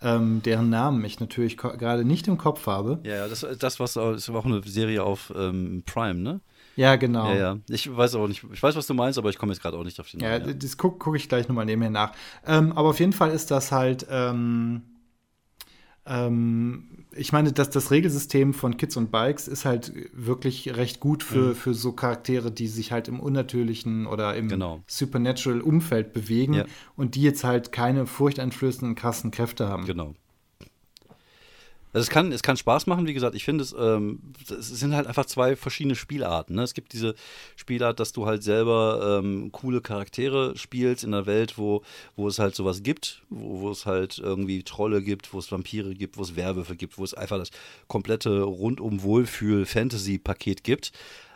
ähm, 0.01 0.41
deren 0.43 0.69
Namen 0.69 1.03
ich 1.05 1.19
natürlich 1.19 1.57
gerade 1.57 2.05
nicht 2.05 2.27
im 2.27 2.37
Kopf 2.37 2.67
habe. 2.67 2.99
Ja, 3.03 3.15
ja 3.15 3.27
das, 3.27 3.45
das 3.59 3.79
was, 3.79 3.93
das 3.93 4.31
war 4.31 4.39
auch 4.39 4.45
eine 4.45 4.61
Serie 4.63 5.03
auf 5.03 5.33
ähm, 5.35 5.83
Prime, 5.85 6.19
ne? 6.19 6.41
Ja, 6.75 6.95
genau. 6.95 7.29
Ja, 7.31 7.35
ja. 7.35 7.57
Ich 7.69 7.95
weiß 7.95 8.15
auch 8.15 8.27
nicht, 8.27 8.45
ich 8.51 8.63
weiß, 8.63 8.75
was 8.75 8.87
du 8.87 8.93
meinst, 8.93 9.19
aber 9.19 9.29
ich 9.29 9.37
komme 9.37 9.51
jetzt 9.51 9.61
gerade 9.61 9.77
auch 9.77 9.83
nicht 9.83 9.99
auf 9.99 10.09
den 10.09 10.21
Namen. 10.21 10.47
Ja, 10.47 10.53
das 10.53 10.77
gucke 10.77 10.97
guck 10.99 11.15
ich 11.15 11.27
gleich 11.27 11.47
nochmal 11.47 11.65
nebenher 11.65 11.89
nach. 11.89 12.13
Ähm, 12.45 12.71
aber 12.73 12.89
auf 12.89 12.99
jeden 12.99 13.13
Fall 13.13 13.31
ist 13.31 13.51
das 13.51 13.71
halt 13.71 14.07
ähm, 14.09 14.81
ähm, 16.05 17.05
ich 17.13 17.31
meine, 17.31 17.51
dass 17.51 17.69
das 17.69 17.91
Regelsystem 17.91 18.53
von 18.53 18.77
Kids 18.77 18.97
und 18.97 19.11
Bikes 19.11 19.47
ist 19.47 19.65
halt 19.65 19.93
wirklich 20.13 20.75
recht 20.75 20.99
gut 20.99 21.23
für, 21.23 21.49
mhm. 21.49 21.55
für 21.55 21.73
so 21.73 21.91
Charaktere, 21.91 22.51
die 22.51 22.67
sich 22.67 22.91
halt 22.91 23.07
im 23.07 23.19
unnatürlichen 23.19 24.07
oder 24.07 24.35
im 24.35 24.47
genau. 24.47 24.81
supernatural 24.87 25.61
Umfeld 25.61 26.13
bewegen 26.13 26.53
ja. 26.53 26.65
und 26.95 27.15
die 27.15 27.21
jetzt 27.21 27.43
halt 27.43 27.71
keine 27.71 28.05
furchteinflößenden 28.05 28.95
krassen 28.95 29.31
Kräfte 29.31 29.67
haben. 29.67 29.85
Genau. 29.85 30.15
Also 31.93 32.03
es 32.03 32.09
kann, 32.09 32.31
es 32.31 32.41
kann 32.41 32.57
Spaß 32.57 32.87
machen, 32.87 33.07
wie 33.07 33.13
gesagt, 33.13 33.35
ich 33.35 33.43
finde 33.43 33.63
es, 33.63 33.75
ähm, 33.77 34.19
es 34.49 34.67
sind 34.67 34.95
halt 34.95 35.07
einfach 35.07 35.25
zwei 35.25 35.55
verschiedene 35.55 35.95
Spielarten. 35.95 36.55
Ne? 36.55 36.63
Es 36.63 36.73
gibt 36.73 36.93
diese 36.93 37.15
Spielart, 37.55 37.99
dass 37.99 38.13
du 38.13 38.25
halt 38.25 38.43
selber 38.43 39.19
ähm, 39.21 39.51
coole 39.51 39.81
Charaktere 39.81 40.57
spielst 40.57 41.03
in 41.03 41.13
einer 41.13 41.25
Welt, 41.25 41.57
wo, 41.57 41.83
wo 42.15 42.27
es 42.27 42.39
halt 42.39 42.55
sowas 42.55 42.83
gibt, 42.83 43.23
wo, 43.29 43.61
wo 43.61 43.71
es 43.71 43.85
halt 43.85 44.19
irgendwie 44.19 44.63
Trolle 44.63 45.01
gibt, 45.01 45.33
wo 45.33 45.39
es 45.39 45.51
Vampire 45.51 45.93
gibt, 45.93 46.17
wo 46.17 46.21
es 46.21 46.35
Werwölfe 46.35 46.75
gibt, 46.75 46.97
wo 46.97 47.03
es 47.03 47.13
einfach 47.13 47.37
das 47.37 47.51
komplette 47.87 48.41
rundum 48.41 49.03
Wohlfühl-Fantasy-Paket 49.03 50.63
gibt. 50.63 50.91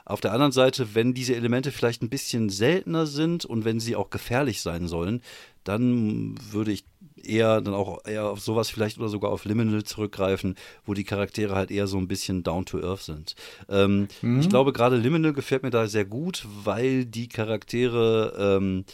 Auf 0.07 0.21
der 0.21 0.33
anderen 0.33 0.51
Seite, 0.51 0.93
wenn 0.93 1.15
diese 1.15 1.35
Elemente 1.35 1.71
vielleicht 1.71 2.03
ein 2.03 2.09
bisschen 2.09 2.49
seltener 2.49 3.07
sind 3.07 3.43
und 3.43 3.65
wenn 3.65 3.79
sie 3.79 3.95
auch 3.95 4.11
gefährlich 4.11 4.61
sein 4.61 4.87
sollen, 4.87 5.21
dann 5.63 6.35
würde 6.51 6.71
ich 6.71 6.85
eher 7.25 7.61
dann 7.61 7.73
auch 7.73 8.05
eher 8.05 8.25
auf 8.25 8.39
sowas 8.39 8.69
vielleicht 8.69 8.97
oder 8.97 9.09
sogar 9.09 9.31
auf 9.31 9.45
Liminal 9.45 9.83
zurückgreifen, 9.83 10.55
wo 10.85 10.93
die 10.93 11.03
Charaktere 11.03 11.55
halt 11.55 11.71
eher 11.71 11.88
so 11.88 11.97
ein 11.97 12.07
bisschen 12.07 12.43
down 12.43 12.65
to 12.65 12.79
earth 12.79 13.03
sind. 13.03 13.35
Ähm, 13.69 14.07
mhm. 14.21 14.39
Ich 14.39 14.49
glaube, 14.49 14.73
gerade 14.73 14.97
Liminal 14.97 15.33
gefällt 15.33 15.63
mir 15.63 15.71
da 15.71 15.88
sehr 15.88 16.05
gut, 16.05 16.45
weil 16.63 17.05
die 17.05 17.27
Charaktere 17.27 18.57
ähm, 18.57 18.85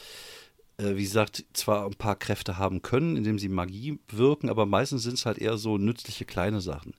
äh, 0.78 0.96
wie 0.96 1.04
gesagt, 1.04 1.46
zwar 1.54 1.86
ein 1.86 1.96
paar 1.96 2.16
Kräfte 2.16 2.58
haben 2.58 2.82
können, 2.82 3.16
indem 3.16 3.40
sie 3.40 3.50
Magie 3.50 4.00
wirken, 4.10 4.50
aber 4.50 4.66
meistens 4.66 5.04
sind 5.04 5.14
es 5.14 5.26
halt 5.26 5.38
eher 5.38 5.58
so 5.58 5.78
nützliche 5.78 6.26
kleine 6.26 6.62
Sachen. 6.62 6.94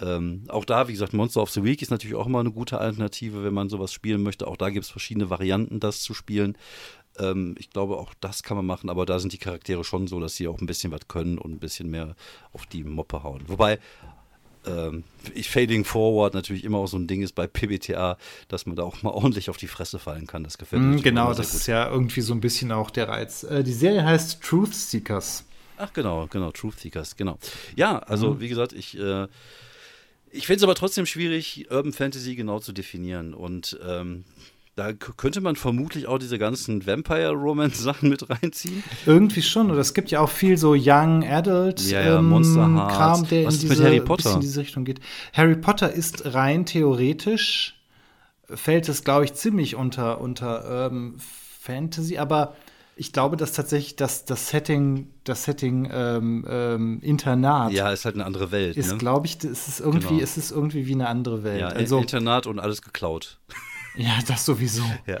Ähm, 0.00 0.44
auch 0.48 0.64
da, 0.64 0.86
wie 0.86 0.92
gesagt, 0.92 1.12
Monster 1.12 1.42
of 1.42 1.50
the 1.50 1.64
Week 1.64 1.82
ist 1.82 1.90
natürlich 1.90 2.16
auch 2.16 2.26
immer 2.26 2.40
eine 2.40 2.52
gute 2.52 2.78
Alternative, 2.78 3.42
wenn 3.42 3.54
man 3.54 3.68
sowas 3.68 3.92
spielen 3.92 4.22
möchte. 4.22 4.46
Auch 4.46 4.56
da 4.56 4.70
gibt 4.70 4.84
es 4.84 4.90
verschiedene 4.90 5.28
Varianten, 5.28 5.80
das 5.80 6.02
zu 6.02 6.14
spielen. 6.14 6.56
Ähm, 7.18 7.54
ich 7.58 7.70
glaube, 7.70 7.96
auch 7.96 8.14
das 8.20 8.42
kann 8.42 8.56
man 8.56 8.66
machen, 8.66 8.90
aber 8.90 9.06
da 9.06 9.18
sind 9.18 9.32
die 9.32 9.38
Charaktere 9.38 9.84
schon 9.84 10.06
so, 10.06 10.20
dass 10.20 10.36
sie 10.36 10.48
auch 10.48 10.60
ein 10.60 10.66
bisschen 10.66 10.92
was 10.92 11.08
können 11.08 11.38
und 11.38 11.52
ein 11.52 11.58
bisschen 11.58 11.90
mehr 11.90 12.14
auf 12.52 12.66
die 12.66 12.84
Moppe 12.84 13.22
hauen. 13.22 13.42
Wobei, 13.46 13.78
ähm, 14.66 15.04
Fading 15.42 15.84
Forward 15.84 16.34
natürlich 16.34 16.64
immer 16.64 16.78
auch 16.78 16.86
so 16.86 16.98
ein 16.98 17.06
Ding 17.06 17.22
ist 17.22 17.34
bei 17.34 17.46
PBTA, 17.46 18.18
dass 18.48 18.66
man 18.66 18.76
da 18.76 18.82
auch 18.82 19.02
mal 19.02 19.10
ordentlich 19.14 19.50
auf 19.50 19.56
die 19.56 19.68
Fresse 19.68 19.98
fallen 19.98 20.26
kann. 20.26 20.44
Das 20.44 20.58
gefällt 20.58 20.82
mir. 20.82 20.98
Mm, 20.98 21.02
genau, 21.02 21.32
das 21.32 21.54
ist 21.54 21.66
ja 21.66 21.88
irgendwie 21.90 22.20
so 22.20 22.34
ein 22.34 22.40
bisschen 22.40 22.72
auch 22.72 22.90
der 22.90 23.08
Reiz. 23.08 23.44
Äh, 23.44 23.64
die 23.64 23.72
Serie 23.72 24.04
heißt 24.04 24.42
Truth 24.42 24.74
Seekers. 24.74 25.44
Ach 25.76 25.92
genau, 25.92 26.26
genau, 26.28 26.50
Truth 26.50 26.80
Seekers, 26.80 27.16
genau. 27.16 27.38
Ja, 27.76 27.98
also 27.98 28.34
mhm. 28.34 28.40
wie 28.40 28.48
gesagt, 28.48 28.72
ich 28.72 28.98
äh, 28.98 29.28
ich 30.30 30.46
finde 30.46 30.58
es 30.58 30.62
aber 30.62 30.74
trotzdem 30.74 31.06
schwierig, 31.06 31.66
Urban 31.70 31.92
Fantasy 31.92 32.34
genau 32.34 32.60
zu 32.60 32.72
definieren. 32.72 33.34
Und 33.34 33.78
ähm, 33.86 34.24
da 34.78 34.92
könnte 34.92 35.40
man 35.40 35.56
vermutlich 35.56 36.06
auch 36.06 36.18
diese 36.18 36.38
ganzen 36.38 36.86
Vampire-Romance-Sachen 36.86 38.08
mit 38.08 38.30
reinziehen. 38.30 38.84
Irgendwie 39.06 39.42
schon. 39.42 39.72
Oder 39.72 39.80
es 39.80 39.92
gibt 39.92 40.12
ja 40.12 40.20
auch 40.20 40.30
viel 40.30 40.56
so 40.56 40.76
Young 40.78 41.24
Adult 41.28 41.80
ja, 41.80 42.00
ja, 42.00 42.18
ähm, 42.20 42.30
Kram, 42.32 43.26
der 43.26 43.46
Was 43.46 43.54
in 43.54 43.60
diese, 43.62 43.74
mit 43.74 43.82
Harry 43.82 44.00
Potter? 44.00 44.34
in 44.34 44.40
diese 44.40 44.60
Richtung 44.60 44.84
geht. 44.84 45.00
Harry 45.32 45.56
Potter 45.56 45.92
ist 45.92 46.32
rein 46.32 46.64
theoretisch, 46.64 47.74
fällt 48.48 48.88
es, 48.88 49.02
glaube 49.02 49.24
ich, 49.24 49.34
ziemlich 49.34 49.74
unter, 49.74 50.20
unter 50.20 50.86
ähm, 50.86 51.16
Fantasy, 51.60 52.18
aber 52.18 52.54
ich 52.94 53.12
glaube, 53.12 53.36
dass 53.36 53.52
tatsächlich 53.52 53.96
das, 53.96 54.26
das 54.26 54.48
Setting, 54.48 55.08
das 55.24 55.42
Setting 55.42 55.88
ähm, 55.92 56.46
ähm, 56.48 57.00
Internat. 57.02 57.72
Ja, 57.72 57.90
ist 57.90 58.04
halt 58.04 58.14
eine 58.14 58.24
andere 58.24 58.52
Welt. 58.52 58.76
Ist, 58.76 58.92
ne? 58.92 58.98
glaube 58.98 59.26
ich, 59.26 59.42
es 59.42 59.66
ist 59.66 59.80
irgendwie, 59.80 60.08
genau. 60.08 60.22
es 60.22 60.36
ist 60.36 60.52
irgendwie 60.52 60.86
wie 60.86 60.94
eine 60.94 61.08
andere 61.08 61.42
Welt. 61.42 61.60
Ja, 61.60 61.68
also, 61.68 61.98
Internat 61.98 62.46
und 62.46 62.60
alles 62.60 62.80
geklaut. 62.82 63.38
Ja, 63.98 64.20
das 64.26 64.46
sowieso. 64.46 64.84
Ja, 65.06 65.18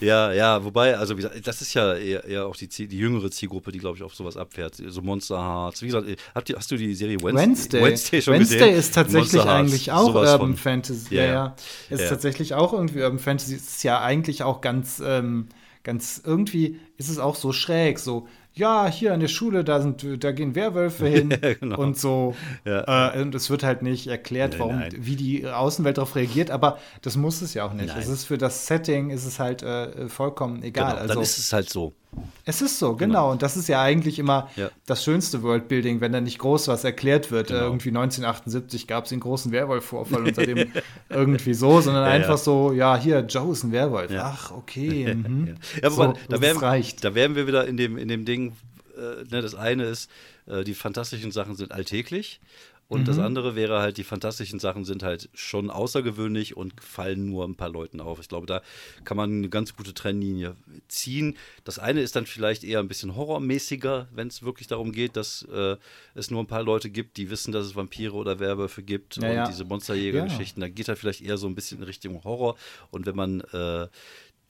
ja, 0.00 0.32
ja 0.32 0.64
wobei, 0.64 0.96
also 0.96 1.14
wie 1.18 1.22
gesagt, 1.22 1.46
das 1.46 1.60
ist 1.60 1.74
ja 1.74 1.94
eher, 1.94 2.24
eher 2.24 2.46
auch 2.46 2.54
die, 2.54 2.68
die 2.68 2.96
jüngere 2.96 3.28
Zielgruppe, 3.28 3.72
die, 3.72 3.80
glaube 3.80 3.96
ich, 3.96 4.04
auf 4.04 4.14
sowas 4.14 4.36
abfährt. 4.36 4.76
So 4.76 5.02
Monster 5.02 5.36
Hearts. 5.36 5.82
Wie 5.82 5.86
gesagt, 5.86 6.06
ihr, 6.48 6.56
hast 6.56 6.70
du 6.70 6.76
die 6.76 6.94
Serie 6.94 7.20
Wednesday, 7.20 7.82
Wednesday, 7.82 8.22
schon 8.22 8.34
Wednesday 8.34 8.58
gesehen? 8.58 8.68
Wednesday 8.68 8.78
ist 8.78 8.94
tatsächlich 8.94 9.42
eigentlich 9.42 9.90
auch 9.90 10.14
Urban 10.14 10.38
von. 10.38 10.56
Fantasy. 10.56 11.16
Ja, 11.16 11.24
ja. 11.24 11.56
Ist 11.90 12.02
ja. 12.02 12.08
tatsächlich 12.08 12.54
auch 12.54 12.72
irgendwie 12.72 13.02
Urban 13.02 13.18
Fantasy. 13.18 13.56
Ist 13.56 13.82
ja 13.82 14.00
eigentlich 14.00 14.44
auch 14.44 14.60
ganz, 14.60 15.02
ähm, 15.04 15.48
ganz 15.82 16.22
irgendwie 16.24 16.78
ist 16.96 17.08
es 17.08 17.18
auch 17.18 17.34
so 17.34 17.52
schräg, 17.52 17.98
so 17.98 18.28
ja, 18.54 18.86
hier 18.86 19.12
an 19.12 19.20
der 19.20 19.28
Schule, 19.28 19.64
da, 19.64 19.80
sind, 19.80 20.22
da 20.22 20.30
gehen 20.30 20.54
Werwölfe 20.54 21.08
hin 21.08 21.30
ja, 21.42 21.54
genau. 21.54 21.78
und 21.78 21.98
so. 21.98 22.36
Ja. 22.64 23.14
Äh, 23.14 23.22
und 23.22 23.34
es 23.34 23.50
wird 23.50 23.64
halt 23.64 23.82
nicht 23.82 24.06
erklärt, 24.06 24.52
nein, 24.52 24.60
warum, 24.60 24.78
nein. 24.78 24.92
wie 24.96 25.16
die 25.16 25.46
Außenwelt 25.46 25.98
darauf 25.98 26.14
reagiert, 26.14 26.50
aber 26.50 26.78
das 27.02 27.16
muss 27.16 27.42
es 27.42 27.54
ja 27.54 27.64
auch 27.66 27.72
nicht. 27.72 27.88
Nein. 27.88 27.98
Es 27.98 28.08
ist 28.08 28.24
für 28.24 28.38
das 28.38 28.66
Setting 28.66 29.10
ist 29.10 29.24
es 29.24 29.40
halt 29.40 29.62
äh, 29.62 30.08
vollkommen 30.08 30.62
egal. 30.62 30.90
Genau, 30.90 31.00
also, 31.00 31.14
dann 31.14 31.22
ist 31.22 31.38
es 31.38 31.52
halt 31.52 31.68
so. 31.68 31.92
Es 32.44 32.60
ist 32.60 32.78
so, 32.78 32.94
genau. 32.94 33.06
genau. 33.06 33.30
Und 33.32 33.42
das 33.42 33.56
ist 33.56 33.68
ja 33.68 33.80
eigentlich 33.80 34.18
immer 34.18 34.50
ja. 34.56 34.70
das 34.86 35.02
schönste 35.02 35.42
Worldbuilding, 35.42 36.00
wenn 36.00 36.12
da 36.12 36.20
nicht 36.20 36.38
groß 36.38 36.68
was 36.68 36.84
erklärt 36.84 37.30
wird. 37.30 37.48
Genau. 37.48 37.62
irgendwie 37.62 37.88
1978 37.88 38.86
gab 38.86 39.04
es 39.04 39.10
den 39.10 39.20
großen 39.20 39.50
Werwolf-Vorfall 39.50 40.24
und 40.24 40.34
seitdem 40.34 40.70
irgendwie 41.08 41.54
so, 41.54 41.80
sondern 41.80 42.04
ja, 42.04 42.10
einfach 42.10 42.30
ja. 42.30 42.36
so, 42.36 42.72
ja, 42.72 42.96
hier, 42.96 43.20
Joe 43.20 43.52
ist 43.52 43.64
ein 43.64 43.72
Werwolf. 43.72 44.10
Ach, 44.18 44.50
okay. 44.50 45.14
Mhm. 45.24 45.56
ja, 45.80 45.88
aber 45.88 45.94
so, 45.94 46.14
da, 46.28 46.40
wären, 46.40 46.56
reicht. 46.58 47.04
da 47.04 47.14
wären 47.14 47.34
wir 47.34 47.46
wieder 47.46 47.66
in 47.66 47.76
dem, 47.76 47.96
in 47.96 48.08
dem 48.08 48.24
Ding, 48.24 48.52
äh, 48.96 49.24
ne, 49.30 49.42
das 49.42 49.54
eine 49.54 49.84
ist, 49.84 50.10
äh, 50.46 50.64
die 50.64 50.74
fantastischen 50.74 51.30
Sachen 51.32 51.54
sind 51.54 51.72
alltäglich 51.72 52.40
und 52.88 53.02
mhm. 53.02 53.04
das 53.06 53.18
andere 53.18 53.56
wäre 53.56 53.80
halt, 53.80 53.96
die 53.96 54.04
fantastischen 54.04 54.58
Sachen 54.58 54.84
sind 54.84 55.02
halt 55.02 55.30
schon 55.32 55.70
außergewöhnlich 55.70 56.56
und 56.56 56.74
fallen 56.82 57.26
nur 57.26 57.44
ein 57.44 57.54
paar 57.54 57.70
Leuten 57.70 58.00
auf. 58.00 58.20
Ich 58.20 58.28
glaube, 58.28 58.46
da 58.46 58.62
kann 59.04 59.16
man 59.16 59.30
eine 59.30 59.48
ganz 59.48 59.74
gute 59.74 59.94
Trennlinie 59.94 60.54
ziehen. 60.88 61.36
Das 61.64 61.78
eine 61.78 62.02
ist 62.02 62.14
dann 62.14 62.26
vielleicht 62.26 62.62
eher 62.62 62.80
ein 62.80 62.88
bisschen 62.88 63.16
horrormäßiger, 63.16 64.08
wenn 64.12 64.28
es 64.28 64.42
wirklich 64.42 64.68
darum 64.68 64.92
geht, 64.92 65.16
dass 65.16 65.46
äh, 65.50 65.76
es 66.14 66.30
nur 66.30 66.42
ein 66.42 66.46
paar 66.46 66.62
Leute 66.62 66.90
gibt, 66.90 67.16
die 67.16 67.30
wissen, 67.30 67.52
dass 67.52 67.64
es 67.64 67.74
Vampire 67.74 68.12
oder 68.12 68.38
Werwölfe 68.38 68.82
gibt 68.82 69.16
ja, 69.16 69.28
und 69.28 69.34
ja. 69.34 69.46
diese 69.48 69.64
Monsterjäger-Geschichten. 69.64 70.60
Ja. 70.60 70.68
Da 70.68 70.72
geht 70.72 70.88
er 70.88 70.96
vielleicht 70.96 71.22
eher 71.22 71.38
so 71.38 71.46
ein 71.46 71.54
bisschen 71.54 71.78
in 71.78 71.84
Richtung 71.84 72.22
Horror. 72.24 72.56
Und 72.90 73.06
wenn 73.06 73.16
man 73.16 73.40
äh, 73.52 73.88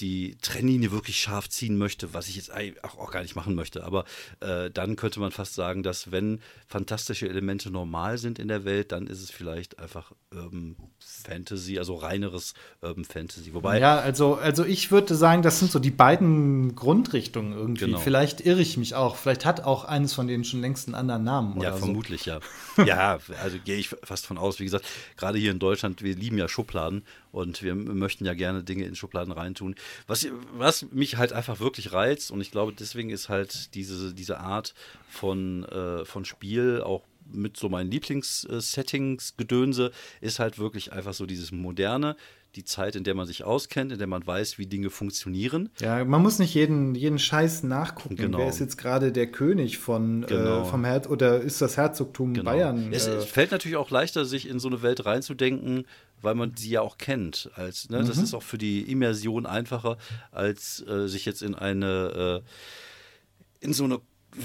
die 0.01 0.37
Trennlinie 0.43 0.91
wirklich 0.91 1.21
scharf 1.21 1.49
ziehen 1.49 1.79
möchte, 1.79 2.15
was 2.15 2.29
ich 2.29 2.37
jetzt 2.37 2.51
auch, 2.83 2.99
auch 2.99 3.11
gar 3.11 3.23
nicht 3.23 3.37
machen 3.37 3.55
möchte. 3.55 3.85
Aber 3.85 4.05
äh, 4.41 4.71
dann 4.71 4.97
könnte 4.97 5.21
man 5.21 5.31
fast 5.31 5.55
sagen, 5.55 5.83
dass 5.83 6.11
wenn 6.11 6.41
fantastische 6.67 7.29
Elemente 7.29 7.71
normal 7.71 8.19
sind 8.19 8.39
in 8.39 8.49
der 8.49 8.65
Welt, 8.65 8.93
dann 8.93 9.07
ist 9.07 9.23
es 9.23 9.31
vielleicht 9.31 9.79
einfach 9.79 10.13
Urban 10.35 10.77
Fantasy, 10.99 11.79
also 11.79 11.95
reineres 11.95 12.55
Urban 12.81 13.05
Fantasy. 13.05 13.55
Wobei. 13.55 13.79
Ja, 13.79 13.99
also, 13.99 14.35
also 14.35 14.65
ich 14.65 14.91
würde 14.91 15.15
sagen, 15.15 15.43
das 15.43 15.61
sind 15.61 15.71
so 15.71 15.79
die 15.79 15.91
beiden 15.91 16.75
Grundrichtungen 16.75 17.53
irgendwie. 17.53 17.87
Genau. 17.87 17.99
Vielleicht 17.99 18.41
irre 18.41 18.61
ich 18.61 18.77
mich 18.77 18.95
auch. 18.95 19.17
Vielleicht 19.17 19.45
hat 19.45 19.65
auch 19.65 19.85
eines 19.85 20.13
von 20.13 20.27
denen 20.27 20.45
schon 20.45 20.61
längst 20.61 20.89
einen 20.89 20.95
anderen 20.95 21.25
Namen. 21.25 21.61
ja, 21.61 21.77
vermutlich, 21.77 22.25
so. 22.25 22.31
ja. 22.31 22.41
ja, 22.85 23.19
also 23.43 23.59
gehe 23.65 23.77
ich 23.77 23.89
fast 24.03 24.27
von 24.27 24.39
aus. 24.39 24.59
Wie 24.59 24.65
gesagt, 24.65 24.85
gerade 25.17 25.39
hier 25.39 25.53
in 25.53 25.59
Deutschland, 25.59 26.03
wir 26.03 26.17
lieben 26.17 26.39
ja 26.39 26.49
Schubladen 26.49 27.05
und 27.31 27.63
wir 27.63 27.75
möchten 27.75 28.25
ja 28.25 28.35
gerne 28.35 28.63
Dinge 28.63 28.85
in 28.85 28.95
Schubladen 28.95 29.33
reintun. 29.33 29.75
Was, 30.07 30.27
was 30.53 30.91
mich 30.93 31.17
halt 31.17 31.33
einfach 31.33 31.61
wirklich 31.61 31.93
reizt 31.93 32.31
und 32.31 32.41
ich 32.41 32.51
glaube, 32.51 32.73
deswegen 32.73 33.11
ist 33.11 33.29
halt 33.29 33.75
diese, 33.75 34.15
diese 34.15 34.41
Art 34.41 34.75
von, 35.09 35.65
äh, 35.65 36.05
von 36.05 36.25
Spiel 36.25 36.83
auch 36.83 37.03
mit 37.27 37.57
so 37.57 37.69
meinen 37.69 37.91
Lieblingssettings-Gedönse 37.91 39.93
ist 40.21 40.39
halt 40.39 40.59
wirklich 40.59 40.93
einfach 40.93 41.15
so 41.15 41.27
dieses 41.27 41.53
moderne, 41.53 42.17
die 42.57 42.65
Zeit, 42.65 42.97
in 42.97 43.05
der 43.05 43.15
man 43.15 43.27
sich 43.27 43.45
auskennt, 43.45 43.93
in 43.93 43.99
der 43.99 44.07
man 44.07 44.27
weiß, 44.27 44.59
wie 44.59 44.67
Dinge 44.67 44.91
funktionieren. 44.91 45.71
Ja, 45.81 46.05
man 46.05 46.23
muss 46.23 46.39
nicht 46.39 46.55
jeden, 46.55 46.95
jeden 46.95 47.19
Scheiß 47.19 47.63
nachgucken. 47.63 48.17
Genau. 48.17 48.39
Wer 48.39 48.49
ist 48.49 48.61
jetzt 48.61 48.77
gerade 48.77 49.13
der 49.13 49.27
König 49.27 49.79
von, 49.79 50.25
äh, 50.25 50.27
genau. 50.27 50.63
äh, 50.63 50.65
vom 50.65 50.85
Herz 50.85 51.07
oder 51.07 51.41
ist 51.41 51.61
das 51.61 51.77
Herzogtum 51.77 52.35
genau. 52.35 52.51
Bayern? 52.51 52.93
Es, 52.93 53.07
äh, 53.07 53.21
fällt 53.21 53.51
natürlich 53.51 53.77
auch 53.77 53.91
leichter, 53.91 54.25
sich 54.25 54.49
in 54.49 54.59
so 54.59 54.69
eine 54.69 54.83
Welt 54.83 55.05
reinzudenken, 55.05 55.87
weil 56.23 56.35
man 56.35 56.57
sie 56.57 56.71
ja 56.71 56.81
auch 56.81 56.99
kennt. 56.99 57.51
Als, 57.55 57.91
ne? 57.91 58.03
mhm. 58.03 58.07
Das 58.07 58.19
ist 58.19 58.35
auch 58.35 58.43
für 58.43 58.59
die 58.59 58.83
Immersion 58.83 59.47
einfacher, 59.47 59.99
als 60.31 60.85
äh, 60.87 61.09
sich 61.09 61.25
jetzt 61.25 61.43
in 61.43 61.55
eine 61.55 62.43
äh, 62.43 63.65
in 63.65 63.73
so 63.73 63.85
eine 63.85 64.01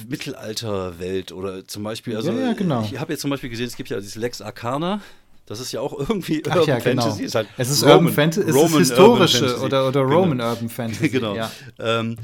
Mittelalterwelt 0.08 1.32
oder 1.32 1.66
zum 1.66 1.84
Beispiel, 1.84 2.16
also 2.16 2.32
ja, 2.32 2.40
ja, 2.40 2.54
genau. 2.54 2.84
ich 2.84 3.00
habe 3.00 3.12
jetzt 3.14 3.22
zum 3.22 3.32
Beispiel 3.32 3.50
gesehen, 3.50 3.66
es 3.66 3.76
gibt 3.76 3.90
ja 3.90 3.98
dieses 3.98 4.16
Lex 4.16 4.42
Arcana, 4.42 5.02
das 5.50 5.60
ist 5.60 5.72
ja 5.72 5.82
auch 5.82 5.98
irgendwie 5.98 6.44
Ach, 6.48 6.58
Urban 6.58 6.68
ja, 6.68 6.80
genau. 6.80 7.02
Fantasy. 7.02 7.24
Ist 7.24 7.36
halt 7.36 7.48
es 7.58 7.70
ist 7.70 7.84
Roman, 7.84 7.98
Urban 7.98 8.14
Fantasy, 8.14 8.50
es 8.50 8.56
Roman 8.56 8.82
ist 8.82 8.90
historische 8.90 9.60
oder, 9.60 9.88
oder. 9.88 10.02
Roman 10.02 10.38
genau. 10.38 10.50
Urban 10.52 10.70
Fantasy. 10.70 11.10
genau. 11.10 11.36
Ja. 11.36 11.52
Ähm, 11.80 12.18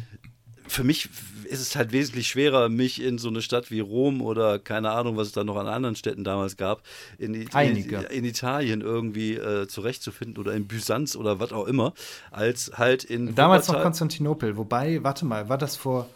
für 0.68 0.84
mich 0.84 1.10
ist 1.46 1.60
es 1.60 1.76
halt 1.76 1.92
wesentlich 1.92 2.28
schwerer, 2.28 2.70
mich 2.70 3.02
in 3.02 3.18
so 3.18 3.30
eine 3.30 3.42
Stadt 3.42 3.72
wie 3.72 3.80
Rom 3.80 4.22
oder 4.22 4.60
keine 4.60 4.92
Ahnung, 4.92 5.18
was 5.18 5.28
es 5.28 5.34
da 5.34 5.44
noch 5.44 5.58
an 5.58 5.68
anderen 5.68 5.96
Städten 5.96 6.24
damals 6.24 6.56
gab, 6.58 6.84
in, 7.18 7.34
in, 7.34 7.46
in 7.46 8.26
Italien 8.26 8.82
irgendwie 8.82 9.34
äh, 9.34 9.68
zurechtzufinden 9.68 10.38
oder 10.38 10.54
in 10.54 10.68
Byzanz 10.68 11.16
oder 11.16 11.40
was 11.40 11.52
auch 11.52 11.66
immer, 11.66 11.94
als 12.32 12.72
halt 12.76 13.04
in. 13.04 13.34
Damals 13.34 13.68
noch 13.68 13.82
Konstantinopel, 13.82 14.58
wobei, 14.58 15.04
warte 15.04 15.26
mal, 15.26 15.50
war 15.50 15.58
das 15.58 15.76
vor 15.76 16.08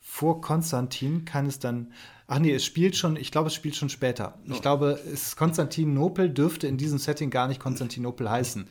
vor 0.00 0.40
Konstantin 0.40 1.24
kann 1.24 1.46
es 1.46 1.58
dann. 1.58 1.92
Ach 2.26 2.38
nee, 2.38 2.52
es 2.52 2.64
spielt 2.64 2.96
schon, 2.96 3.16
ich 3.16 3.30
glaube, 3.30 3.48
es 3.48 3.54
spielt 3.54 3.76
schon 3.76 3.90
später. 3.90 4.38
Ich 4.46 4.62
glaube, 4.62 4.98
es 5.12 5.36
Konstantinopel 5.36 6.30
dürfte 6.30 6.66
in 6.66 6.78
diesem 6.78 6.98
Setting 6.98 7.30
gar 7.30 7.48
nicht 7.48 7.60
Konstantinopel 7.60 8.30
heißen. 8.30 8.66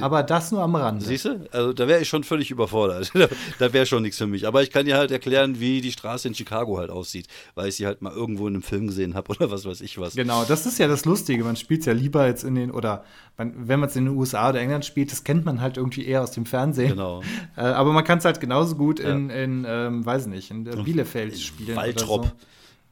Aber 0.00 0.22
das 0.22 0.52
nur 0.52 0.62
am 0.62 0.74
Rande. 0.74 1.04
Siehst 1.04 1.24
du? 1.24 1.48
Also 1.50 1.72
da 1.72 1.88
wäre 1.88 2.00
ich 2.00 2.08
schon 2.08 2.24
völlig 2.24 2.50
überfordert. 2.50 3.10
da, 3.14 3.28
da 3.58 3.72
wäre 3.72 3.86
schon 3.86 4.02
nichts 4.02 4.18
für 4.18 4.26
mich. 4.26 4.46
Aber 4.46 4.62
ich 4.62 4.70
kann 4.70 4.86
dir 4.86 4.96
halt 4.96 5.10
erklären, 5.10 5.60
wie 5.60 5.80
die 5.80 5.92
Straße 5.92 6.28
in 6.28 6.34
Chicago 6.34 6.78
halt 6.78 6.90
aussieht, 6.90 7.26
weil 7.54 7.68
ich 7.68 7.76
sie 7.76 7.86
halt 7.86 8.02
mal 8.02 8.12
irgendwo 8.12 8.46
in 8.46 8.54
einem 8.54 8.62
Film 8.62 8.86
gesehen 8.86 9.14
habe 9.14 9.30
oder 9.36 9.50
was 9.50 9.64
weiß 9.64 9.80
ich 9.80 9.98
was. 9.98 10.14
Genau, 10.14 10.44
das 10.44 10.66
ist 10.66 10.78
ja 10.78 10.88
das 10.88 11.04
Lustige. 11.04 11.44
Man 11.44 11.56
spielt 11.56 11.80
es 11.80 11.86
ja 11.86 11.92
lieber 11.92 12.26
jetzt 12.26 12.44
in 12.44 12.54
den, 12.54 12.70
oder 12.70 13.04
man, 13.36 13.68
wenn 13.68 13.80
man 13.80 13.88
es 13.88 13.96
in 13.96 14.04
den 14.06 14.16
USA 14.16 14.50
oder 14.50 14.60
England 14.60 14.84
spielt, 14.84 15.12
das 15.12 15.24
kennt 15.24 15.44
man 15.44 15.60
halt 15.60 15.76
irgendwie 15.76 16.06
eher 16.06 16.22
aus 16.22 16.30
dem 16.30 16.46
Fernsehen. 16.46 16.90
Genau. 16.90 17.22
Äh, 17.56 17.62
aber 17.62 17.92
man 17.92 18.04
kann 18.04 18.18
es 18.18 18.24
halt 18.24 18.40
genauso 18.40 18.76
gut 18.76 19.00
in, 19.00 19.30
ja. 19.30 19.36
in 19.36 19.66
ähm, 19.66 20.06
weiß 20.06 20.26
nicht, 20.26 20.50
in 20.50 20.64
Bielefeld 20.64 21.36
spielen. 21.36 21.76
Waldrop. 21.76 22.20
Oder, 22.20 22.28
so. 22.28 22.34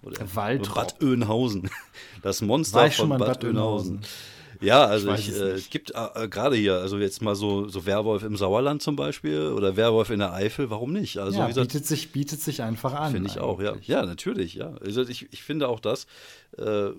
Oder 0.02 0.18
Waldrop. 0.34 0.74
Bad 0.74 1.02
Oeynhausen. 1.02 1.70
Das 2.22 2.40
Monster 2.40 2.90
von 2.90 3.10
Bad, 3.10 3.18
Bad 3.18 3.44
Oeynhausen. 3.44 4.00
Ja, 4.60 4.84
also 4.84 5.12
ich, 5.12 5.28
ich 5.28 5.40
äh, 5.40 5.60
gibt 5.70 5.92
äh, 5.94 6.28
gerade 6.28 6.56
hier, 6.56 6.76
also 6.76 6.98
jetzt 6.98 7.22
mal 7.22 7.34
so, 7.34 7.68
so 7.68 7.86
Werwolf 7.86 8.22
im 8.22 8.36
Sauerland 8.36 8.82
zum 8.82 8.96
Beispiel 8.96 9.48
oder 9.48 9.76
Werwolf 9.76 10.10
in 10.10 10.18
der 10.20 10.32
Eifel, 10.32 10.70
warum 10.70 10.92
nicht? 10.92 11.18
Also, 11.18 11.38
ja, 11.38 11.46
gesagt, 11.46 11.68
bietet, 11.68 11.86
sich, 11.86 12.12
bietet 12.12 12.40
sich 12.40 12.62
einfach 12.62 12.94
an. 12.94 13.12
Finde 13.12 13.28
ich 13.28 13.38
auch, 13.38 13.60
ja. 13.60 13.74
Ja, 13.82 14.04
natürlich, 14.06 14.54
ja. 14.54 14.74
Also 14.84 15.02
ich, 15.02 15.32
ich 15.32 15.42
finde 15.42 15.68
auch 15.68 15.80
das, 15.80 16.06
äh, 16.56 16.90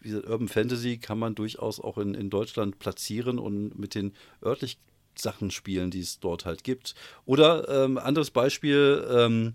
wie 0.00 0.08
gesagt, 0.08 0.28
Urban 0.28 0.48
Fantasy 0.48 0.98
kann 0.98 1.18
man 1.18 1.34
durchaus 1.34 1.80
auch 1.80 1.98
in, 1.98 2.14
in 2.14 2.30
Deutschland 2.30 2.78
platzieren 2.78 3.38
und 3.38 3.78
mit 3.78 3.94
den 3.94 4.12
örtlich 4.44 4.78
Sachen 5.18 5.50
spielen, 5.50 5.90
die 5.90 6.00
es 6.00 6.20
dort 6.20 6.44
halt 6.44 6.64
gibt. 6.64 6.94
Oder 7.24 7.68
ähm, 7.68 7.98
anderes 7.98 8.30
Beispiel, 8.30 9.06
ähm, 9.10 9.54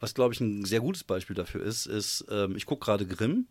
was 0.00 0.14
glaube 0.14 0.34
ich 0.34 0.40
ein 0.40 0.64
sehr 0.64 0.80
gutes 0.80 1.04
Beispiel 1.04 1.36
dafür 1.36 1.62
ist, 1.62 1.86
ist, 1.86 2.24
ähm, 2.30 2.56
ich 2.56 2.66
gucke 2.66 2.84
gerade 2.84 3.06
Grimm 3.06 3.46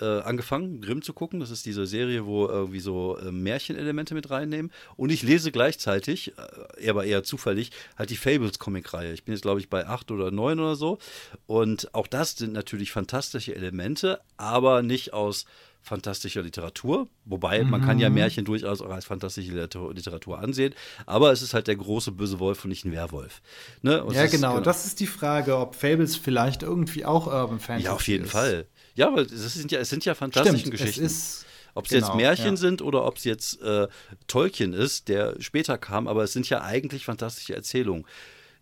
äh, 0.00 0.20
angefangen, 0.20 0.80
Grimm 0.80 1.02
zu 1.02 1.12
gucken. 1.12 1.40
Das 1.40 1.50
ist 1.50 1.66
diese 1.66 1.86
Serie, 1.86 2.26
wo 2.26 2.46
irgendwie 2.46 2.80
so 2.80 3.18
äh, 3.18 3.30
Märchenelemente 3.30 4.14
mit 4.14 4.30
reinnehmen. 4.30 4.70
Und 4.96 5.10
ich 5.10 5.22
lese 5.22 5.52
gleichzeitig, 5.52 6.32
äh, 6.78 6.90
aber 6.90 7.04
eher 7.04 7.22
zufällig, 7.22 7.70
halt 7.96 8.10
die 8.10 8.16
Fables-Comic-Reihe. 8.16 9.12
Ich 9.12 9.24
bin 9.24 9.34
jetzt, 9.34 9.42
glaube 9.42 9.60
ich, 9.60 9.70
bei 9.70 9.86
acht 9.86 10.10
oder 10.10 10.30
neun 10.30 10.60
oder 10.60 10.76
so. 10.76 10.98
Und 11.46 11.94
auch 11.94 12.06
das 12.06 12.36
sind 12.36 12.52
natürlich 12.52 12.92
fantastische 12.92 13.54
Elemente, 13.54 14.20
aber 14.36 14.82
nicht 14.82 15.12
aus 15.12 15.46
fantastischer 15.84 16.42
Literatur, 16.42 17.08
wobei 17.26 17.62
mhm. 17.62 17.70
man 17.70 17.82
kann 17.82 17.98
ja 17.98 18.08
mhm. 18.08 18.14
Märchen 18.14 18.44
durchaus 18.46 18.80
auch 18.80 18.90
als 18.90 19.04
fantastische 19.04 19.52
Literatur 19.52 20.38
ansehen, 20.38 20.74
aber 21.04 21.30
es 21.30 21.42
ist 21.42 21.52
halt 21.52 21.68
der 21.68 21.76
große 21.76 22.10
böse 22.10 22.40
Wolf 22.40 22.64
und 22.64 22.70
nicht 22.70 22.86
ein 22.86 22.92
Werwolf. 22.92 23.42
Ne? 23.82 24.02
ja, 24.12 24.26
genau. 24.26 24.54
genau. 24.54 24.60
Das 24.60 24.86
ist 24.86 24.98
die 25.00 25.06
Frage, 25.06 25.58
ob 25.58 25.74
Fables 25.74 26.16
vielleicht 26.16 26.62
irgendwie 26.62 27.04
auch 27.04 27.26
Urban 27.26 27.60
Fantasy 27.60 27.82
ist. 27.82 27.84
Ja, 27.84 27.92
auf 27.92 28.08
jeden 28.08 28.24
ist. 28.24 28.30
Fall. 28.30 28.66
Ja, 28.94 29.08
aber 29.08 29.22
es 29.22 29.54
sind 29.54 29.72
ja, 29.72 29.80
es 29.80 29.90
sind 29.90 30.04
ja 30.04 30.14
fantastische 30.14 30.70
Geschichten. 30.70 31.04
Es 31.04 31.44
ob 31.74 31.86
es 31.86 31.90
genau, 31.90 32.06
jetzt 32.06 32.16
Märchen 32.16 32.54
ja. 32.54 32.56
sind 32.56 32.82
oder 32.82 33.04
ob 33.04 33.16
es 33.16 33.24
jetzt 33.24 33.60
äh, 33.60 33.88
Tolkien 34.26 34.72
ist, 34.72 35.08
der 35.08 35.34
später 35.40 35.76
kam, 35.76 36.06
aber 36.06 36.22
es 36.22 36.32
sind 36.32 36.48
ja 36.48 36.62
eigentlich 36.62 37.04
fantastische 37.04 37.54
Erzählungen, 37.54 38.06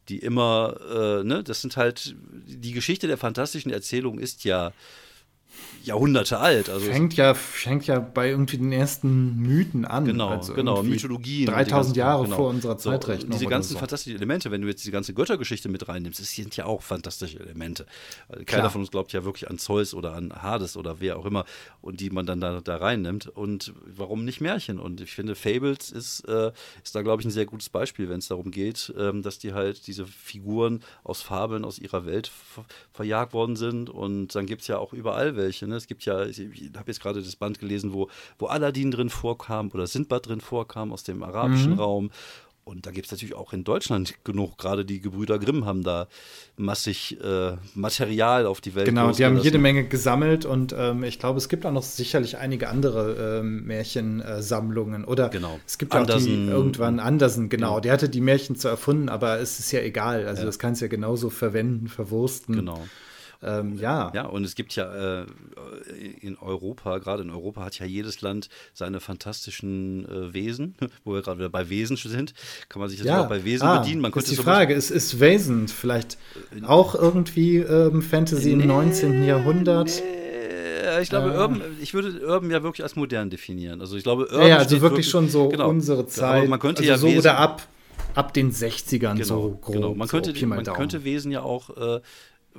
die 0.09 0.19
immer, 0.19 0.77
äh, 1.21 1.25
ne, 1.25 1.45
das 1.45 1.61
sind 1.61 1.77
halt, 1.77 2.17
die 2.47 2.73
Geschichte 2.73 3.07
der 3.07 3.19
fantastischen 3.19 3.71
Erzählung 3.71 4.19
ist 4.19 4.45
ja 4.45 4.73
Jahrhunderte 5.85 6.39
alt. 6.39 6.71
Also 6.71 6.87
fängt 6.87 7.15
ja, 7.15 7.35
fängt 7.35 7.87
ja 7.87 7.99
bei 7.99 8.31
irgendwie 8.31 8.57
den 8.57 8.73
ersten 8.73 9.37
Mythen 9.37 9.85
an. 9.85 10.05
Genau, 10.05 10.29
also 10.29 10.55
genau, 10.55 10.83
Mythologien. 10.83 11.47
3000 11.47 11.97
Jahre 11.97 12.25
genau. 12.25 12.37
vor 12.37 12.49
unserer 12.51 12.79
Zeitrechnung. 12.79 13.33
So, 13.33 13.39
diese 13.39 13.51
ganzen 13.51 13.73
so. 13.73 13.79
fantastischen 13.79 14.17
Elemente, 14.17 14.51
wenn 14.51 14.63
du 14.63 14.69
jetzt 14.69 14.85
die 14.87 14.91
ganze 14.91 15.13
Göttergeschichte 15.13 15.69
mit 15.69 15.89
reinnimmst, 15.89 16.21
das 16.21 16.31
sind 16.31 16.57
ja 16.57 16.67
auch 16.67 16.83
fantastische 16.83 17.41
Elemente. 17.41 17.87
Keiner 18.29 18.45
Klar. 18.45 18.71
von 18.71 18.81
uns 18.83 18.91
glaubt 18.91 19.13
ja 19.13 19.25
wirklich 19.25 19.51
an 19.51 19.59
Zeus 19.59 19.95
oder 19.95 20.15
an 20.15 20.33
Hades 20.33 20.77
oder 20.77 21.01
wer 21.01 21.19
auch 21.19 21.27
immer 21.27 21.45
und 21.81 22.01
die 22.01 22.11
man 22.11 22.27
dann 22.27 22.41
da, 22.41 22.61
da 22.61 22.77
reinnimmt. 22.77 23.27
Und 23.27 23.73
warum 23.85 24.25
nicht 24.25 24.41
Märchen? 24.41 24.79
Und 24.79 25.01
ich 25.01 25.13
finde, 25.13 25.35
Fables 25.35 25.91
ist, 25.91 26.21
äh, 26.29 26.53
ist 26.85 26.95
da, 26.95 27.03
glaube 27.03 27.23
ich, 27.23 27.27
ein 27.27 27.33
sehr 27.33 27.47
gutes 27.47 27.69
Beispiel, 27.69 28.09
wenn 28.09 28.19
es 28.19 28.29
darum 28.29 28.51
geht, 28.51 28.93
ähm, 28.97 29.23
dass 29.23 29.39
die 29.39 29.53
halt 29.53 29.87
diese 29.87 30.07
Figuren 30.07 30.83
aus 31.03 31.23
Fabeln 31.23 31.65
aus 31.65 31.79
ihrer 31.79 32.07
Welt 32.07 32.29
ver 32.29 32.65
verjagt 32.93 33.33
worden 33.33 33.57
sind. 33.57 33.91
Und 33.91 34.35
dann 34.35 34.47
gibt 34.47 34.63
es 34.63 34.69
ja 34.69 34.79
auch 34.79 34.93
überall 34.93 35.35
welche. 35.43 35.67
Ne? 35.67 35.77
Es 35.77 35.87
gibt 35.87 36.05
ja, 36.05 36.25
ich, 36.25 36.39
ich 36.39 36.71
habe 36.77 36.87
jetzt 36.87 37.01
gerade 37.01 37.21
das 37.23 37.37
Band 37.37 37.59
gelesen, 37.59 37.93
wo, 37.93 38.09
wo 38.39 38.47
Aladdin 38.47 38.91
drin 38.91 39.11
vorkam 39.11 39.71
oder 39.73 39.87
Sindbad 39.87 40.27
drin 40.27 40.41
vorkam 40.41 40.93
aus 40.93 41.03
dem 41.03 41.23
arabischen 41.23 41.73
mhm. 41.73 41.79
Raum. 41.79 42.11
Und 42.65 42.87
da 42.87 42.93
gibt 42.93 43.07
es 43.07 43.11
natürlich 43.13 43.35
auch 43.35 43.53
in 43.53 43.65
Deutschland 43.65 44.25
genug. 44.25 44.57
Gerade 44.57 44.85
die 44.85 45.01
Gebrüder 45.01 45.41
Grimm 45.41 45.67
haben 45.67 45.83
da 45.83 46.07
massig 46.57 47.19
äh, 47.21 47.57
Material 47.75 48.47
auf 48.47 48.61
die 48.61 48.77
Welt 48.77 48.87
Genau, 48.87 49.11
die 49.11 49.25
haben 49.25 49.37
jede 49.39 49.59
Menge 49.59 49.89
gesammelt 49.89 50.45
und 50.45 50.73
ähm, 50.79 51.03
ich 51.03 51.19
glaube, 51.19 51.39
es 51.39 51.49
gibt 51.49 51.67
auch 51.67 51.73
noch 51.73 51.83
sicherlich 51.83 52.37
einige 52.39 52.69
andere 52.69 53.41
ähm, 53.41 53.65
Märchensammlungen. 53.65 55.05
Oder 55.05 55.29
genau. 55.31 55.59
es 55.67 55.77
gibt 55.77 55.93
Andersen, 55.93 56.21
auch 56.21 56.47
die 56.47 56.51
irgendwann 56.51 57.01
Andersen, 57.01 57.49
genau. 57.49 57.77
Ja. 57.77 57.81
Der 57.81 57.93
hatte 57.95 58.09
die 58.09 58.21
Märchen 58.21 58.55
zu 58.55 58.69
erfunden, 58.69 59.09
aber 59.09 59.41
es 59.41 59.59
ist 59.59 59.73
ja 59.73 59.81
egal. 59.81 60.29
Also 60.29 60.43
ja. 60.43 60.47
das 60.47 60.61
kannst 60.61 60.83
du 60.83 60.85
ja 60.85 60.89
genauso 60.89 61.31
verwenden, 61.31 61.89
verwursten. 61.89 62.55
Genau. 62.55 62.81
Ähm, 63.43 63.77
ja. 63.79 64.11
Ja, 64.15 64.27
und 64.27 64.45
es 64.45 64.55
gibt 64.55 64.75
ja 64.75 65.21
äh, 65.21 65.27
in 66.21 66.39
Europa, 66.39 66.99
gerade 66.99 67.23
in 67.23 67.31
Europa 67.31 67.65
hat 67.65 67.79
ja 67.79 67.87
jedes 67.87 68.21
Land 68.21 68.49
seine 68.73 69.01
fantastischen 69.01 70.07
äh, 70.09 70.33
Wesen, 70.33 70.77
wo 71.05 71.15
wir 71.15 71.23
gerade 71.23 71.39
wieder 71.39 71.49
bei 71.49 71.69
Wesen 71.69 71.97
sind, 71.97 72.35
kann 72.69 72.81
man 72.81 72.89
sich 72.89 72.99
das 72.99 73.07
ja. 73.07 73.25
auch 73.25 73.29
bei 73.29 73.45
Wesen 73.45 73.67
ah, 73.67 73.81
bedienen. 73.81 74.01
Man 74.01 74.13
könnte 74.13 74.31
ist 74.31 74.39
die 74.39 74.43
Frage, 74.43 74.75
ist, 74.75 74.91
ist 74.91 75.21
Wesen 75.21 75.69
vielleicht 75.69 76.19
äh, 76.57 76.65
auch 76.65 76.95
irgendwie 76.95 77.59
ähm, 77.59 78.03
Fantasy 78.03 78.55
nee, 78.55 78.63
im 78.63 78.69
19. 78.69 79.25
Jahrhundert? 79.25 80.03
Nee 80.05 80.23
ich 81.01 81.09
glaube, 81.09 81.31
äh. 81.31 81.39
Urban, 81.39 81.63
ich 81.81 81.95
würde 81.95 82.21
Urban 82.27 82.51
ja 82.51 82.63
wirklich 82.63 82.83
als 82.83 82.97
modern 82.97 83.31
definieren. 83.31 83.81
Also 83.81 83.97
ich 83.97 84.03
glaube, 84.03 84.25
Urban 84.31 84.49
ja, 84.49 84.57
also 84.59 84.71
wirklich, 84.71 84.83
wirklich, 84.83 85.09
schon 85.09 85.29
so 85.29 85.49
genau. 85.49 85.69
unsere 85.69 86.07
Zeit. 86.07 86.41
Aber 86.41 86.49
man 86.49 86.59
könnte 86.59 86.81
also 86.83 86.91
ja 86.91 86.99
so 86.99 87.07
Wesen, 87.07 87.19
oder 87.21 87.39
ab, 87.39 87.63
ab 88.15 88.35
den 88.35 88.53
60ern 88.53 89.15
genau, 89.15 89.25
so 89.25 89.59
grob. 89.61 89.75
Genau. 89.75 89.95
Man, 89.95 90.09
könnte, 90.09 90.35
so, 90.35 90.47
man 90.47 90.65
könnte 90.65 91.05
Wesen 91.05 91.33
ja 91.33 91.43
auch 91.43 91.71
äh, 91.77 92.01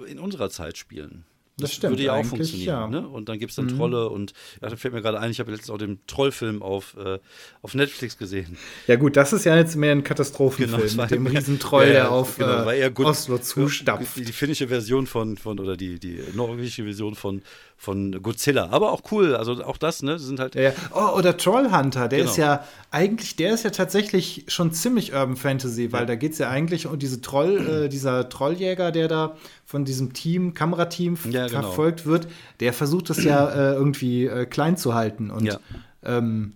in 0.08 0.20
unserer 0.20 0.50
Zeit 0.50 0.78
spielen. 0.78 1.26
Das, 1.58 1.70
das 1.70 1.76
stimmt, 1.76 1.92
würde 1.92 2.04
ja 2.04 2.14
auch 2.14 2.26
funktionieren. 2.26 2.68
Ja. 2.68 2.88
Ne? 2.88 3.08
Und 3.08 3.30
dann 3.30 3.38
gibt 3.38 3.52
es 3.52 3.56
dann 3.56 3.66
mhm. 3.66 3.78
Trolle 3.78 4.10
und 4.10 4.34
ja, 4.60 4.70
da 4.70 4.76
fällt 4.76 4.92
mir 4.96 5.04
gerade 5.04 5.20
ein, 5.20 5.30
ich 5.30 5.40
habe 5.40 5.52
letztens 5.52 5.70
auch 5.70 5.78
den 5.78 6.00
Trollfilm 6.08 6.64
auf, 6.64 6.98
äh, 6.98 7.20
auf 7.62 7.76
Netflix 7.76 8.18
gesehen. 8.18 8.58
Ja, 8.88 8.96
gut, 8.96 9.16
das 9.16 9.34
ist 9.34 9.46
ja 9.46 9.56
jetzt 9.56 9.76
mehr 9.76 9.92
ein 9.92 10.04
Katastrophenfilm 10.04 10.82
genau, 10.82 11.04
mit 11.04 11.12
dem 11.12 11.28
Riesentroll, 11.28 11.86
ja, 11.86 11.92
der 11.92 12.12
auf 12.12 12.38
genau, 12.38 12.68
äh, 12.72 12.92
Oslo 13.04 13.38
zustapft. 13.38 14.18
Die, 14.18 14.24
die, 14.24 14.32
finnische 14.32 14.68
Version 14.68 15.06
von, 15.06 15.38
von 15.38 15.60
oder 15.60 15.78
die, 15.78 16.00
die 16.00 16.24
norwegische 16.34 16.86
Version 16.86 17.14
von, 17.14 17.44
von 17.78 18.24
Godzilla. 18.24 18.70
Aber 18.72 18.92
auch 18.92 19.04
cool, 19.12 19.36
also 19.36 19.64
auch 19.64 19.78
das, 19.78 20.02
ne? 20.02 20.18
sind 20.18 20.40
halt. 20.40 20.56
Ja, 20.56 20.74
Oh, 20.92 21.18
oder 21.18 21.38
Trollhunter, 21.38 22.08
der 22.08 22.20
genau. 22.20 22.32
ist 22.32 22.38
ja 22.38 22.66
eigentlich, 22.90 23.36
der 23.36 23.54
ist 23.54 23.64
ja 23.64 23.70
tatsächlich 23.70 24.46
schon 24.48 24.72
ziemlich 24.72 25.14
Urban 25.14 25.36
Fantasy, 25.36 25.92
weil 25.92 26.08
da 26.08 26.16
geht 26.16 26.32
es 26.32 26.40
ja 26.40 26.50
eigentlich 26.50 26.88
um 26.88 26.98
diese 26.98 27.22
Troll, 27.22 27.84
äh, 27.86 27.90
dieser 27.90 28.28
Trolljäger, 28.28 28.92
der 28.92 29.08
da 29.08 29.38
von 29.66 29.86
diesem 29.86 30.14
Team, 30.14 30.54
Kamerateam 30.54 31.18
ja, 31.30 31.48
genau. 31.48 31.62
verfolgt 31.62 32.06
wird, 32.06 32.28
der 32.60 32.74
versucht 32.74 33.10
das 33.10 33.24
ja 33.24 33.50
äh, 33.72 33.74
irgendwie 33.74 34.26
äh, 34.26 34.46
klein 34.46 34.78
zu 34.78 34.94
halten 34.94 35.32
und 35.32 35.46
ja. 35.46 35.60
ähm, 36.04 36.54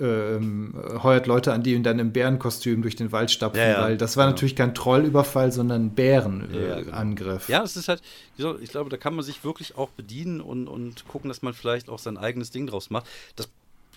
ähm, 0.00 0.74
heuert 1.02 1.26
Leute 1.26 1.52
an, 1.52 1.62
die 1.62 1.74
ihn 1.74 1.82
dann 1.82 1.98
im 1.98 2.12
Bärenkostüm 2.12 2.80
durch 2.82 2.96
den 2.96 3.12
Wald 3.12 3.30
stapfen, 3.30 3.60
ja, 3.60 3.82
weil 3.82 3.98
das 3.98 4.16
war 4.16 4.24
genau. 4.24 4.32
natürlich 4.32 4.56
kein 4.56 4.74
Trollüberfall, 4.74 5.52
sondern 5.52 5.86
ein 5.86 5.94
Bärenangriff. 5.94 7.48
Äh, 7.48 7.52
ja, 7.52 7.62
es 7.62 7.76
ist 7.76 7.88
halt, 7.88 8.00
ich 8.38 8.70
glaube, 8.70 8.88
da 8.88 8.96
kann 8.96 9.14
man 9.14 9.24
sich 9.24 9.44
wirklich 9.44 9.76
auch 9.76 9.90
bedienen 9.90 10.40
und, 10.40 10.68
und 10.68 11.06
gucken, 11.06 11.28
dass 11.28 11.42
man 11.42 11.52
vielleicht 11.52 11.90
auch 11.90 11.98
sein 11.98 12.16
eigenes 12.16 12.50
Ding 12.50 12.66
draus 12.66 12.88
macht. 12.88 13.06
Das 13.36 13.50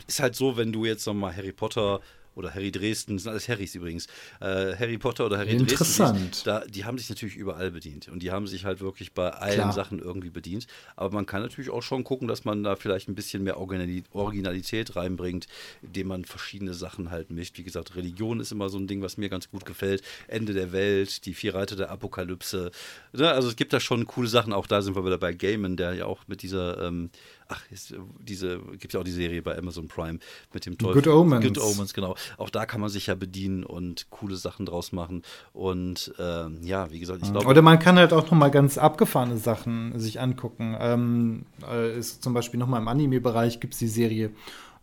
ist 0.08 0.19
halt 0.19 0.36
so, 0.36 0.58
wenn 0.58 0.73
du 0.73 0.84
jetzt 0.86 1.08
nochmal 1.08 1.36
Harry 1.36 1.53
Potter 1.53 2.01
oder 2.35 2.53
Harry 2.53 2.71
Dresden, 2.71 3.15
das 3.15 3.23
sind 3.23 3.31
alles 3.31 3.49
Harrys 3.49 3.75
übrigens, 3.75 4.07
äh, 4.39 4.75
Harry 4.75 4.97
Potter 4.97 5.25
oder 5.25 5.37
Harry 5.37 5.51
Interessant. 5.51 6.17
Dresden, 6.17 6.41
da, 6.45 6.59
die 6.65 6.85
haben 6.85 6.97
sich 6.97 7.09
natürlich 7.09 7.35
überall 7.35 7.71
bedient 7.71 8.07
und 8.09 8.21
die 8.21 8.31
haben 8.31 8.47
sich 8.47 8.65
halt 8.65 8.81
wirklich 8.81 9.13
bei 9.13 9.29
allen 9.29 9.55
Klar. 9.55 9.73
Sachen 9.73 9.99
irgendwie 9.99 10.29
bedient. 10.29 10.67
Aber 10.95 11.13
man 11.13 11.25
kann 11.25 11.41
natürlich 11.41 11.69
auch 11.69 11.83
schon 11.83 12.03
gucken, 12.03 12.27
dass 12.27 12.45
man 12.45 12.63
da 12.63 12.75
vielleicht 12.75 13.07
ein 13.09 13.15
bisschen 13.15 13.43
mehr 13.43 13.57
Originalität 13.57 14.95
reinbringt, 14.95 15.47
indem 15.81 16.07
man 16.07 16.25
verschiedene 16.25 16.73
Sachen 16.73 17.11
halt 17.11 17.31
mischt. 17.31 17.57
Wie 17.57 17.63
gesagt, 17.63 17.95
Religion 17.95 18.39
ist 18.39 18.51
immer 18.51 18.69
so 18.69 18.77
ein 18.77 18.87
Ding, 18.87 19.01
was 19.01 19.17
mir 19.17 19.29
ganz 19.29 19.49
gut 19.49 19.65
gefällt. 19.65 20.03
Ende 20.27 20.53
der 20.53 20.71
Welt, 20.71 21.25
die 21.25 21.33
vier 21.33 21.55
Reiter 21.55 21.75
der 21.75 21.89
Apokalypse. 21.91 22.71
Ne, 23.13 23.29
also 23.31 23.47
es 23.47 23.55
gibt 23.55 23.73
da 23.73 23.79
schon 23.79 24.05
coole 24.07 24.27
Sachen. 24.27 24.53
Auch 24.53 24.67
da 24.67 24.81
sind 24.81 24.95
wir 24.95 25.05
wieder 25.05 25.17
bei 25.17 25.33
Gaiman, 25.33 25.77
der 25.77 25.93
ja 25.93 26.05
auch 26.05 26.21
mit 26.27 26.41
dieser 26.41 26.81
ähm, 26.81 27.09
ach, 27.47 27.62
ist, 27.71 27.93
diese, 28.19 28.60
gibt 28.79 28.93
ja 28.93 28.99
auch 28.99 29.03
die 29.03 29.12
Serie 29.12 29.41
bei 29.41 29.58
Amazon 29.58 29.88
Prime 29.88 30.19
mit 30.53 30.65
dem 30.65 30.78
Teufel. 30.78 31.01
Good 31.01 31.07
Omens. 31.07 31.45
Good 31.45 31.57
Omens, 31.59 31.93
genau. 31.93 32.15
Auch 32.38 32.49
da 32.49 32.65
kann 32.65 32.82
man 32.82 32.89
sich 32.89 33.07
ja 33.07 33.15
bedienen 33.15 33.63
und 33.63 34.09
coole 34.09 34.36
Sachen 34.36 34.65
draus 34.65 34.91
machen. 34.91 35.24
Und 35.53 36.13
ähm, 36.20 36.59
ja, 36.63 36.91
wie 36.91 36.99
gesagt, 36.99 37.22
ich 37.24 37.32
glaube. 37.32 37.47
Oder 37.47 37.61
man 37.61 37.80
kann 37.80 37.97
halt 37.97 38.13
auch 38.13 38.24
noch 38.24 38.38
mal 38.38 38.51
ganz 38.51 38.78
abgefahrene 38.78 39.38
Sachen 39.38 39.97
sich 39.99 40.20
angucken. 40.20 40.76
Ähm, 40.80 41.45
äh, 41.70 41.97
ist 41.97 42.24
zum 42.24 42.34
Beispiel 42.34 42.59
noch 42.59 42.67
mal 42.67 42.80
im 42.80 42.88
Anime-Bereich 42.88 43.59
gibt 43.59 43.74
es 43.74 43.80
die 43.80 43.88
Serie 43.88 44.32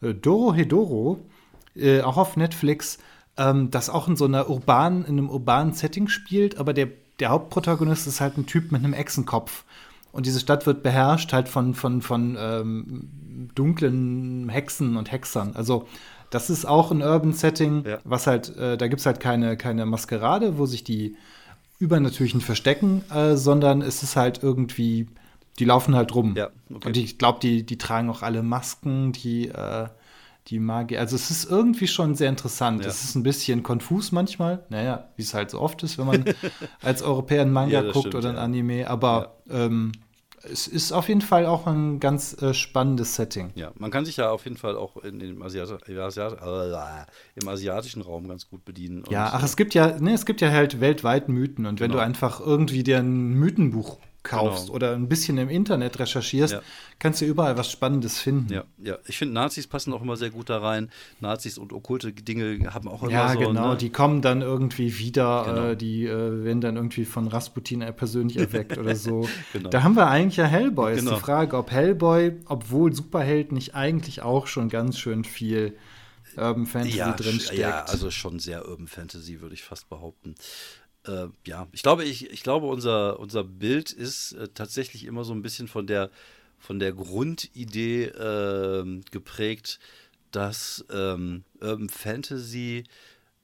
äh, 0.00 0.14
Doro 0.14 0.54
Hedoro, 0.54 1.20
äh, 1.76 2.00
auch 2.00 2.16
auf 2.16 2.36
Netflix, 2.36 2.98
ähm, 3.36 3.70
das 3.70 3.90
auch 3.90 4.08
in 4.08 4.16
so 4.16 4.24
einer 4.24 4.48
urbanen, 4.48 5.04
in 5.04 5.18
einem 5.18 5.30
urbanen 5.30 5.72
Setting 5.72 6.08
spielt, 6.08 6.58
aber 6.58 6.72
der 6.72 6.88
der 7.20 7.28
Hauptprotagonist 7.28 8.06
ist 8.06 8.20
halt 8.20 8.36
ein 8.38 8.46
Typ 8.46 8.72
mit 8.72 8.82
einem 8.82 8.94
Echsenkopf. 8.94 9.64
Und 10.12 10.26
diese 10.26 10.40
Stadt 10.40 10.66
wird 10.66 10.82
beherrscht 10.82 11.32
halt 11.32 11.48
von, 11.48 11.74
von, 11.74 12.02
von 12.02 12.36
ähm, 12.38 13.50
dunklen 13.54 14.48
Hexen 14.48 14.96
und 14.96 15.12
Hexern. 15.12 15.52
Also 15.54 15.86
das 16.30 16.50
ist 16.50 16.64
auch 16.64 16.90
ein 16.90 17.02
Urban 17.02 17.32
Setting, 17.32 17.84
ja. 17.84 17.98
was 18.04 18.26
halt, 18.26 18.56
äh, 18.56 18.76
da 18.76 18.88
gibt 18.88 19.00
es 19.00 19.06
halt 19.06 19.20
keine, 19.20 19.56
keine 19.56 19.86
Maskerade, 19.86 20.58
wo 20.58 20.66
sich 20.66 20.84
die 20.84 21.16
Übernatürlichen 21.78 22.40
verstecken, 22.40 23.02
äh, 23.10 23.36
sondern 23.36 23.82
es 23.82 24.02
ist 24.02 24.16
halt 24.16 24.42
irgendwie, 24.42 25.08
die 25.58 25.64
laufen 25.64 25.94
halt 25.94 26.14
rum. 26.14 26.34
Ja, 26.36 26.50
okay. 26.72 26.88
Und 26.88 26.96
ich 26.96 27.18
glaube, 27.18 27.40
die, 27.40 27.64
die 27.64 27.78
tragen 27.78 28.10
auch 28.10 28.22
alle 28.22 28.42
Masken, 28.42 29.12
die, 29.12 29.48
äh, 29.48 29.88
die 30.46 30.58
Magie. 30.58 30.98
Also 30.98 31.16
es 31.16 31.30
ist 31.30 31.50
irgendwie 31.50 31.86
schon 31.86 32.14
sehr 32.14 32.28
interessant. 32.28 32.82
Ja. 32.82 32.88
Es 32.88 33.04
ist 33.04 33.14
ein 33.14 33.22
bisschen 33.22 33.62
konfus 33.62 34.12
manchmal, 34.12 34.64
naja, 34.68 35.08
wie 35.16 35.22
es 35.22 35.34
halt 35.34 35.50
so 35.50 35.60
oft 35.60 35.82
ist, 35.82 35.98
wenn 35.98 36.06
man 36.06 36.24
als 36.82 37.02
Europäer 37.02 37.42
einen 37.42 37.52
Manga 37.52 37.82
ja, 37.82 37.82
guckt 37.82 38.08
stimmt, 38.08 38.14
oder 38.16 38.30
ein 38.30 38.38
Anime, 38.38 38.88
aber 38.88 39.36
ähm, 39.48 39.92
es 40.42 40.66
ist 40.66 40.92
auf 40.92 41.08
jeden 41.08 41.20
Fall 41.20 41.44
auch 41.46 41.66
ein 41.66 42.00
ganz 42.00 42.40
äh, 42.40 42.54
spannendes 42.54 43.14
Setting. 43.14 43.50
Ja, 43.54 43.72
man 43.76 43.90
kann 43.90 44.04
sich 44.04 44.16
ja 44.16 44.30
auf 44.30 44.44
jeden 44.44 44.56
Fall 44.56 44.76
auch 44.76 44.96
in, 44.98 45.20
in 45.20 45.42
Asiat 45.42 45.88
Asiat 45.88 46.32
äh, 46.40 47.40
im 47.40 47.48
asiatischen 47.48 48.02
Raum 48.02 48.26
ganz 48.26 48.48
gut 48.48 48.64
bedienen. 48.64 49.04
ja, 49.10 49.30
ach, 49.32 49.42
es 49.42 49.56
gibt 49.56 49.74
ja, 49.74 49.98
ne, 49.98 50.14
es 50.14 50.24
gibt 50.24 50.40
ja 50.40 50.50
halt 50.50 50.80
weltweit 50.80 51.28
Mythen 51.28 51.66
und 51.66 51.80
wenn 51.80 51.90
genau. 51.90 52.00
du 52.00 52.06
einfach 52.06 52.40
irgendwie 52.40 52.82
dir 52.82 52.98
ein 52.98 53.34
Mythenbuch 53.34 53.98
kaufst 54.22 54.66
genau. 54.66 54.76
oder 54.76 54.94
ein 54.94 55.08
bisschen 55.08 55.38
im 55.38 55.48
Internet 55.48 55.98
recherchierst, 55.98 56.54
ja. 56.54 56.62
kannst 56.98 57.20
du 57.20 57.24
überall 57.24 57.56
was 57.56 57.70
Spannendes 57.70 58.18
finden. 58.18 58.52
Ja, 58.52 58.64
ja. 58.78 58.98
Ich 59.06 59.16
finde, 59.16 59.34
Nazis 59.34 59.66
passen 59.66 59.92
auch 59.92 60.02
immer 60.02 60.16
sehr 60.16 60.30
gut 60.30 60.50
da 60.50 60.58
rein. 60.58 60.90
Nazis 61.20 61.56
und 61.56 61.72
okkulte 61.72 62.12
Dinge 62.12 62.72
haben 62.74 62.88
auch 62.88 63.02
immer 63.02 63.12
ja, 63.12 63.32
so. 63.32 63.40
Ja, 63.40 63.46
genau. 63.46 63.70
Ne? 63.70 63.76
Die 63.78 63.90
kommen 63.90 64.20
dann 64.20 64.42
irgendwie 64.42 64.98
wieder, 64.98 65.44
genau. 65.46 65.66
äh, 65.68 65.76
die 65.76 66.06
äh, 66.06 66.44
werden 66.44 66.60
dann 66.60 66.76
irgendwie 66.76 67.06
von 67.06 67.28
Rasputin 67.28 67.80
persönlich 67.96 68.36
erweckt 68.36 68.78
oder 68.78 68.96
so. 68.96 69.28
Genau. 69.52 69.70
Da 69.70 69.82
haben 69.82 69.96
wir 69.96 70.06
eigentlich 70.06 70.36
ja 70.36 70.44
Hellboy. 70.44 70.94
Genau. 70.94 71.12
Ist 71.12 71.16
die 71.16 71.20
Frage, 71.20 71.56
ob 71.56 71.70
Hellboy, 71.70 72.32
obwohl 72.46 72.94
Superheld, 72.94 73.52
nicht 73.52 73.74
eigentlich 73.74 74.22
auch 74.22 74.46
schon 74.46 74.68
ganz 74.68 74.98
schön 74.98 75.24
viel 75.24 75.76
Urban 76.36 76.66
Fantasy 76.66 76.98
ja, 76.98 77.12
drinsteckt. 77.12 77.58
Ja, 77.58 77.84
also 77.84 78.10
schon 78.10 78.38
sehr 78.38 78.68
Urban 78.68 78.86
Fantasy, 78.86 79.40
würde 79.40 79.54
ich 79.54 79.64
fast 79.64 79.88
behaupten 79.88 80.34
äh, 81.06 81.26
ja, 81.46 81.66
ich 81.72 81.82
glaube, 81.82 82.04
ich, 82.04 82.30
ich 82.30 82.42
glaube, 82.42 82.66
unser, 82.66 83.18
unser 83.18 83.44
Bild 83.44 83.92
ist 83.92 84.32
äh, 84.32 84.48
tatsächlich 84.54 85.04
immer 85.04 85.24
so 85.24 85.32
ein 85.32 85.42
bisschen 85.42 85.68
von 85.68 85.86
der, 85.86 86.10
von 86.58 86.78
der 86.78 86.92
Grundidee 86.92 88.04
äh, 88.04 89.00
geprägt, 89.10 89.80
dass 90.30 90.84
ähm, 90.92 91.44
Urban 91.60 91.88
Fantasy 91.88 92.84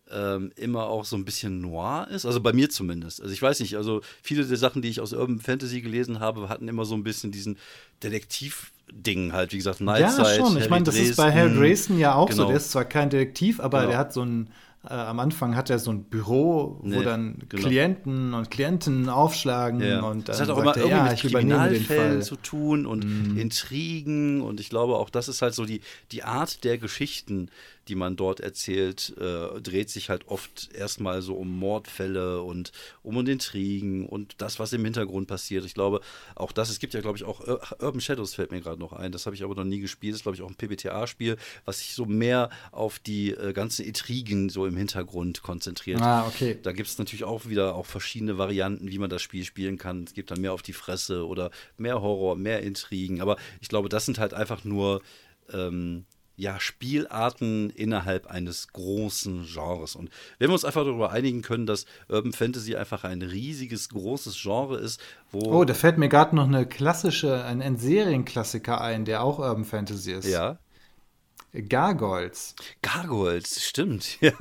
ähm, 0.09 0.52
immer 0.54 0.84
auch 0.84 1.04
so 1.04 1.16
ein 1.16 1.24
bisschen 1.24 1.61
noir 1.61 2.07
ist. 2.11 2.26
Also 2.26 2.40
bei 2.40 2.52
mir 2.52 2.70
zumindest. 2.70 3.20
Also 3.20 3.32
ich 3.32 3.42
weiß 3.42 3.59
nicht, 3.61 3.76
also 3.76 4.02
viele 4.22 4.44
der 4.44 4.57
Sachen, 4.57 4.82
die 4.82 4.88
ich 4.88 5.00
aus 5.00 5.12
Urban 5.12 5.40
Fantasy 5.40 5.80
gelesen 5.80 6.20
habe, 6.20 6.48
hatten 6.48 6.68
immer 6.68 6.84
so 6.84 6.94
ein 6.94 7.02
bisschen 7.02 7.32
diesen 7.32 7.59
Detektiv- 8.02 8.70
Ding 8.92 9.32
halt, 9.32 9.52
wie 9.52 9.57
gesagt, 9.57 9.80
Nightside. 9.80 10.28
Ja, 10.28 10.34
schon. 10.36 10.57
Ich 10.59 10.70
meine, 10.70 10.84
das 10.84 10.96
ist 10.96 11.16
bei 11.16 11.32
Harry 11.32 11.52
Dresden 11.52 11.98
ja 11.98 12.14
auch 12.14 12.28
genau. 12.28 12.42
so. 12.42 12.48
Der 12.48 12.57
ist 12.57 12.70
zwar 12.70 12.84
kein 12.84 13.11
Detektiv, 13.11 13.59
aber 13.59 13.78
genau. 13.80 13.90
der 13.90 13.98
hat 13.98 14.12
so 14.12 14.22
ein 14.22 14.50
äh, 14.89 14.95
am 14.95 15.20
Anfang 15.20 15.57
hat 15.57 15.70
er 15.70 15.78
so 15.78 15.91
ein 15.91 16.05
Büro, 16.05 16.78
wo 16.80 16.89
nee, 16.89 17.03
dann 17.03 17.39
genau. 17.49 17.66
Klienten 17.66 18.34
und 18.34 18.51
Klienten 18.51 19.09
aufschlagen 19.09 19.80
ja. 19.80 20.01
und 20.01 20.28
das 20.28 20.41
hat 20.41 20.51
auch 20.51 20.59
immer 20.59 20.76
er, 20.76 20.82
irgendwie 20.82 20.97
ja, 20.97 21.11
mit 21.11 21.20
Kriminalfällen 21.20 22.22
zu 22.22 22.37
tun 22.37 22.87
und 22.87 23.05
mm. 23.05 23.39
Intrigen 23.39 24.41
und 24.41 24.61
ich 24.61 24.70
glaube 24.70 24.97
auch 24.97 25.11
das 25.11 25.28
ist 25.28 25.43
halt 25.43 25.55
so 25.55 25.64
die, 25.64 25.80
die 26.12 26.22
Art 26.22 26.64
der 26.64 26.78
Geschichten, 26.78 27.51
die 27.89 27.95
man 27.95 28.16
dort 28.16 28.41
erzählt, 28.41 29.14
äh, 29.18 29.61
dreht 29.61 29.91
sich 29.91 30.11
halt 30.11 30.28
oft 30.28 30.72
erstmal 30.74 31.22
so 31.22 31.34
um 31.34 31.59
Mordfälle 31.59 32.43
und 32.43 32.72
um 33.03 33.16
und 33.16 33.28
Intrigen 33.28 34.07
und 34.07 34.34
das, 34.39 34.59
was 34.59 34.72
im 34.72 34.84
Hintergrund 34.84 35.28
passiert. 35.28 35.64
Ich 35.64 35.74
glaube, 35.74 36.01
auch 36.34 36.53
das, 36.53 36.70
es 36.70 36.78
gibt 36.78 36.95
ja, 36.95 37.01
glaube 37.01 37.18
ich, 37.18 37.24
auch 37.24 37.41
Urban 37.80 38.01
Shadows 38.01 38.34
fällt 38.34 38.51
mir 38.51 38.61
gerade 38.61 38.80
noch 38.80 38.93
ein. 38.93 39.12
Das 39.12 39.26
habe 39.26 39.37
ich 39.37 39.45
aber 39.45 39.55
noch 39.55 39.64
nie 39.64 39.80
gespielt. 39.80 40.14
Das 40.14 40.20
ist, 40.20 40.22
glaube 40.24 40.37
ich, 40.37 40.43
auch 40.43 40.51
ein 40.51 40.57
PBTA-Spiel, 40.57 41.37
was 41.64 41.78
sich 41.78 41.95
so 41.95 42.07
mehr 42.07 42.51
auf 42.72 42.99
die 42.99 43.30
äh, 43.30 43.53
ganzen 43.53 43.84
Intrigen 43.84 44.49
so 44.49 44.66
im 44.66 44.76
Hintergrund 44.76 45.43
konzentriert. 45.43 46.01
Ah, 46.01 46.26
okay. 46.26 46.59
Da 46.62 46.72
gibt 46.72 46.89
es 46.89 46.99
natürlich 46.99 47.24
auch 47.24 47.47
wieder 47.47 47.74
auch 47.74 47.87
verschiedene 47.87 48.39
Varianten, 48.39 48.91
wie 48.91 48.99
man 48.99 49.11
das 49.11 49.22
Spiel 49.22 49.45
spielen 49.45 49.78
kann. 49.78 50.05
Es 50.05 50.14
gibt 50.14 50.30
dann 50.30 50.41
mehr 50.41 50.53
auf 50.53 50.62
die 50.62 50.72
Fresse 50.72 51.26
oder 51.26 51.51
mehr 51.76 52.01
Horror, 52.03 52.37
mehr 52.37 52.62
Intrigen. 52.62 53.20
Aber 53.20 53.37
ich 53.61 53.68
glaube, 53.68 53.89
das 53.89 54.07
sind 54.07 54.18
halt 54.18 54.34
einfach 54.34 54.64
nur 54.64 55.03
ähm, 55.53 56.05
ja, 56.37 56.61
Spielarten 56.61 57.70
innerhalb 57.70 58.26
eines 58.26 58.68
großen 58.68 59.47
Genres. 59.53 59.97
Und 59.97 60.11
wenn 60.39 60.49
wir 60.49 60.55
uns 60.55 60.64
einfach 60.64 60.84
darüber 60.84 61.11
einigen 61.11 61.43
können, 61.43 61.66
dass 61.66 61.87
Urban 62.09 62.32
Fantasy 62.32 62.76
einfach 62.76 63.05
ein 63.05 63.22
riesiges, 63.22 63.89
großes 63.89 64.41
Genre 64.41 64.78
ist, 64.78 65.01
wo. 65.30 65.41
Oh, 65.41 65.64
da 65.64 65.74
fällt 65.74 65.99
mir 65.99 66.09
gerade 66.09 66.37
noch 66.37 66.47
eine 66.47 66.66
klassische, 66.66 67.45
ein, 67.45 67.62
ein 67.62 67.76
Serienklassiker 67.78 68.80
ein, 68.80 69.05
der 69.05 69.22
auch 69.22 69.39
Urban 69.39 69.64
Fantasy 69.64 70.12
ist. 70.12 70.28
Ja. 70.28 70.59
Gargoyles. 71.62 72.54
Gargoyles, 72.82 73.64
stimmt. 73.64 74.18
Ja, 74.26 74.32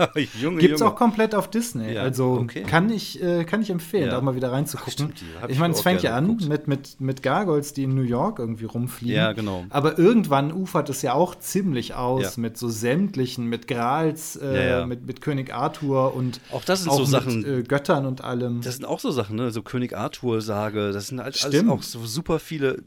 Junge, 0.42 0.60
Gibt's 0.60 0.80
Junge. 0.80 0.92
auch 0.92 0.96
komplett 0.96 1.36
auf 1.36 1.50
Disney. 1.50 1.94
Ja, 1.94 2.02
also 2.02 2.40
okay. 2.42 2.64
kann, 2.64 2.90
ich, 2.90 3.22
äh, 3.22 3.44
kann 3.44 3.62
ich 3.62 3.70
empfehlen, 3.70 4.06
ja. 4.06 4.12
da 4.12 4.22
mal 4.22 4.36
wieder 4.36 4.52
reinzugucken. 4.52 5.14
Ach, 5.42 5.50
ich 5.50 5.60
meine, 5.60 5.74
es 5.74 5.82
fängt 5.82 6.02
ja 6.02 6.16
an 6.16 6.38
mit, 6.48 6.68
mit, 6.68 7.02
mit 7.02 7.22
Gargoyles, 7.22 7.74
die 7.74 7.84
in 7.84 7.94
New 7.94 8.02
York 8.02 8.40
irgendwie 8.40 8.66
rumfliegen. 8.66 9.16
Ja, 9.16 9.34
genau. 9.34 9.66
Aber 9.70 10.00
irgendwann 10.00 10.52
ufert 10.52 10.90
es 10.90 11.02
ja 11.02 11.14
auch 11.14 11.36
ziemlich 11.36 11.94
aus 11.94 12.36
ja. 12.36 12.42
mit 12.42 12.58
so 12.58 12.70
sämtlichen, 12.70 13.46
mit 13.46 13.68
Grals, 13.68 14.38
äh, 14.38 14.86
Mit, 14.86 15.06
mit 15.06 15.22
König 15.22 15.54
Arthur 15.54 16.16
und 16.16 16.40
auch 16.52 16.64
das 16.64 16.84
sind 16.84 16.92
auch 16.92 16.98
so 16.98 17.02
mit, 17.02 17.12
Sachen. 17.12 17.46
Äh, 17.46 17.64
Göttern 17.64 18.06
und 18.06 18.24
allem. 18.24 18.62
Das 18.62 18.76
sind 18.76 18.86
auch 18.86 19.00
so 19.00 19.12
Sachen, 19.12 19.36
ne? 19.36 19.52
So 19.52 19.62
König 19.62 19.96
Arthur-Sage. 19.96 20.92
Das 20.92 21.08
sind 21.08 21.22
halt 21.22 21.44
alles 21.44 21.68
auch 21.68 21.84
so 21.84 22.06
super 22.06 22.40
viele 22.40 22.82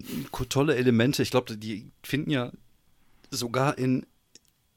tolle 0.48 0.76
Elemente. 0.76 1.22
Ich 1.22 1.30
glaube, 1.30 1.56
die 1.56 1.90
finden 2.02 2.30
ja 2.30 2.50
sogar 3.30 3.78
in 3.78 4.06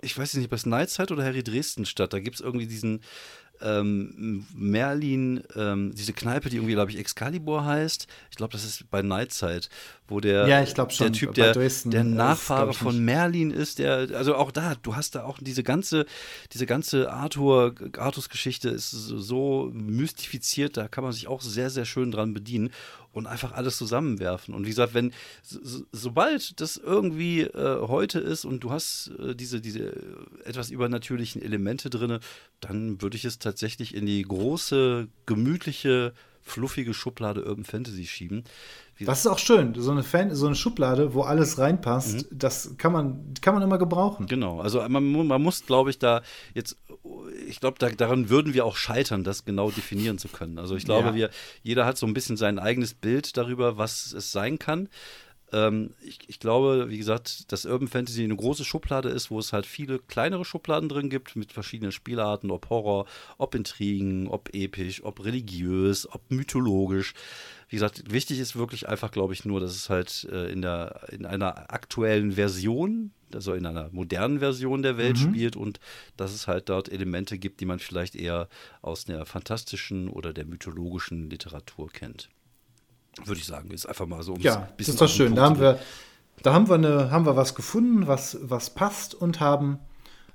ich 0.01 0.17
weiß 0.17 0.35
nicht, 0.35 0.51
was 0.51 0.65
Nightside 0.65 1.13
oder 1.13 1.23
Harry 1.23 1.43
Dresden 1.43 1.85
statt. 1.85 2.13
Da 2.13 2.19
gibt 2.19 2.35
es 2.35 2.41
irgendwie 2.41 2.67
diesen 2.67 3.01
ähm, 3.61 4.45
Merlin, 4.55 5.43
ähm, 5.55 5.93
diese 5.93 6.13
Kneipe, 6.13 6.49
die 6.49 6.57
irgendwie, 6.57 6.73
glaube 6.73 6.91
ich, 6.91 6.97
Excalibur 6.97 7.65
heißt. 7.65 8.07
Ich 8.31 8.37
glaube, 8.37 8.53
das 8.53 8.63
ist 8.65 8.89
bei 8.89 9.01
Nightside, 9.01 9.67
wo 10.07 10.19
der, 10.19 10.47
ja, 10.47 10.65
schon, 10.65 10.87
der 10.99 11.11
Typ, 11.11 11.33
der, 11.33 11.53
der 11.53 12.03
Nachfahre 12.03 12.73
von 12.73 13.03
Merlin 13.03 13.51
ist, 13.51 13.79
der, 13.79 14.09
also 14.13 14.35
auch 14.35 14.51
da, 14.51 14.75
du 14.81 14.95
hast 14.95 15.15
da 15.15 15.23
auch 15.23 15.37
diese 15.39 15.63
ganze, 15.63 16.05
diese 16.53 16.65
ganze 16.65 17.11
Arthur, 17.11 17.75
Arthurs 17.97 18.29
Geschichte 18.29 18.69
ist 18.69 18.89
so 18.89 19.69
mystifiziert, 19.73 20.77
da 20.77 20.87
kann 20.87 21.03
man 21.03 21.13
sich 21.13 21.27
auch 21.27 21.41
sehr, 21.41 21.69
sehr 21.69 21.85
schön 21.85 22.11
dran 22.11 22.33
bedienen 22.33 22.71
und 23.11 23.27
einfach 23.27 23.51
alles 23.51 23.77
zusammenwerfen. 23.77 24.53
Und 24.53 24.65
wie 24.65 24.69
gesagt, 24.69 24.93
wenn 24.93 25.13
so, 25.41 25.83
sobald 25.91 26.59
das 26.61 26.77
irgendwie 26.77 27.41
äh, 27.41 27.87
heute 27.87 28.19
ist 28.19 28.45
und 28.45 28.63
du 28.63 28.71
hast 28.71 29.11
äh, 29.19 29.35
diese, 29.35 29.61
diese 29.61 29.93
etwas 30.45 30.69
übernatürlichen 30.69 31.41
Elemente 31.41 31.89
drin, 31.89 32.19
dann 32.59 33.01
würde 33.01 33.17
ich 33.17 33.25
es 33.25 33.39
tatsächlich 33.39 33.93
in 33.93 34.05
die 34.05 34.21
große, 34.21 35.07
gemütliche, 35.25 36.13
fluffige 36.41 36.93
Schublade 36.93 37.45
Urban 37.45 37.63
Fantasy 37.63 38.05
schieben. 38.05 38.43
Das 39.05 39.21
ist 39.21 39.27
auch 39.27 39.39
schön, 39.39 39.73
so 39.75 39.91
eine, 39.91 40.03
Fan, 40.03 40.35
so 40.35 40.45
eine 40.45 40.55
Schublade, 40.55 41.13
wo 41.13 41.21
alles 41.23 41.57
reinpasst, 41.57 42.31
mhm. 42.31 42.37
das 42.37 42.75
kann 42.77 42.91
man, 42.91 43.33
kann 43.41 43.53
man 43.55 43.63
immer 43.63 43.77
gebrauchen. 43.77 44.27
Genau, 44.27 44.59
also 44.59 44.87
man, 44.87 45.27
man 45.27 45.41
muss, 45.41 45.65
glaube 45.65 45.89
ich, 45.89 45.97
da 45.97 46.21
jetzt, 46.53 46.77
ich 47.47 47.59
glaube, 47.59 47.77
da, 47.79 47.89
daran 47.89 48.29
würden 48.29 48.53
wir 48.53 48.65
auch 48.65 48.75
scheitern, 48.75 49.23
das 49.23 49.43
genau 49.45 49.71
definieren 49.71 50.17
zu 50.19 50.27
können. 50.27 50.59
Also 50.59 50.75
ich 50.75 50.85
glaube, 50.85 51.09
ja. 51.09 51.15
wir, 51.15 51.29
jeder 51.63 51.85
hat 51.85 51.97
so 51.97 52.05
ein 52.05 52.13
bisschen 52.13 52.37
sein 52.37 52.59
eigenes 52.59 52.93
Bild 52.93 53.37
darüber, 53.37 53.77
was 53.77 54.13
es 54.13 54.31
sein 54.31 54.59
kann. 54.59 54.87
Ähm, 55.51 55.91
ich, 56.01 56.19
ich, 56.27 56.39
glaube, 56.39 56.89
wie 56.89 56.97
gesagt, 56.97 57.51
dass 57.51 57.65
Urban 57.65 57.87
Fantasy 57.87 58.23
eine 58.23 58.35
große 58.35 58.63
Schublade 58.63 59.09
ist, 59.09 59.31
wo 59.31 59.39
es 59.39 59.53
halt 59.53 59.65
viele 59.65 59.99
kleinere 59.99 60.45
Schubladen 60.45 60.89
drin 60.89 61.09
gibt 61.09 61.35
mit 61.35 61.51
verschiedenen 61.51 61.91
Spielarten, 61.91 62.51
ob 62.51 62.69
Horror, 62.69 63.05
ob 63.37 63.55
Intrigen, 63.55 64.27
ob 64.27 64.49
episch, 64.53 65.03
ob 65.03 65.23
religiös, 65.23 66.07
ob 66.11 66.29
mythologisch. 66.29 67.13
Wie 67.69 67.75
gesagt, 67.75 68.11
wichtig 68.11 68.39
ist 68.39 68.55
wirklich 68.55 68.87
einfach, 68.87 69.11
glaube 69.11 69.33
ich, 69.33 69.45
nur, 69.45 69.59
dass 69.59 69.75
es 69.75 69.89
halt 69.89 70.27
äh, 70.31 70.51
in, 70.51 70.61
der, 70.61 71.07
in 71.11 71.25
einer 71.25 71.71
aktuellen 71.71 72.33
Version 72.33 73.11
also 73.35 73.53
in 73.53 73.65
einer 73.65 73.89
modernen 73.93 74.39
Version 74.39 74.81
der 74.81 74.97
Welt 74.97 75.17
mhm. 75.17 75.29
spielt 75.29 75.55
und 75.55 75.79
dass 76.17 76.33
es 76.33 76.47
halt 76.47 76.67
dort 76.69 76.91
Elemente 76.91 77.37
gibt, 77.37 77.61
die 77.61 77.65
man 77.65 77.79
vielleicht 77.79 78.15
eher 78.15 78.49
aus 78.81 79.05
der 79.05 79.25
fantastischen 79.25 80.09
oder 80.09 80.33
der 80.33 80.45
mythologischen 80.45 81.29
Literatur 81.29 81.89
kennt. 81.89 82.29
Würde 83.25 83.39
ich 83.39 83.45
sagen, 83.45 83.71
ist 83.71 83.85
einfach 83.85 84.07
mal 84.07 84.23
so 84.23 84.35
ja. 84.37 84.69
Das 84.77 84.87
ist 84.87 85.01
doch 85.01 85.09
schön. 85.09 85.35
Da 85.35 85.43
haben 85.43 85.59
wir, 85.59 85.79
da 86.41 86.53
haben 86.53 86.69
wir, 86.69 86.75
eine, 86.75 87.11
haben 87.11 87.25
wir 87.25 87.35
was 87.35 87.55
gefunden, 87.55 88.07
was, 88.07 88.37
was 88.41 88.69
passt 88.69 89.13
und 89.13 89.39
haben 89.39 89.79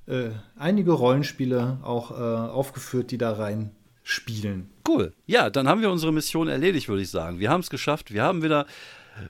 äh, 0.07 0.31
einige 0.57 0.93
Rollenspiele 0.93 1.79
auch 1.83 2.11
äh, 2.11 2.15
aufgeführt, 2.15 3.11
die 3.11 3.19
da 3.19 3.33
rein 3.33 3.71
spielen. 4.03 4.71
Cool. 4.87 5.13
Ja, 5.27 5.51
dann 5.51 5.69
haben 5.69 5.81
wir 5.81 5.91
unsere 5.91 6.13
Mission 6.13 6.49
erledigt, 6.49 6.89
würde 6.89 7.03
ich 7.03 7.11
sagen. 7.11 7.41
Wir 7.41 7.51
haben 7.51 7.61
es 7.61 7.71
geschafft. 7.71 8.13
Wir 8.13 8.23
haben 8.23 8.43
wieder 8.43 8.67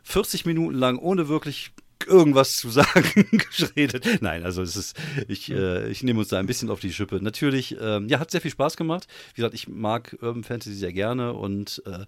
40 0.03 0.45
Minuten 0.45 0.75
lang 0.75 0.99
ohne 0.99 1.29
wirklich 1.29 1.73
irgendwas 2.07 2.57
zu 2.57 2.71
sagen 2.71 3.41
geredet. 3.59 4.07
Nein, 4.21 4.45
also 4.45 4.63
es 4.63 4.77
ist, 4.77 4.97
ich, 5.29 5.51
äh, 5.51 5.89
ich 5.89 6.03
nehme 6.03 6.21
uns 6.21 6.29
da 6.29 6.39
ein 6.39 6.47
bisschen 6.47 6.71
auf 6.71 6.81
die 6.81 6.93
Schippe. 6.93 7.23
Natürlich, 7.23 7.77
ähm, 7.81 8.09
ja, 8.09 8.19
hat 8.19 8.31
sehr 8.31 8.41
viel 8.41 8.51
Spaß 8.51 8.77
gemacht. 8.77 9.07
Wie 9.35 9.43
gesagt, 9.43 9.55
ich 9.55 9.69
mag 9.69 10.17
Urban 10.21 10.45
Fantasy 10.45 10.75
sehr 10.75 10.93
gerne 10.93 11.33
und 11.33 11.83
äh, 11.87 12.05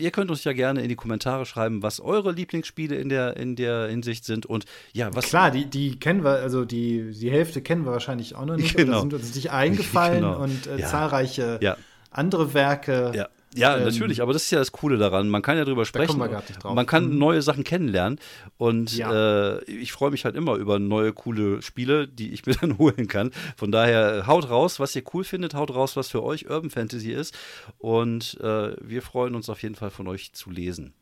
ihr 0.00 0.10
könnt 0.10 0.30
uns 0.30 0.44
ja 0.44 0.52
gerne 0.52 0.82
in 0.82 0.88
die 0.88 0.96
Kommentare 0.96 1.46
schreiben, 1.46 1.82
was 1.82 2.00
eure 2.00 2.32
Lieblingsspiele 2.32 2.96
in 2.96 3.08
der, 3.08 3.36
in 3.36 3.56
der 3.56 3.88
Hinsicht 3.88 4.24
sind 4.24 4.46
und 4.46 4.64
ja, 4.92 5.14
was. 5.14 5.26
Klar, 5.26 5.50
die, 5.50 5.66
die 5.66 5.98
kennen 5.98 6.24
wir, 6.24 6.36
also 6.36 6.64
die, 6.64 7.12
die 7.12 7.30
Hälfte 7.30 7.62
kennen 7.62 7.84
wir 7.84 7.92
wahrscheinlich 7.92 8.34
auch 8.34 8.44
noch 8.44 8.56
nicht. 8.56 8.72
Genau. 8.82 9.00
Sind 9.00 9.14
uns 9.14 9.34
nicht 9.34 9.50
eingefallen 9.50 10.14
genau. 10.22 10.42
und 10.42 10.66
äh, 10.66 10.80
ja. 10.80 10.86
zahlreiche 10.88 11.58
ja. 11.62 11.76
andere 12.10 12.52
Werke. 12.54 13.12
Ja 13.14 13.28
ja, 13.54 13.76
ähm, 13.76 13.84
natürlich, 13.84 14.22
aber 14.22 14.32
das 14.32 14.44
ist 14.44 14.50
ja 14.50 14.58
das 14.58 14.72
Coole 14.72 14.96
daran. 14.96 15.28
Man 15.28 15.42
kann 15.42 15.56
ja 15.56 15.64
drüber 15.64 15.84
sprechen. 15.84 16.18
Man 16.18 16.86
kann 16.86 17.10
mhm. 17.10 17.18
neue 17.18 17.42
Sachen 17.42 17.64
kennenlernen. 17.64 18.18
Und 18.56 18.96
ja. 18.96 19.56
äh, 19.56 19.64
ich 19.64 19.92
freue 19.92 20.10
mich 20.10 20.24
halt 20.24 20.36
immer 20.36 20.54
über 20.56 20.78
neue, 20.78 21.12
coole 21.12 21.62
Spiele, 21.62 22.08
die 22.08 22.32
ich 22.32 22.46
mir 22.46 22.54
dann 22.54 22.78
holen 22.78 23.08
kann. 23.08 23.30
Von 23.56 23.72
daher 23.72 24.26
haut 24.26 24.48
raus, 24.48 24.80
was 24.80 24.96
ihr 24.96 25.02
cool 25.12 25.24
findet, 25.24 25.54
haut 25.54 25.74
raus, 25.74 25.96
was 25.96 26.08
für 26.08 26.22
euch 26.22 26.48
Urban 26.48 26.70
Fantasy 26.70 27.12
ist. 27.12 27.36
Und 27.78 28.38
äh, 28.40 28.74
wir 28.80 29.02
freuen 29.02 29.34
uns 29.34 29.48
auf 29.48 29.62
jeden 29.62 29.74
Fall 29.74 29.90
von 29.90 30.08
euch 30.08 30.32
zu 30.32 30.50
lesen. 30.50 30.94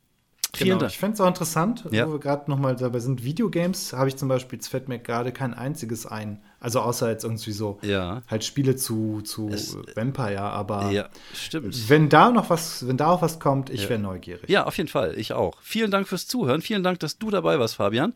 Vielen 0.54 0.70
genau. 0.70 0.80
Dank. 0.80 0.92
Ich 0.92 0.98
fände 0.98 1.14
es 1.14 1.20
auch 1.20 1.28
interessant, 1.28 1.84
ja. 1.90 2.06
wo 2.06 2.12
wir 2.12 2.18
gerade 2.18 2.50
nochmal 2.50 2.76
dabei 2.76 2.98
sind. 2.98 3.24
Videogames 3.24 3.92
habe 3.92 4.08
ich 4.08 4.16
zum 4.16 4.28
Beispiel, 4.28 4.58
es 4.58 4.68
fällt 4.68 4.88
mir 4.88 4.98
gerade 4.98 5.32
kein 5.32 5.54
einziges 5.54 6.06
ein. 6.06 6.42
Also 6.58 6.80
außer 6.80 7.10
jetzt 7.10 7.24
irgendwie 7.24 7.52
so 7.52 7.78
ja. 7.82 8.22
halt 8.28 8.44
Spiele 8.44 8.76
zu, 8.76 9.22
zu 9.22 9.48
es, 9.48 9.76
Vampire, 9.94 10.40
aber 10.40 10.90
ja, 10.90 11.08
stimmt. 11.32 11.88
wenn 11.88 12.08
da 12.08 12.30
noch 12.30 12.50
was, 12.50 12.86
wenn 12.86 12.96
da 12.96 13.08
auch 13.08 13.22
was 13.22 13.38
kommt, 13.38 13.70
ich 13.70 13.88
wäre 13.88 14.00
neugierig. 14.00 14.48
Ja, 14.50 14.64
auf 14.64 14.76
jeden 14.76 14.88
Fall, 14.88 15.14
ich 15.16 15.32
auch. 15.32 15.56
Vielen 15.62 15.90
Dank 15.90 16.06
fürs 16.06 16.26
Zuhören. 16.26 16.60
Vielen 16.60 16.82
Dank, 16.82 17.00
dass 17.00 17.18
du 17.18 17.30
dabei 17.30 17.58
warst, 17.58 17.76
Fabian. 17.76 18.12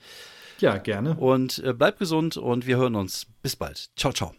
Ja, 0.59 0.77
gerne. 0.77 1.17
Und 1.17 1.59
äh, 1.65 1.73
bleib 1.73 1.99
gesund 1.99 2.37
und 2.37 2.67
wir 2.67 2.77
hören 2.77 2.95
uns. 2.95 3.27
Bis 3.43 3.57
bald. 3.57 3.91
Ciao, 3.97 4.13
ciao. 4.13 4.35